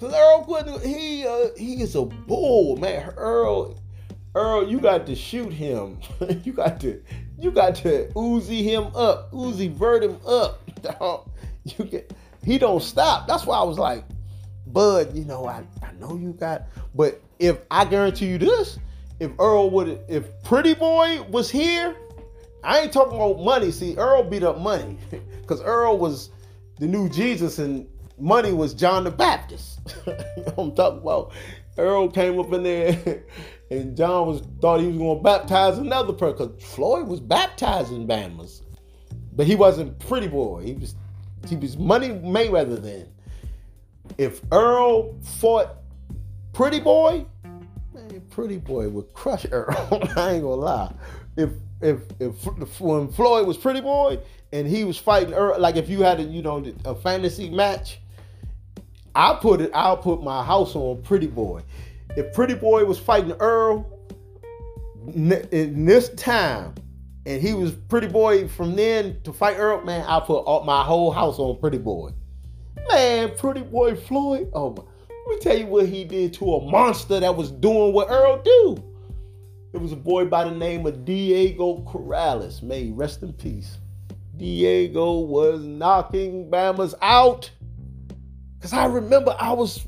Cause 0.00 0.12
Earl 0.12 0.44
couldn't, 0.44 0.84
he 0.84 1.24
uh, 1.24 1.50
he 1.56 1.80
is 1.80 1.94
a 1.94 2.04
bull, 2.04 2.76
man. 2.76 3.14
Earl, 3.16 3.80
Earl, 4.34 4.68
you 4.68 4.80
got 4.80 5.06
to 5.06 5.14
shoot 5.14 5.52
him. 5.52 6.00
you 6.42 6.52
got 6.52 6.80
to 6.80 7.00
you 7.38 7.50
got 7.50 7.74
to 7.76 8.06
Uzi 8.14 8.62
him 8.62 8.84
up, 8.94 9.30
Uzi 9.32 9.70
vert 9.70 10.02
him 10.02 10.18
up. 10.26 10.60
you 11.64 11.84
get 11.84 12.12
he 12.44 12.58
don't 12.58 12.82
stop. 12.82 13.26
That's 13.26 13.46
why 13.46 13.58
I 13.58 13.62
was 13.62 13.78
like, 13.78 14.04
Bud, 14.66 15.14
you 15.16 15.24
know, 15.24 15.46
I, 15.46 15.64
I 15.82 15.92
know 15.98 16.16
you 16.16 16.32
got, 16.32 16.64
but 16.94 17.22
if 17.38 17.58
I 17.70 17.84
guarantee 17.84 18.26
you 18.26 18.38
this, 18.38 18.78
if 19.20 19.30
Earl 19.38 19.70
would 19.70 20.00
if 20.08 20.26
Pretty 20.42 20.74
Boy 20.74 21.22
was 21.22 21.50
here, 21.50 21.96
I 22.62 22.80
ain't 22.80 22.92
talking 22.92 23.16
about 23.16 23.40
money. 23.42 23.70
See, 23.70 23.96
Earl 23.96 24.24
beat 24.24 24.42
up 24.42 24.58
money. 24.58 24.98
Because 25.44 25.60
Earl 25.60 25.98
was 25.98 26.30
the 26.78 26.86
new 26.86 27.06
Jesus 27.10 27.58
and 27.58 27.86
money 28.18 28.54
was 28.54 28.72
John 28.72 29.04
the 29.04 29.10
Baptist. 29.10 29.94
you 30.06 30.14
know 30.14 30.54
I'm 30.56 30.74
talking 30.74 31.00
about. 31.00 31.32
Earl 31.76 32.08
came 32.08 32.40
up 32.40 32.50
in 32.54 32.62
there 32.62 33.24
and 33.70 33.96
John 33.96 34.26
was 34.26 34.42
thought 34.60 34.80
he 34.80 34.86
was 34.86 34.98
going 34.98 35.18
to 35.18 35.22
baptize 35.22 35.78
another 35.78 36.12
person 36.12 36.48
because 36.48 36.62
Floyd 36.62 37.08
was 37.08 37.20
baptizing 37.20 38.06
Bama's, 38.06 38.62
but 39.34 39.46
he 39.46 39.54
wasn't 39.54 39.98
Pretty 39.98 40.28
Boy. 40.28 40.62
He 40.62 40.74
was 40.74 40.94
he 41.48 41.56
was 41.56 41.76
Money 41.76 42.08
Mayweather 42.08 42.80
then. 42.80 43.08
If 44.18 44.42
Earl 44.52 45.18
fought 45.22 45.76
Pretty 46.52 46.80
Boy, 46.80 47.24
man, 47.94 48.22
Pretty 48.30 48.58
Boy 48.58 48.88
would 48.88 49.12
crush 49.14 49.46
Earl. 49.50 49.74
I 50.16 50.32
ain't 50.32 50.42
gonna 50.42 50.54
lie. 50.54 50.94
If 51.36 51.50
if 51.80 52.00
if 52.20 52.80
when 52.80 53.08
Floyd 53.08 53.46
was 53.46 53.56
Pretty 53.56 53.80
Boy 53.80 54.18
and 54.52 54.66
he 54.66 54.84
was 54.84 54.98
fighting 54.98 55.34
Earl, 55.34 55.58
like 55.58 55.76
if 55.76 55.88
you 55.88 56.02
had 56.02 56.20
a 56.20 56.22
you 56.22 56.42
know 56.42 56.64
a 56.84 56.94
fantasy 56.94 57.48
match, 57.48 57.98
I 59.14 59.38
put 59.40 59.60
it. 59.62 59.70
I'll 59.74 59.96
put 59.96 60.22
my 60.22 60.44
house 60.44 60.76
on 60.76 61.02
Pretty 61.02 61.28
Boy 61.28 61.62
if 62.16 62.32
Pretty 62.32 62.54
Boy 62.54 62.84
was 62.84 62.98
fighting 62.98 63.32
Earl 63.40 63.90
in 65.14 65.84
this 65.84 66.10
time, 66.10 66.74
and 67.26 67.40
he 67.40 67.54
was 67.54 67.72
Pretty 67.72 68.06
Boy 68.06 68.48
from 68.48 68.76
then 68.76 69.20
to 69.24 69.32
fight 69.32 69.56
Earl, 69.58 69.84
man, 69.84 70.04
I 70.06 70.20
put 70.20 70.40
all, 70.40 70.64
my 70.64 70.82
whole 70.82 71.10
house 71.10 71.38
on 71.38 71.58
Pretty 71.58 71.78
Boy. 71.78 72.10
Man, 72.88 73.32
Pretty 73.36 73.62
Boy 73.62 73.94
Floyd, 73.94 74.50
oh 74.52 74.70
my. 74.70 74.82
Let 75.26 75.36
me 75.36 75.40
tell 75.40 75.58
you 75.58 75.66
what 75.66 75.88
he 75.88 76.04
did 76.04 76.34
to 76.34 76.54
a 76.54 76.70
monster 76.70 77.18
that 77.18 77.34
was 77.34 77.50
doing 77.50 77.94
what 77.94 78.10
Earl 78.10 78.42
do. 78.42 78.76
It 79.72 79.80
was 79.80 79.90
a 79.90 79.96
boy 79.96 80.26
by 80.26 80.44
the 80.44 80.50
name 80.50 80.86
of 80.86 81.04
Diego 81.04 81.78
Corrales. 81.80 82.62
May 82.62 82.90
rest 82.90 83.22
in 83.22 83.32
peace. 83.32 83.78
Diego 84.36 85.20
was 85.20 85.64
knocking 85.64 86.50
Bama's 86.50 86.94
out. 87.00 87.50
Cause 88.60 88.72
I 88.72 88.84
remember 88.86 89.34
I 89.38 89.52
was 89.52 89.84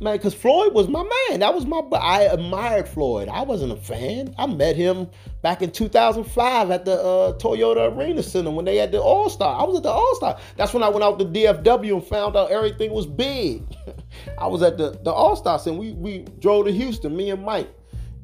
man, 0.00 0.18
cause 0.18 0.34
Floyd 0.34 0.74
was 0.74 0.88
my 0.88 1.02
man. 1.02 1.40
That 1.40 1.54
was 1.54 1.66
my. 1.66 1.80
I 1.92 2.22
admired 2.22 2.88
Floyd. 2.88 3.28
I 3.28 3.42
wasn't 3.42 3.72
a 3.72 3.76
fan. 3.76 4.34
I 4.38 4.46
met 4.46 4.76
him 4.76 5.08
back 5.42 5.62
in 5.62 5.70
2005 5.70 6.70
at 6.70 6.84
the 6.84 7.00
uh, 7.00 7.38
Toyota 7.38 7.96
Arena 7.96 8.22
Center 8.22 8.50
when 8.50 8.64
they 8.64 8.76
had 8.76 8.92
the 8.92 9.00
All 9.00 9.28
Star. 9.28 9.60
I 9.60 9.64
was 9.64 9.76
at 9.76 9.82
the 9.82 9.90
All 9.90 10.14
Star. 10.16 10.38
That's 10.56 10.72
when 10.72 10.82
I 10.82 10.88
went 10.88 11.04
out 11.04 11.18
to 11.18 11.24
DFW 11.24 11.94
and 11.94 12.04
found 12.04 12.36
out 12.36 12.50
everything 12.50 12.92
was 12.92 13.06
big. 13.06 13.64
I 14.38 14.46
was 14.46 14.62
at 14.62 14.78
the 14.78 14.98
the 15.02 15.12
All 15.12 15.36
Star 15.36 15.58
Center. 15.58 15.78
We 15.78 15.92
we 15.92 16.18
drove 16.40 16.66
to 16.66 16.72
Houston, 16.72 17.16
me 17.16 17.30
and 17.30 17.44
Mike, 17.44 17.72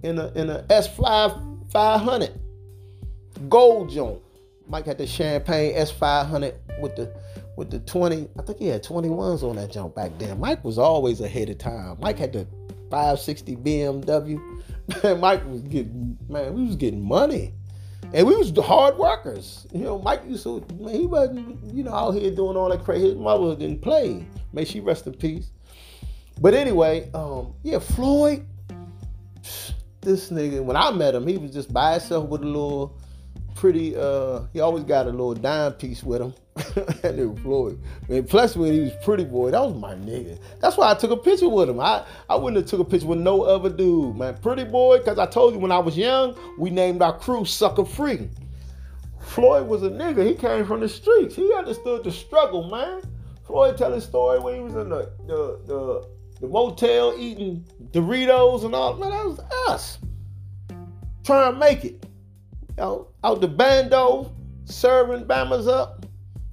in 0.03 0.19
a 0.19 0.29
in 0.33 0.51
a 0.51 0.63
S5 0.65 1.71
500 1.73 2.33
gold 3.49 3.91
joint. 3.91 4.21
Mike 4.67 4.87
had 4.87 4.99
the 4.99 5.07
champagne 5.07 5.75
S500 5.75 6.55
with 6.81 6.95
the 6.95 7.13
with 7.61 7.71
the 7.71 7.79
20, 7.81 8.27
I 8.39 8.43
think 8.43 8.59
he 8.59 8.69
had 8.69 8.83
21s 8.83 9.43
on 9.43 9.57
that 9.57 9.71
jump 9.71 9.95
back 9.95 10.19
then. 10.19 10.41
Mike 10.41 10.65
was 10.65 10.79
always 10.79 11.21
ahead 11.21 11.51
of 11.51 11.59
time. 11.59 11.99
Mike 12.01 12.19
had 12.19 12.33
the 12.33 12.47
560 12.91 13.57
BMW. 13.57 14.63
Man, 15.05 15.21
Mike 15.21 15.47
was 15.47 15.61
getting, 15.61 16.19
man, 16.29 16.55
we 16.55 16.65
was 16.65 16.75
getting 16.75 17.07
money. 17.07 17.53
And 18.15 18.27
we 18.27 18.35
was 18.35 18.51
hard 18.59 18.97
workers. 18.97 19.67
You 19.73 19.85
know, 19.85 19.99
Mike 19.99 20.23
used 20.27 20.43
to, 20.45 20.65
man, 20.81 20.95
he 20.95 21.07
wasn't, 21.07 21.63
you 21.73 21.85
know, 21.85 21.93
out 21.93 22.13
here 22.13 22.35
doing 22.35 22.57
all 22.57 22.71
that 22.71 22.83
crazy. 22.83 23.11
His 23.11 23.17
mother 23.17 23.55
didn't 23.55 23.83
play. 23.83 24.27
May 24.55 24.65
she 24.65 24.81
rest 24.81 25.07
in 25.07 25.13
peace. 25.13 25.53
But 26.41 26.55
anyway, 26.55 27.11
um, 27.13 27.53
yeah, 27.63 27.79
Floyd, 27.79 28.47
this 30.01 30.31
nigga, 30.31 30.65
when 30.65 30.77
I 30.77 30.91
met 30.93 31.15
him, 31.15 31.27
he 31.27 31.37
was 31.37 31.53
just 31.53 31.73
by 31.73 31.93
himself 31.93 32.29
with 32.29 32.43
a 32.43 32.47
little 32.47 32.99
pretty, 33.55 33.95
uh, 33.97 34.41
he 34.55 34.61
always 34.61 34.85
got 34.85 35.07
a 35.07 35.11
little 35.11 35.35
dime 35.35 35.75
piece 35.75 36.03
with 36.03 36.23
him. 36.23 36.35
that 36.75 37.17
nigga 37.17 37.41
Floyd. 37.43 37.81
And 38.09 38.29
plus 38.29 38.57
when 38.57 38.73
he 38.73 38.81
was 38.81 38.93
pretty 39.05 39.25
boy, 39.25 39.51
that 39.51 39.63
was 39.63 39.75
my 39.75 39.95
nigga. 39.95 40.39
That's 40.61 40.77
why 40.77 40.91
I 40.91 40.95
took 40.95 41.11
a 41.11 41.17
picture 41.17 41.49
with 41.49 41.69
him. 41.69 41.81
I, 41.81 42.05
I 42.29 42.37
wouldn't 42.37 42.63
have 42.63 42.71
took 42.71 42.81
a 42.81 42.91
picture 42.91 43.07
with 43.07 43.19
no 43.19 43.43
other 43.43 43.71
dude, 43.71 44.17
man. 44.17 44.37
Pretty 44.39 44.65
boy, 44.65 44.99
because 44.99 45.19
I 45.19 45.27
told 45.27 45.55
you 45.55 45.61
when 45.61 45.73
I 45.73 45.79
was 45.79 45.97
young, 45.97 46.37
we 46.59 46.71
named 46.71 47.03
our 47.03 47.17
crew 47.17 47.45
Sucker 47.45 47.85
Free. 47.85 48.29
Floyd 49.21 49.67
was 49.69 49.83
a 49.83 49.91
nigga. 49.91 50.27
He 50.27 50.35
came 50.35 50.67
from 50.67 50.81
the 50.81 50.89
streets. 50.89 51.37
He 51.37 51.53
understood 51.55 52.05
the 52.05 52.11
struggle, 52.11 52.69
man. 52.69 53.03
Floyd 53.45 53.77
tell 53.77 53.93
his 53.93 54.05
story 54.05 54.39
when 54.39 54.55
he 54.55 54.61
was 54.61 54.75
in 54.75 54.89
the 54.89 55.11
the 55.27 55.61
the, 55.67 56.09
the 56.41 56.49
motel 56.49 57.15
eating 57.19 57.65
Doritos 57.91 58.65
and 58.65 58.75
all. 58.75 58.97
Man, 58.97 59.11
that 59.11 59.25
was 59.25 59.41
us. 59.69 59.99
Trying 61.25 61.53
to 61.53 61.59
make 61.59 61.85
it 61.85 62.07
out, 62.79 63.13
out 63.23 63.41
the 63.41 63.49
bando, 63.49 64.33
serving 64.65 65.25
Bamas 65.25 65.69
up, 65.69 66.07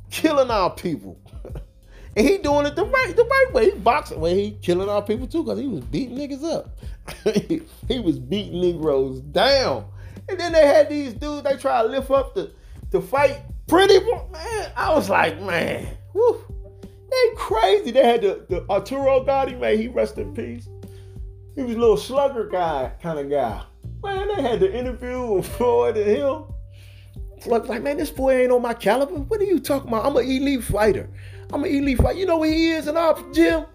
killing 0.09 0.49
our 0.49 0.69
people. 0.69 1.19
and 2.15 2.27
he 2.27 2.37
doing 2.37 2.65
it 2.65 2.75
the 2.75 2.85
right, 2.85 3.13
the 3.15 3.23
right 3.23 3.53
way. 3.53 3.71
He 3.71 3.77
boxing 3.77 4.19
way. 4.19 4.35
He 4.35 4.51
killing 4.61 4.89
our 4.89 5.01
people 5.01 5.27
too, 5.27 5.43
because 5.43 5.59
he 5.59 5.67
was 5.67 5.83
beating 5.85 6.17
niggas 6.17 6.43
up. 6.43 6.77
he 7.87 7.99
was 7.99 8.19
beating 8.19 8.61
Negroes 8.61 9.21
down. 9.21 9.85
And 10.29 10.39
then 10.39 10.51
they 10.51 10.65
had 10.65 10.89
these 10.89 11.13
dudes, 11.13 11.43
they 11.43 11.55
try 11.55 11.81
to 11.81 11.87
lift 11.87 12.11
up 12.11 12.35
to, 12.35 12.51
to 12.91 13.01
fight 13.01 13.41
pretty 13.67 13.99
man. 14.31 14.71
I 14.75 14.93
was 14.93 15.09
like, 15.09 15.41
man, 15.41 15.87
they 16.13 17.35
crazy. 17.35 17.91
They 17.91 18.03
had 18.03 18.21
the, 18.21 18.45
the 18.49 18.65
Arturo 18.69 19.23
Gatti, 19.23 19.55
man, 19.55 19.77
he 19.77 19.87
rest 19.87 20.17
in 20.17 20.33
peace. 20.33 20.67
He 21.55 21.63
was 21.63 21.75
a 21.75 21.79
little 21.79 21.97
slugger 21.97 22.47
guy 22.47 22.91
kind 23.01 23.19
of 23.19 23.29
guy. 23.29 23.63
Man, 24.03 24.27
they 24.27 24.41
had 24.41 24.59
the 24.59 24.73
interview 24.73 25.25
with 25.25 25.47
Floyd 25.47 25.97
and 25.97 26.05
him. 26.05 26.43
Like, 27.45 27.83
man, 27.83 27.97
this 27.97 28.09
boy 28.09 28.41
ain't 28.41 28.51
on 28.51 28.61
my 28.61 28.73
caliber. 28.73 29.13
What 29.13 29.39
are 29.39 29.45
you 29.45 29.59
talking 29.59 29.89
about? 29.89 30.05
I'm 30.05 30.15
an 30.17 30.25
elite 30.25 30.63
fighter. 30.63 31.09
I'm 31.53 31.63
an 31.63 31.69
elite 31.69 31.97
fighter. 31.97 32.17
You 32.17 32.25
know 32.25 32.39
where 32.39 32.51
he 32.51 32.71
is 32.71 32.87
in 32.87 32.97
our 32.97 33.15
gym? 33.31 33.65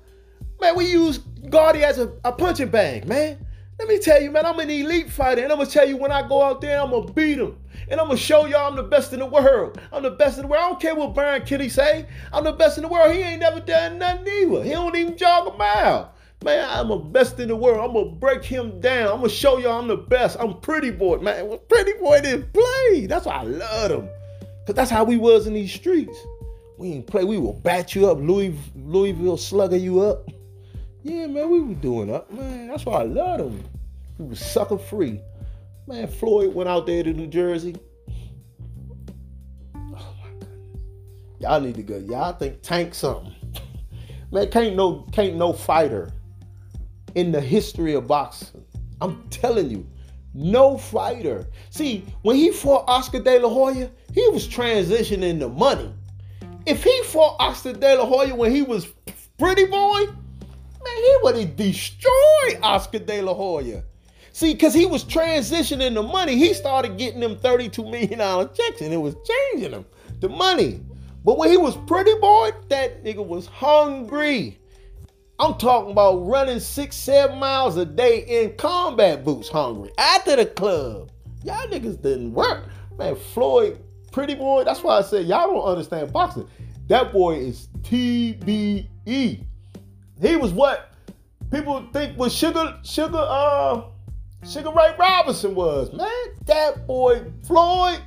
Man, 0.60 0.76
we 0.76 0.86
use 0.86 1.18
Gatti 1.48 1.82
as 1.84 1.98
a, 1.98 2.12
a 2.24 2.32
punching 2.32 2.68
bag, 2.68 3.06
man. 3.06 3.38
Let 3.78 3.88
me 3.88 3.98
tell 3.98 4.22
you, 4.22 4.30
man, 4.30 4.46
I'm 4.46 4.58
an 4.60 4.70
elite 4.70 5.10
fighter, 5.10 5.42
and 5.42 5.50
I'm 5.50 5.58
gonna 5.58 5.70
tell 5.70 5.88
you 5.88 5.96
when 5.96 6.12
I 6.12 6.26
go 6.28 6.42
out 6.42 6.60
there, 6.60 6.80
I'm 6.80 6.90
gonna 6.90 7.12
beat 7.12 7.38
him. 7.38 7.56
And 7.88 8.00
I'm 8.00 8.06
gonna 8.06 8.18
show 8.18 8.46
y'all 8.46 8.70
I'm 8.70 8.76
the 8.76 8.82
best 8.82 9.12
in 9.12 9.18
the 9.18 9.26
world. 9.26 9.80
I'm 9.92 10.02
the 10.02 10.10
best 10.10 10.38
in 10.38 10.42
the 10.42 10.48
world. 10.48 10.62
I 10.62 10.68
don't 10.68 10.80
care 10.80 10.94
what 10.94 11.14
Brian 11.14 11.44
Kenny 11.44 11.68
say. 11.68 12.06
I'm 12.32 12.44
the 12.44 12.52
best 12.52 12.78
in 12.78 12.82
the 12.82 12.88
world. 12.88 13.12
He 13.12 13.20
ain't 13.20 13.40
never 13.40 13.60
done 13.60 13.98
nothing 13.98 14.28
either. 14.28 14.62
He 14.62 14.70
don't 14.70 14.94
even 14.94 15.16
jog 15.16 15.52
a 15.52 15.56
mile. 15.56 16.14
Man, 16.42 16.68
I'm 16.68 16.88
the 16.88 16.96
best 16.96 17.38
in 17.38 17.48
the 17.48 17.56
world. 17.56 17.78
I'm 17.78 17.94
gonna 17.94 18.16
break 18.16 18.44
him 18.44 18.80
down. 18.80 19.08
I'm 19.08 19.16
gonna 19.18 19.28
show 19.28 19.58
y'all 19.58 19.80
I'm 19.80 19.86
the 19.86 19.96
best. 19.96 20.36
I'm 20.40 20.58
pretty 20.60 20.90
boy, 20.90 21.18
man. 21.18 21.58
Pretty 21.68 21.92
boy 21.94 22.20
didn't 22.20 22.52
play. 22.52 23.06
That's 23.06 23.26
why 23.26 23.34
I 23.34 23.42
love 23.44 23.90
him. 23.92 24.08
Cause 24.66 24.74
that's 24.74 24.90
how 24.90 25.04
we 25.04 25.16
was 25.16 25.46
in 25.46 25.54
these 25.54 25.72
streets. 25.72 26.16
We 26.78 26.92
ain't 26.92 27.06
play. 27.06 27.24
We 27.24 27.38
will 27.38 27.52
bat 27.52 27.94
you 27.94 28.08
up, 28.08 28.18
Louis, 28.18 28.56
Louisville 28.74 29.36
slugger 29.36 29.76
you 29.76 30.00
up. 30.00 30.28
Yeah, 31.02 31.26
man, 31.26 31.48
we 31.48 31.60
were 31.60 31.74
doing 31.74 32.12
up, 32.12 32.32
man. 32.32 32.68
That's 32.68 32.86
why 32.86 33.00
I 33.00 33.04
love 33.04 33.40
him. 33.40 33.64
He 34.18 34.24
was 34.24 34.40
sucker 34.40 34.78
free. 34.78 35.20
Man, 35.86 36.06
Floyd 36.08 36.54
went 36.54 36.68
out 36.68 36.86
there 36.86 37.02
to 37.02 37.12
New 37.12 37.26
Jersey. 37.26 37.76
Oh 39.74 39.80
my 39.84 40.30
goodness. 40.38 40.48
Y'all 41.38 41.60
need 41.60 41.74
to 41.74 41.82
go. 41.82 41.98
Y'all 41.98 42.32
think 42.32 42.62
Tank 42.62 42.94
something. 42.94 43.32
Man, 44.32 44.50
can't 44.50 44.74
no 44.74 45.06
can't 45.12 45.36
no 45.36 45.52
fighter 45.52 46.12
in 47.14 47.32
the 47.32 47.40
history 47.40 47.94
of 47.94 48.06
boxing. 48.06 48.64
I'm 49.00 49.22
telling 49.30 49.70
you, 49.70 49.86
no 50.34 50.78
fighter. 50.78 51.46
See, 51.70 52.04
when 52.22 52.36
he 52.36 52.50
fought 52.50 52.84
Oscar 52.88 53.20
De 53.20 53.38
La 53.38 53.48
Hoya, 53.48 53.90
he 54.14 54.26
was 54.28 54.46
transitioning 54.48 55.38
the 55.38 55.48
money. 55.48 55.92
If 56.66 56.84
he 56.84 57.02
fought 57.04 57.36
Oscar 57.40 57.72
De 57.72 57.96
La 57.96 58.06
Hoya 58.06 58.34
when 58.34 58.52
he 58.52 58.62
was 58.62 58.86
pretty 59.38 59.64
boy, 59.64 60.04
man, 60.04 60.96
he 60.96 61.16
would 61.22 61.36
have 61.36 61.56
destroyed 61.56 62.58
Oscar 62.62 63.00
De 63.00 63.20
La 63.20 63.34
Hoya. 63.34 63.82
See, 64.32 64.54
because 64.54 64.72
he 64.72 64.86
was 64.86 65.04
transitioning 65.04 65.94
the 65.94 66.02
money, 66.02 66.36
he 66.36 66.54
started 66.54 66.96
getting 66.96 67.20
them 67.20 67.36
$32 67.36 67.90
million 67.90 68.18
checks 68.54 68.80
and 68.80 68.92
it 68.92 68.96
was 68.96 69.14
changing 69.52 69.72
him 69.72 69.84
the 70.20 70.28
money. 70.28 70.80
But 71.24 71.36
when 71.36 71.50
he 71.50 71.56
was 71.56 71.76
pretty 71.86 72.14
boy, 72.14 72.52
that 72.68 73.04
nigga 73.04 73.24
was 73.24 73.46
hungry. 73.46 74.58
I'm 75.42 75.58
talking 75.58 75.90
about 75.90 76.24
running 76.24 76.60
six, 76.60 76.94
seven 76.94 77.40
miles 77.40 77.76
a 77.76 77.84
day 77.84 78.24
in 78.28 78.56
combat 78.56 79.24
boots 79.24 79.48
hungry 79.48 79.90
after 79.98 80.36
the 80.36 80.46
club. 80.46 81.10
Y'all 81.42 81.66
niggas 81.66 82.00
didn't 82.00 82.32
work. 82.32 82.68
Man, 82.96 83.16
Floyd, 83.16 83.80
pretty 84.12 84.36
boy, 84.36 84.62
that's 84.62 84.84
why 84.84 84.98
I 84.98 85.02
said 85.02 85.26
y'all 85.26 85.52
don't 85.52 85.64
understand 85.64 86.12
boxing. 86.12 86.48
That 86.86 87.12
boy 87.12 87.38
is 87.38 87.66
TBE. 87.80 88.86
He 89.04 90.36
was 90.36 90.52
what 90.52 90.92
people 91.50 91.88
think 91.92 92.16
was 92.16 92.32
Sugar, 92.32 92.78
Sugar, 92.84 93.18
uh, 93.18 93.82
Sugar 94.48 94.70
Ray 94.70 94.94
Robinson 94.96 95.56
was, 95.56 95.92
man. 95.92 96.08
That 96.46 96.86
boy 96.86 97.24
Floyd. 97.42 98.00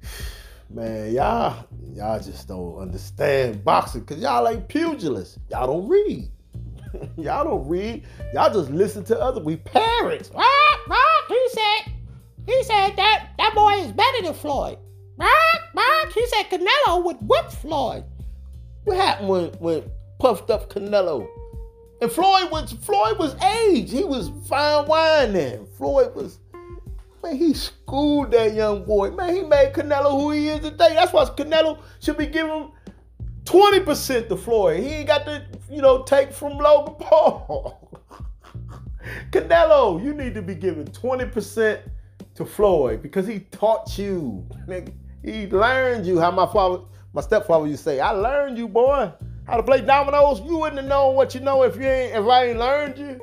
Man, 0.70 1.12
y'all, 1.12 1.68
y'all 1.94 2.18
just 2.18 2.48
don't 2.48 2.78
understand 2.78 3.64
boxing 3.64 4.00
because 4.00 4.20
y'all 4.20 4.46
ain't 4.48 4.68
pugilists. 4.68 5.38
Y'all 5.50 5.66
don't 5.66 5.88
read. 5.88 6.28
y'all 7.16 7.44
don't 7.44 7.68
read. 7.68 8.04
Y'all 8.32 8.52
just 8.52 8.70
listen 8.70 9.04
to 9.04 9.20
other. 9.20 9.40
We 9.40 9.56
parents. 9.56 10.30
Ah, 10.34 10.80
ah, 10.90 11.24
he 11.28 11.48
said, 11.50 11.92
he 12.46 12.62
said 12.64 12.96
that 12.96 13.30
that 13.38 13.54
boy 13.54 13.72
is 13.84 13.92
better 13.92 14.22
than 14.22 14.34
Floyd. 14.34 14.78
Ah, 15.20 15.58
ah, 15.76 16.06
he 16.12 16.26
said 16.26 16.44
Canelo 16.44 17.04
would 17.04 17.16
whip 17.20 17.50
Floyd. 17.50 18.04
What 18.84 18.96
happened 18.96 19.28
when 19.28 19.44
when 19.54 19.84
puffed 20.18 20.50
up 20.50 20.72
Canelo? 20.72 21.28
And 22.00 22.10
Floyd 22.10 22.50
was 22.50 22.72
Floyd 22.72 23.18
was 23.18 23.34
age. 23.42 23.92
He 23.92 24.02
was 24.02 24.30
fine 24.48 24.86
wine 24.88 25.32
then. 25.32 25.66
Floyd 25.78 26.14
was 26.14 26.40
man, 27.24 27.36
he 27.36 27.54
schooled 27.54 28.30
that 28.32 28.54
young 28.54 28.84
boy. 28.84 29.10
Man, 29.10 29.34
he 29.34 29.42
made 29.42 29.72
Canelo 29.72 30.10
who 30.12 30.30
he 30.30 30.48
is 30.48 30.60
today. 30.60 30.94
That's 30.94 31.12
why 31.12 31.24
Canelo 31.24 31.78
should 32.00 32.16
be 32.16 32.26
giving 32.26 32.70
20% 33.44 34.28
to 34.28 34.36
Floyd. 34.36 34.80
He 34.80 34.88
ain't 34.88 35.08
got 35.08 35.24
to, 35.26 35.44
you 35.70 35.82
know, 35.82 36.02
take 36.02 36.32
from 36.32 36.58
Logan 36.58 36.94
Paul. 36.98 37.90
Canelo, 39.30 40.02
you 40.02 40.14
need 40.14 40.34
to 40.34 40.42
be 40.42 40.54
giving 40.54 40.86
20% 40.86 41.80
to 42.34 42.44
Floyd 42.44 43.02
because 43.02 43.26
he 43.26 43.40
taught 43.40 43.98
you. 43.98 44.46
He 45.22 45.46
learned 45.46 46.06
you 46.06 46.20
how 46.20 46.30
my 46.30 46.46
father, 46.46 46.82
my 47.12 47.20
stepfather 47.20 47.66
used 47.66 47.84
to 47.84 47.90
say, 47.90 48.00
I 48.00 48.10
learned 48.10 48.58
you, 48.58 48.68
boy 48.68 49.12
how 49.46 49.56
to 49.56 49.62
play 49.62 49.80
dominoes, 49.80 50.40
you 50.40 50.56
wouldn't 50.56 50.80
have 50.80 50.88
known 50.88 51.14
what 51.14 51.34
you 51.34 51.40
know 51.40 51.62
if 51.62 51.76
you 51.76 51.82
ain't 51.82 52.16
if 52.16 52.26
I 52.26 52.46
ain't 52.46 52.58
learned 52.58 52.98
you. 52.98 53.20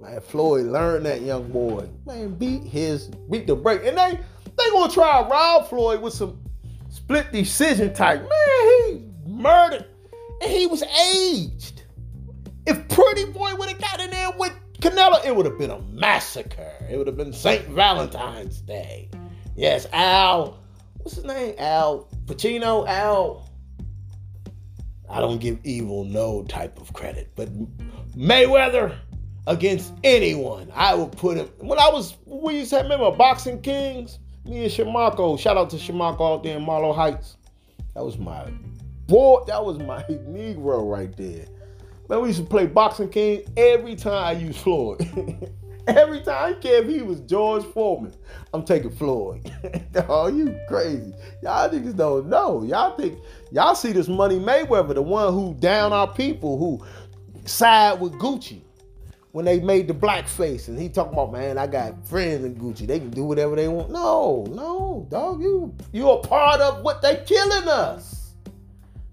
Man, 0.00 0.20
Floyd 0.20 0.66
learned 0.66 1.04
that 1.06 1.20
young 1.22 1.50
boy. 1.50 1.88
Man, 2.06 2.34
beat 2.34 2.62
his 2.62 3.08
beat 3.30 3.46
the 3.46 3.54
break. 3.54 3.84
And 3.84 3.98
they 3.98 4.18
they 4.44 4.70
gonna 4.70 4.92
try 4.92 5.22
to 5.22 5.28
rob 5.28 5.68
Floyd 5.68 6.00
with 6.00 6.14
some 6.14 6.40
split 6.88 7.30
decision 7.32 7.92
type. 7.92 8.20
Man, 8.20 8.30
he 8.86 9.04
murdered. 9.26 9.86
And 10.42 10.50
he 10.50 10.66
was 10.66 10.82
aged. 10.82 11.82
If 12.66 12.88
Pretty 12.88 13.26
Boy 13.26 13.54
would 13.56 13.68
have 13.68 13.80
got 13.80 14.00
in 14.00 14.10
there 14.10 14.30
with 14.38 14.52
Canelo, 14.80 15.22
it 15.24 15.34
would 15.34 15.44
have 15.44 15.58
been 15.58 15.70
a 15.70 15.80
massacre. 15.82 16.72
It 16.88 16.96
would 16.96 17.06
have 17.06 17.16
been 17.16 17.32
St. 17.32 17.66
Valentine's 17.68 18.60
Day. 18.60 19.10
Yes, 19.56 19.86
Al, 19.92 20.62
what's 20.98 21.16
his 21.16 21.24
name? 21.24 21.54
Al 21.58 22.08
Pacino, 22.26 22.86
Al 22.88 23.50
I 25.10 25.18
don't 25.18 25.40
give 25.40 25.58
evil 25.64 26.04
no 26.04 26.44
type 26.44 26.80
of 26.80 26.92
credit. 26.92 27.32
But 27.34 27.50
Mayweather 28.16 28.96
against 29.46 29.92
anyone, 30.04 30.70
I 30.74 30.94
would 30.94 31.12
put 31.12 31.36
him. 31.36 31.48
When 31.58 31.78
I 31.78 31.88
was, 31.88 32.16
we 32.26 32.58
used 32.58 32.70
to 32.70 32.76
have, 32.76 32.84
remember 32.86 33.10
Boxing 33.16 33.60
Kings? 33.60 34.18
Me 34.44 34.64
and 34.64 34.72
Shamako. 34.72 35.38
Shout 35.38 35.56
out 35.56 35.70
to 35.70 35.76
Shamako 35.76 36.36
out 36.36 36.42
there 36.42 36.56
in 36.56 36.62
Marlow 36.62 36.92
Heights. 36.92 37.36
That 37.94 38.04
was 38.04 38.18
my 38.18 38.50
boy. 39.06 39.44
That 39.46 39.64
was 39.64 39.78
my 39.78 40.02
Negro 40.08 40.88
right 40.90 41.14
there. 41.16 41.46
Man, 42.08 42.22
we 42.22 42.28
used 42.28 42.40
to 42.40 42.46
play 42.46 42.66
Boxing 42.66 43.08
King 43.08 43.42
every 43.56 43.96
time 43.96 44.24
I 44.24 44.32
used 44.32 44.58
Floyd. 44.58 45.06
Every 45.86 46.20
time, 46.20 46.52
I 46.52 46.52
care 46.52 46.82
if 46.82 46.88
he 46.88 47.02
was 47.02 47.20
George 47.20 47.64
Foreman, 47.64 48.14
I'm 48.52 48.64
taking 48.64 48.90
Floyd. 48.90 49.50
oh, 50.08 50.28
you 50.28 50.56
crazy. 50.68 51.12
Y'all 51.42 51.68
niggas 51.68 51.96
don't 51.96 52.28
know. 52.28 52.62
Y'all 52.62 52.96
think, 52.96 53.18
y'all 53.50 53.74
see 53.74 53.90
this 53.90 54.06
Money 54.06 54.38
Mayweather, 54.38 54.94
the 54.94 55.02
one 55.02 55.32
who 55.32 55.54
down 55.54 55.92
our 55.92 56.06
people, 56.06 56.58
who 56.58 56.84
side 57.46 57.98
with 57.98 58.12
Gucci 58.14 58.60
when 59.32 59.44
they 59.44 59.60
made 59.60 59.86
the 59.86 59.94
black 59.94 60.26
blackface. 60.26 60.68
And 60.68 60.78
he 60.78 60.88
talking 60.88 61.12
about, 61.12 61.32
man, 61.32 61.58
I 61.58 61.66
got 61.66 62.06
friends 62.06 62.44
in 62.44 62.56
Gucci. 62.56 62.86
They 62.86 62.98
can 62.98 63.10
do 63.10 63.24
whatever 63.24 63.56
they 63.56 63.68
want. 63.68 63.90
No, 63.90 64.46
no, 64.50 65.06
dog. 65.10 65.42
You 65.42 65.74
you 65.92 66.10
a 66.10 66.18
part 66.18 66.60
of 66.60 66.82
what 66.82 67.02
they 67.02 67.22
killing 67.26 67.68
us. 67.68 68.34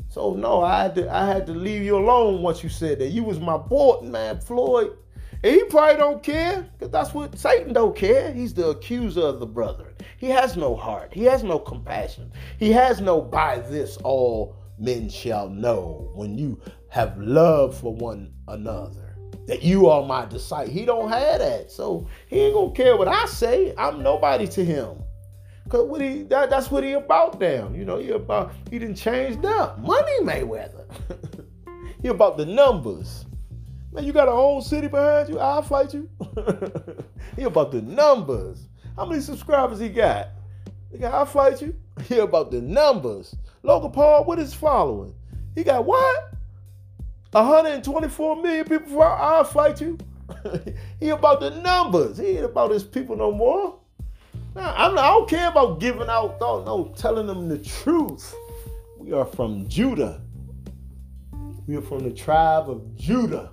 So 0.10 0.34
no, 0.34 0.62
I 0.64 0.82
had 0.84 0.96
to 0.96 1.14
I 1.14 1.26
had 1.26 1.46
to 1.48 1.54
leave 1.54 1.84
you 1.84 1.98
alone 1.98 2.42
once 2.42 2.64
you 2.64 2.70
said 2.70 3.00
that. 3.00 3.10
You 3.10 3.24
was 3.24 3.40
my 3.40 3.58
boy, 3.58 4.02
man, 4.02 4.40
Floyd. 4.40 4.98
And 5.44 5.54
he 5.54 5.64
probably 5.66 5.98
don't 5.98 6.24
care, 6.24 6.68
because 6.74 6.92
that's 6.92 7.14
what 7.14 7.38
Satan 7.38 7.72
don't 7.72 7.96
care. 7.96 8.34
He's 8.34 8.56
the 8.56 8.70
accuser 8.70 9.22
of 9.22 9.40
the 9.40 9.46
brethren. 9.46 9.94
He 10.18 10.30
has 10.30 10.58
no 10.58 10.76
heart. 10.76 11.14
He 11.14 11.26
has 11.26 11.44
no 11.44 11.60
compassion. 11.60 12.32
He 12.58 12.72
has 12.72 13.02
no 13.02 13.22
by 13.22 13.60
this 13.60 13.98
all 13.98 14.56
men 14.80 15.10
shall 15.10 15.48
know 15.48 16.10
when 16.16 16.40
you 16.40 16.60
have 16.90 17.20
love 17.20 17.78
for 17.78 17.94
one 17.94 18.34
another. 18.48 19.07
That 19.48 19.64
you 19.64 19.88
are 19.88 20.06
my 20.06 20.26
disciple. 20.26 20.74
He 20.74 20.86
don't 20.86 21.10
have 21.10 21.40
that. 21.40 21.72
So 21.72 22.08
he 22.28 22.42
ain't 22.42 22.54
gonna 22.54 22.72
care 22.72 22.98
what 22.98 23.08
I 23.08 23.26
say. 23.26 23.74
I'm 23.78 24.04
nobody 24.04 24.48
to 24.48 24.66
him. 24.66 24.98
Cause 25.70 25.88
what 25.88 26.02
he 26.02 26.24
that, 26.24 26.50
that's 26.50 26.72
what 26.72 26.84
he 26.84 26.94
about 26.94 27.40
down. 27.40 27.76
You 27.76 27.86
know, 27.86 27.98
he 27.98 28.12
about 28.12 28.54
he 28.70 28.80
didn't 28.80 28.96
change 28.96 29.44
up. 29.46 29.80
Money 29.80 30.20
Mayweather. 30.22 30.86
he 32.02 32.08
about 32.08 32.38
the 32.38 32.46
numbers. 32.46 33.26
Man, 33.92 34.04
you 34.04 34.14
got 34.14 34.28
a 34.28 34.32
whole 34.32 34.62
city 34.62 34.88
behind 34.88 35.30
you. 35.30 35.40
I'll 35.40 35.62
fight 35.62 35.94
you. 35.94 36.10
he 37.36 37.44
about 37.44 37.72
the 37.72 37.82
numbers. 37.82 38.68
How 38.96 39.06
many 39.06 39.22
subscribers 39.22 39.80
he 39.80 39.90
got? 39.90 40.30
Nigga, 40.94 41.12
I'll 41.12 41.26
fight 41.26 41.62
you. 41.62 41.76
He 42.08 42.20
about 42.20 42.52
the 42.52 42.62
numbers. 42.62 43.36
Logan 43.64 43.92
Paul, 43.92 44.24
what 44.26 44.38
is 44.38 44.54
following? 44.54 45.16
He 45.56 45.64
got 45.64 45.84
what? 45.84 46.34
124 47.32 48.42
million 48.42 48.66
people. 48.66 49.02
I'll 49.02 49.44
fight 49.44 49.82
you. 49.82 49.98
he 51.00 51.10
about 51.10 51.40
the 51.40 51.52
numbers. 51.62 52.18
He 52.18 52.38
ain't 52.38 52.46
about 52.46 52.72
his 52.72 52.84
people 52.84 53.16
no 53.16 53.32
more. 53.32 53.80
Nah, 54.56 54.74
I'm 54.76 54.96
not, 54.96 55.04
I 55.04 55.10
don't 55.10 55.30
care 55.30 55.50
about 55.50 55.80
giving 55.80 56.10
out, 56.10 56.38
no, 56.40 56.64
no, 56.64 56.94
telling 56.98 57.28
them 57.28 57.48
the 57.48 57.60
truth. 57.60 58.34
We 58.98 59.14
are 59.14 59.26
from 59.26 59.68
Judah. 59.68 60.22
We 61.68 61.76
are 61.76 61.82
from 61.82 62.00
the 62.00 62.12
tribe 62.12 62.70
of 62.70 62.96
Judah. 62.96 63.52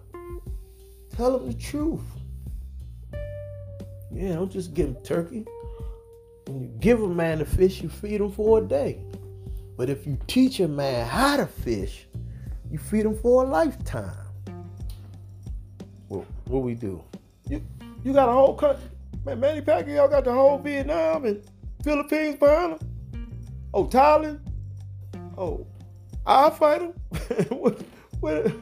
Tell 1.16 1.38
them 1.38 1.48
the 1.48 1.58
truth. 1.58 2.00
Yeah, 4.10 4.34
don't 4.34 4.50
just 4.50 4.74
give 4.74 4.94
them 4.94 5.02
turkey. 5.02 5.44
When 6.46 6.60
you 6.60 6.68
give 6.80 7.02
a 7.02 7.08
man 7.08 7.40
a 7.40 7.44
fish, 7.44 7.82
you 7.82 7.88
feed 7.88 8.20
him 8.20 8.30
for 8.30 8.58
a 8.58 8.62
day. 8.62 9.00
But 9.76 9.90
if 9.90 10.06
you 10.06 10.18
teach 10.26 10.60
a 10.60 10.68
man 10.68 11.06
how 11.06 11.36
to 11.36 11.46
fish, 11.46 12.06
you 12.74 12.80
feed 12.80 13.06
him 13.06 13.16
for 13.16 13.44
a 13.44 13.46
lifetime. 13.46 14.26
what, 16.08 16.24
what 16.46 16.64
we 16.64 16.74
do? 16.74 17.00
You 17.48 17.62
you 18.02 18.12
got 18.12 18.28
a 18.28 18.32
whole 18.32 18.56
country. 18.56 18.82
Man, 19.24 19.38
Manny 19.38 19.60
Pacquiao 19.60 20.10
got 20.10 20.24
the 20.24 20.32
whole 20.32 20.58
Vietnam 20.58 21.24
and 21.24 21.40
Philippines 21.84 22.34
behind 22.34 22.72
him. 22.72 23.28
Oh, 23.72 23.84
Thailand. 23.84 24.40
Oh, 25.38 25.64
I'll 26.26 26.50
fight 26.50 26.82
him. 26.82 26.90
what, 27.50 27.80
what, 28.18 28.52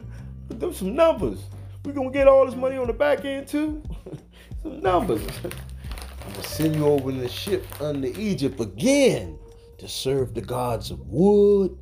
them 0.50 0.74
some 0.74 0.94
numbers. 0.94 1.38
We 1.86 1.94
gonna 1.94 2.10
get 2.10 2.28
all 2.28 2.44
this 2.44 2.54
money 2.54 2.76
on 2.76 2.88
the 2.88 2.92
back 2.92 3.24
end 3.24 3.48
too. 3.48 3.82
some 4.62 4.78
numbers. 4.80 5.22
I'm 5.44 6.32
gonna 6.32 6.42
send 6.42 6.76
you 6.76 6.84
over 6.84 7.08
in 7.08 7.18
the 7.18 7.30
ship 7.30 7.64
under 7.80 8.08
Egypt 8.08 8.60
again 8.60 9.38
to 9.78 9.88
serve 9.88 10.34
the 10.34 10.42
gods 10.42 10.90
of 10.90 11.00
wood 11.08 11.78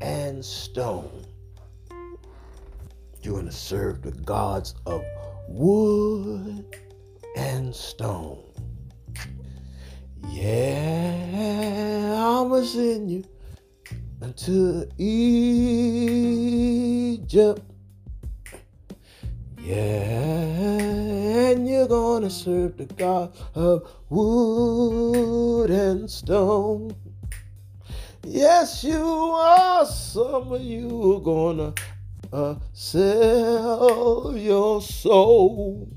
and 0.00 0.42
stone. 0.42 1.23
You're 3.24 3.36
gonna 3.36 3.50
serve 3.50 4.02
the 4.02 4.12
gods 4.12 4.74
of 4.84 5.02
wood 5.48 6.76
and 7.38 7.74
stone. 7.74 8.44
Yeah, 10.28 12.16
I'ma 12.18 12.62
send 12.64 13.10
you 13.10 13.24
into 14.20 14.86
Egypt. 14.98 15.22
Yeah, 19.58 19.80
and 21.48 21.66
you're 21.66 21.88
gonna 21.88 22.28
serve 22.28 22.76
the 22.76 22.84
God 22.84 23.34
of 23.54 23.90
wood 24.10 25.70
and 25.70 26.10
stone. 26.10 26.94
Yes, 28.22 28.84
you 28.84 29.00
are. 29.00 29.86
Some 29.86 30.52
of 30.52 30.60
you 30.60 31.14
are 31.14 31.20
gonna 31.20 31.72
sell 32.72 34.34
your 34.36 34.80
soul 34.82 35.88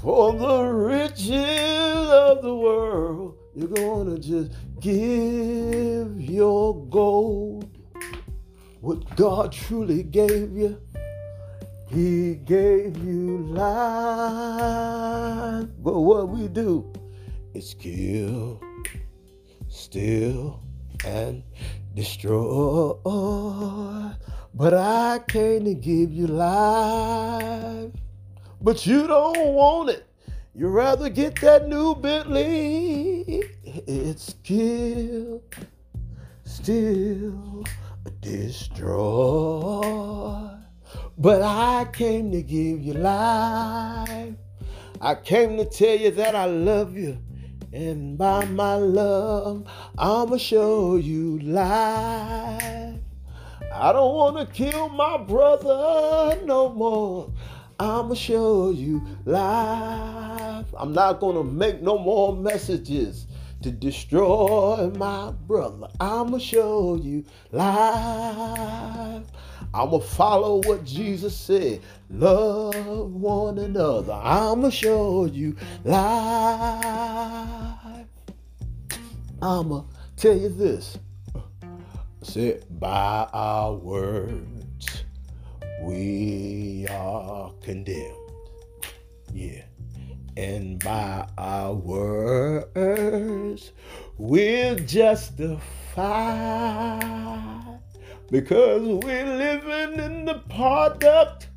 for 0.00 0.32
the 0.32 0.62
riches 0.64 2.10
of 2.10 2.42
the 2.42 2.54
world. 2.54 3.36
You're 3.54 3.68
gonna 3.68 4.18
just 4.18 4.52
give 4.80 6.20
your 6.20 6.86
gold. 6.86 7.68
What 8.80 9.16
God 9.16 9.52
truly 9.52 10.02
gave 10.02 10.56
you 10.56 10.80
he 11.92 12.36
gave 12.36 12.96
you 13.04 13.44
life. 13.48 14.86
But 15.78 16.00
what 16.00 16.30
we 16.30 16.48
do 16.48 16.90
is 17.52 17.74
kill, 17.74 18.62
steal, 19.68 20.62
and 21.04 21.42
destroy. 21.94 22.94
But 24.54 24.74
I 24.74 25.20
came 25.26 25.64
to 25.64 25.74
give 25.74 26.12
you 26.12 26.26
life. 26.26 27.90
But 28.60 28.86
you 28.86 29.06
don't 29.06 29.54
want 29.54 29.90
it. 29.90 30.06
You 30.54 30.68
rather 30.68 31.08
get 31.08 31.40
that 31.40 31.68
new 31.68 31.94
Bentley. 31.94 33.42
It's 33.64 34.34
kill, 34.44 35.42
steal, 36.44 37.64
destroy. 38.20 39.82
But 41.16 41.40
I 41.40 41.86
came 41.90 42.30
to 42.32 42.42
give 42.42 42.82
you 42.82 42.92
life. 42.92 44.34
I 45.00 45.14
came 45.14 45.56
to 45.56 45.64
tell 45.64 45.96
you 45.96 46.10
that 46.10 46.36
I 46.36 46.44
love 46.44 46.94
you. 46.94 47.18
And 47.72 48.18
by 48.18 48.44
my 48.44 48.74
love, 48.74 49.66
I'ma 49.96 50.36
show 50.36 50.96
you 50.96 51.38
life. 51.38 52.91
I 53.74 53.92
don't 53.92 54.14
want 54.14 54.36
to 54.38 54.46
kill 54.54 54.88
my 54.90 55.16
brother 55.16 56.38
no 56.44 56.68
more. 56.68 57.32
I'ma 57.80 58.14
show 58.14 58.70
you 58.70 59.02
life. 59.24 60.66
I'm 60.76 60.92
not 60.92 61.20
gonna 61.20 61.42
make 61.42 61.82
no 61.82 61.98
more 61.98 62.36
messages 62.36 63.26
to 63.62 63.70
destroy 63.70 64.90
my 64.96 65.32
brother. 65.46 65.88
I'ma 66.00 66.38
show 66.38 66.96
you 66.96 67.24
life. 67.50 69.26
I'ma 69.74 69.98
follow 70.00 70.60
what 70.66 70.84
Jesus 70.84 71.36
said. 71.36 71.80
Love 72.10 73.12
one 73.12 73.58
another. 73.58 74.12
I'ma 74.12 74.68
show 74.70 75.24
you 75.24 75.56
life. 75.84 75.96
I'ma 79.40 79.84
tell 80.16 80.36
you 80.36 80.50
this. 80.50 80.98
Said 82.22 82.64
by 82.78 83.28
our 83.32 83.74
words 83.74 85.04
we 85.82 86.86
are 86.88 87.52
condemned. 87.60 88.16
Yeah. 89.34 89.64
And 90.36 90.82
by 90.82 91.26
our 91.36 91.74
words 91.74 93.72
we're 94.18 94.76
justified 94.76 95.50
because 98.30 98.82
we're 99.04 99.36
living 99.36 99.98
in 99.98 100.24
the 100.24 100.40
product 100.48 101.48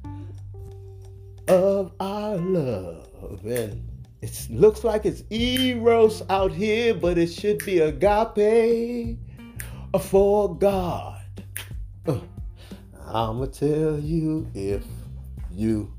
of 1.47 1.91
our 1.99 2.37
love. 2.37 3.45
And 3.45 3.87
it 4.21 4.47
looks 4.49 4.83
like 4.83 5.05
it's 5.05 5.23
eros 5.29 6.23
out 6.29 6.51
here, 6.51 6.95
but 6.95 7.19
it 7.19 7.27
should 7.27 7.63
be 7.63 7.79
agape 7.79 9.19
for 9.99 10.57
God. 10.57 11.21
Uh, 12.05 12.19
I'ma 13.07 13.45
tell 13.45 13.99
you 13.99 14.47
if 14.53 14.83
you 15.51 15.93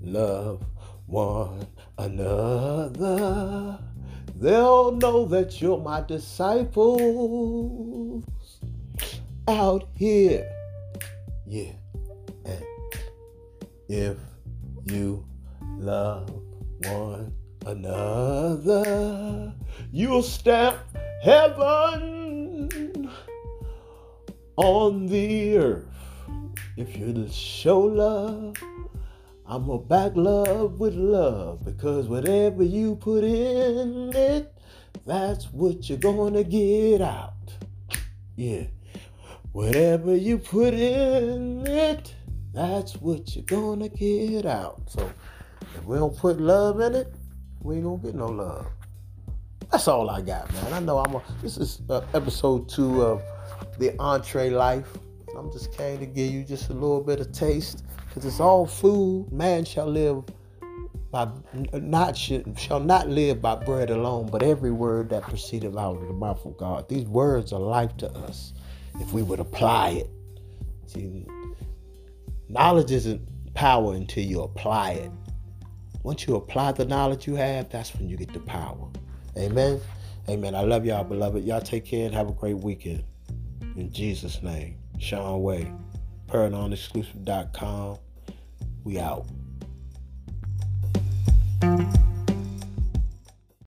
love 0.00 0.64
one 1.06 1.66
another, 1.98 3.78
they'll 4.36 4.92
know 4.92 5.24
that 5.26 5.60
you're 5.60 5.78
my 5.78 6.00
disciples 6.00 7.02
out 9.48 9.88
here. 9.94 10.50
Yeah. 11.46 11.72
And 12.44 12.64
if 13.88 14.16
you 14.84 15.24
love 15.78 16.30
one 16.84 17.34
another, 17.66 19.52
you'll 19.90 20.22
stamp 20.22 20.78
heaven 21.22 23.10
on 24.56 25.06
the 25.06 25.56
earth. 25.56 25.86
If 26.76 26.96
you 26.96 27.28
show 27.30 27.80
love, 27.80 28.56
I'm 29.46 29.66
gonna 29.66 29.78
back 29.78 30.12
love 30.14 30.80
with 30.80 30.94
love 30.94 31.64
because 31.64 32.06
whatever 32.08 32.62
you 32.62 32.96
put 32.96 33.24
in 33.24 34.12
it, 34.14 34.54
that's 35.06 35.52
what 35.52 35.88
you're 35.88 35.98
gonna 35.98 36.44
get 36.44 37.00
out. 37.00 37.34
Yeah. 38.36 38.64
Whatever 39.52 40.16
you 40.16 40.38
put 40.38 40.72
in 40.72 41.66
it, 41.66 42.14
that's 42.54 42.96
what 42.96 43.34
you're 43.36 43.44
gonna 43.44 43.88
get 43.88 44.46
out. 44.46 44.80
So 44.88 45.10
if 45.74 45.84
we 45.84 45.98
don't 45.98 46.16
put 46.16 46.40
love 46.40 46.80
in 46.80 46.94
it, 46.94 47.14
we 47.60 47.76
ain't 47.76 47.84
gonna 47.84 47.98
get 47.98 48.14
no 48.14 48.26
love. 48.26 48.66
That's 49.70 49.88
all 49.88 50.08
I 50.10 50.20
got, 50.20 50.52
man. 50.52 50.72
I 50.72 50.80
know 50.80 50.98
I'm 50.98 51.14
a, 51.14 51.22
this 51.42 51.56
is 51.56 51.80
uh, 51.88 52.02
episode 52.14 52.68
two 52.68 53.02
of 53.02 53.22
the 53.78 53.98
entree 53.98 54.50
life. 54.50 54.88
I'm 55.36 55.50
just 55.50 55.72
came 55.72 55.98
to 55.98 56.06
give 56.06 56.30
you 56.30 56.44
just 56.44 56.70
a 56.70 56.74
little 56.74 57.00
bit 57.00 57.20
of 57.20 57.32
taste 57.32 57.84
because 58.06 58.24
it's 58.24 58.40
all 58.40 58.66
food. 58.66 59.32
Man 59.32 59.64
shall 59.64 59.86
live 59.86 60.24
by 61.10 61.28
not 61.74 62.16
shall 62.16 62.80
not 62.80 63.08
live 63.08 63.40
by 63.40 63.54
bread 63.54 63.90
alone, 63.90 64.28
but 64.30 64.42
every 64.42 64.70
word 64.70 65.10
that 65.10 65.22
proceedeth 65.22 65.76
out 65.76 65.96
of 65.96 66.06
the 66.06 66.12
mouth 66.12 66.44
of 66.44 66.56
God. 66.56 66.88
These 66.88 67.04
words 67.04 67.52
are 67.52 67.60
life 67.60 67.96
to 67.98 68.10
us 68.10 68.52
if 69.00 69.12
we 69.12 69.22
would 69.22 69.40
apply 69.40 69.90
it. 69.90 70.10
See, 70.86 71.26
knowledge 72.48 72.90
isn't 72.90 73.20
power 73.54 73.94
until 73.94 74.24
you 74.24 74.42
apply 74.42 74.92
it. 74.92 75.10
Once 76.02 76.26
you 76.26 76.34
apply 76.34 76.72
the 76.72 76.84
knowledge 76.84 77.26
you 77.26 77.36
have, 77.36 77.68
that's 77.70 77.94
when 77.94 78.08
you 78.08 78.16
get 78.16 78.32
the 78.32 78.40
power. 78.40 78.88
Amen. 79.38 79.80
Amen. 80.28 80.54
I 80.54 80.62
love 80.62 80.84
y'all, 80.84 81.04
beloved. 81.04 81.44
Y'all 81.44 81.60
take 81.60 81.84
care 81.84 82.06
and 82.06 82.14
have 82.14 82.28
a 82.28 82.32
great 82.32 82.56
weekend. 82.56 83.04
In 83.76 83.92
Jesus' 83.92 84.42
name. 84.42 84.76
Sean 84.98 85.42
Way. 85.42 85.72
ParanormalExclusive.com. 86.28 87.98
We 88.84 88.98
out. 88.98 89.26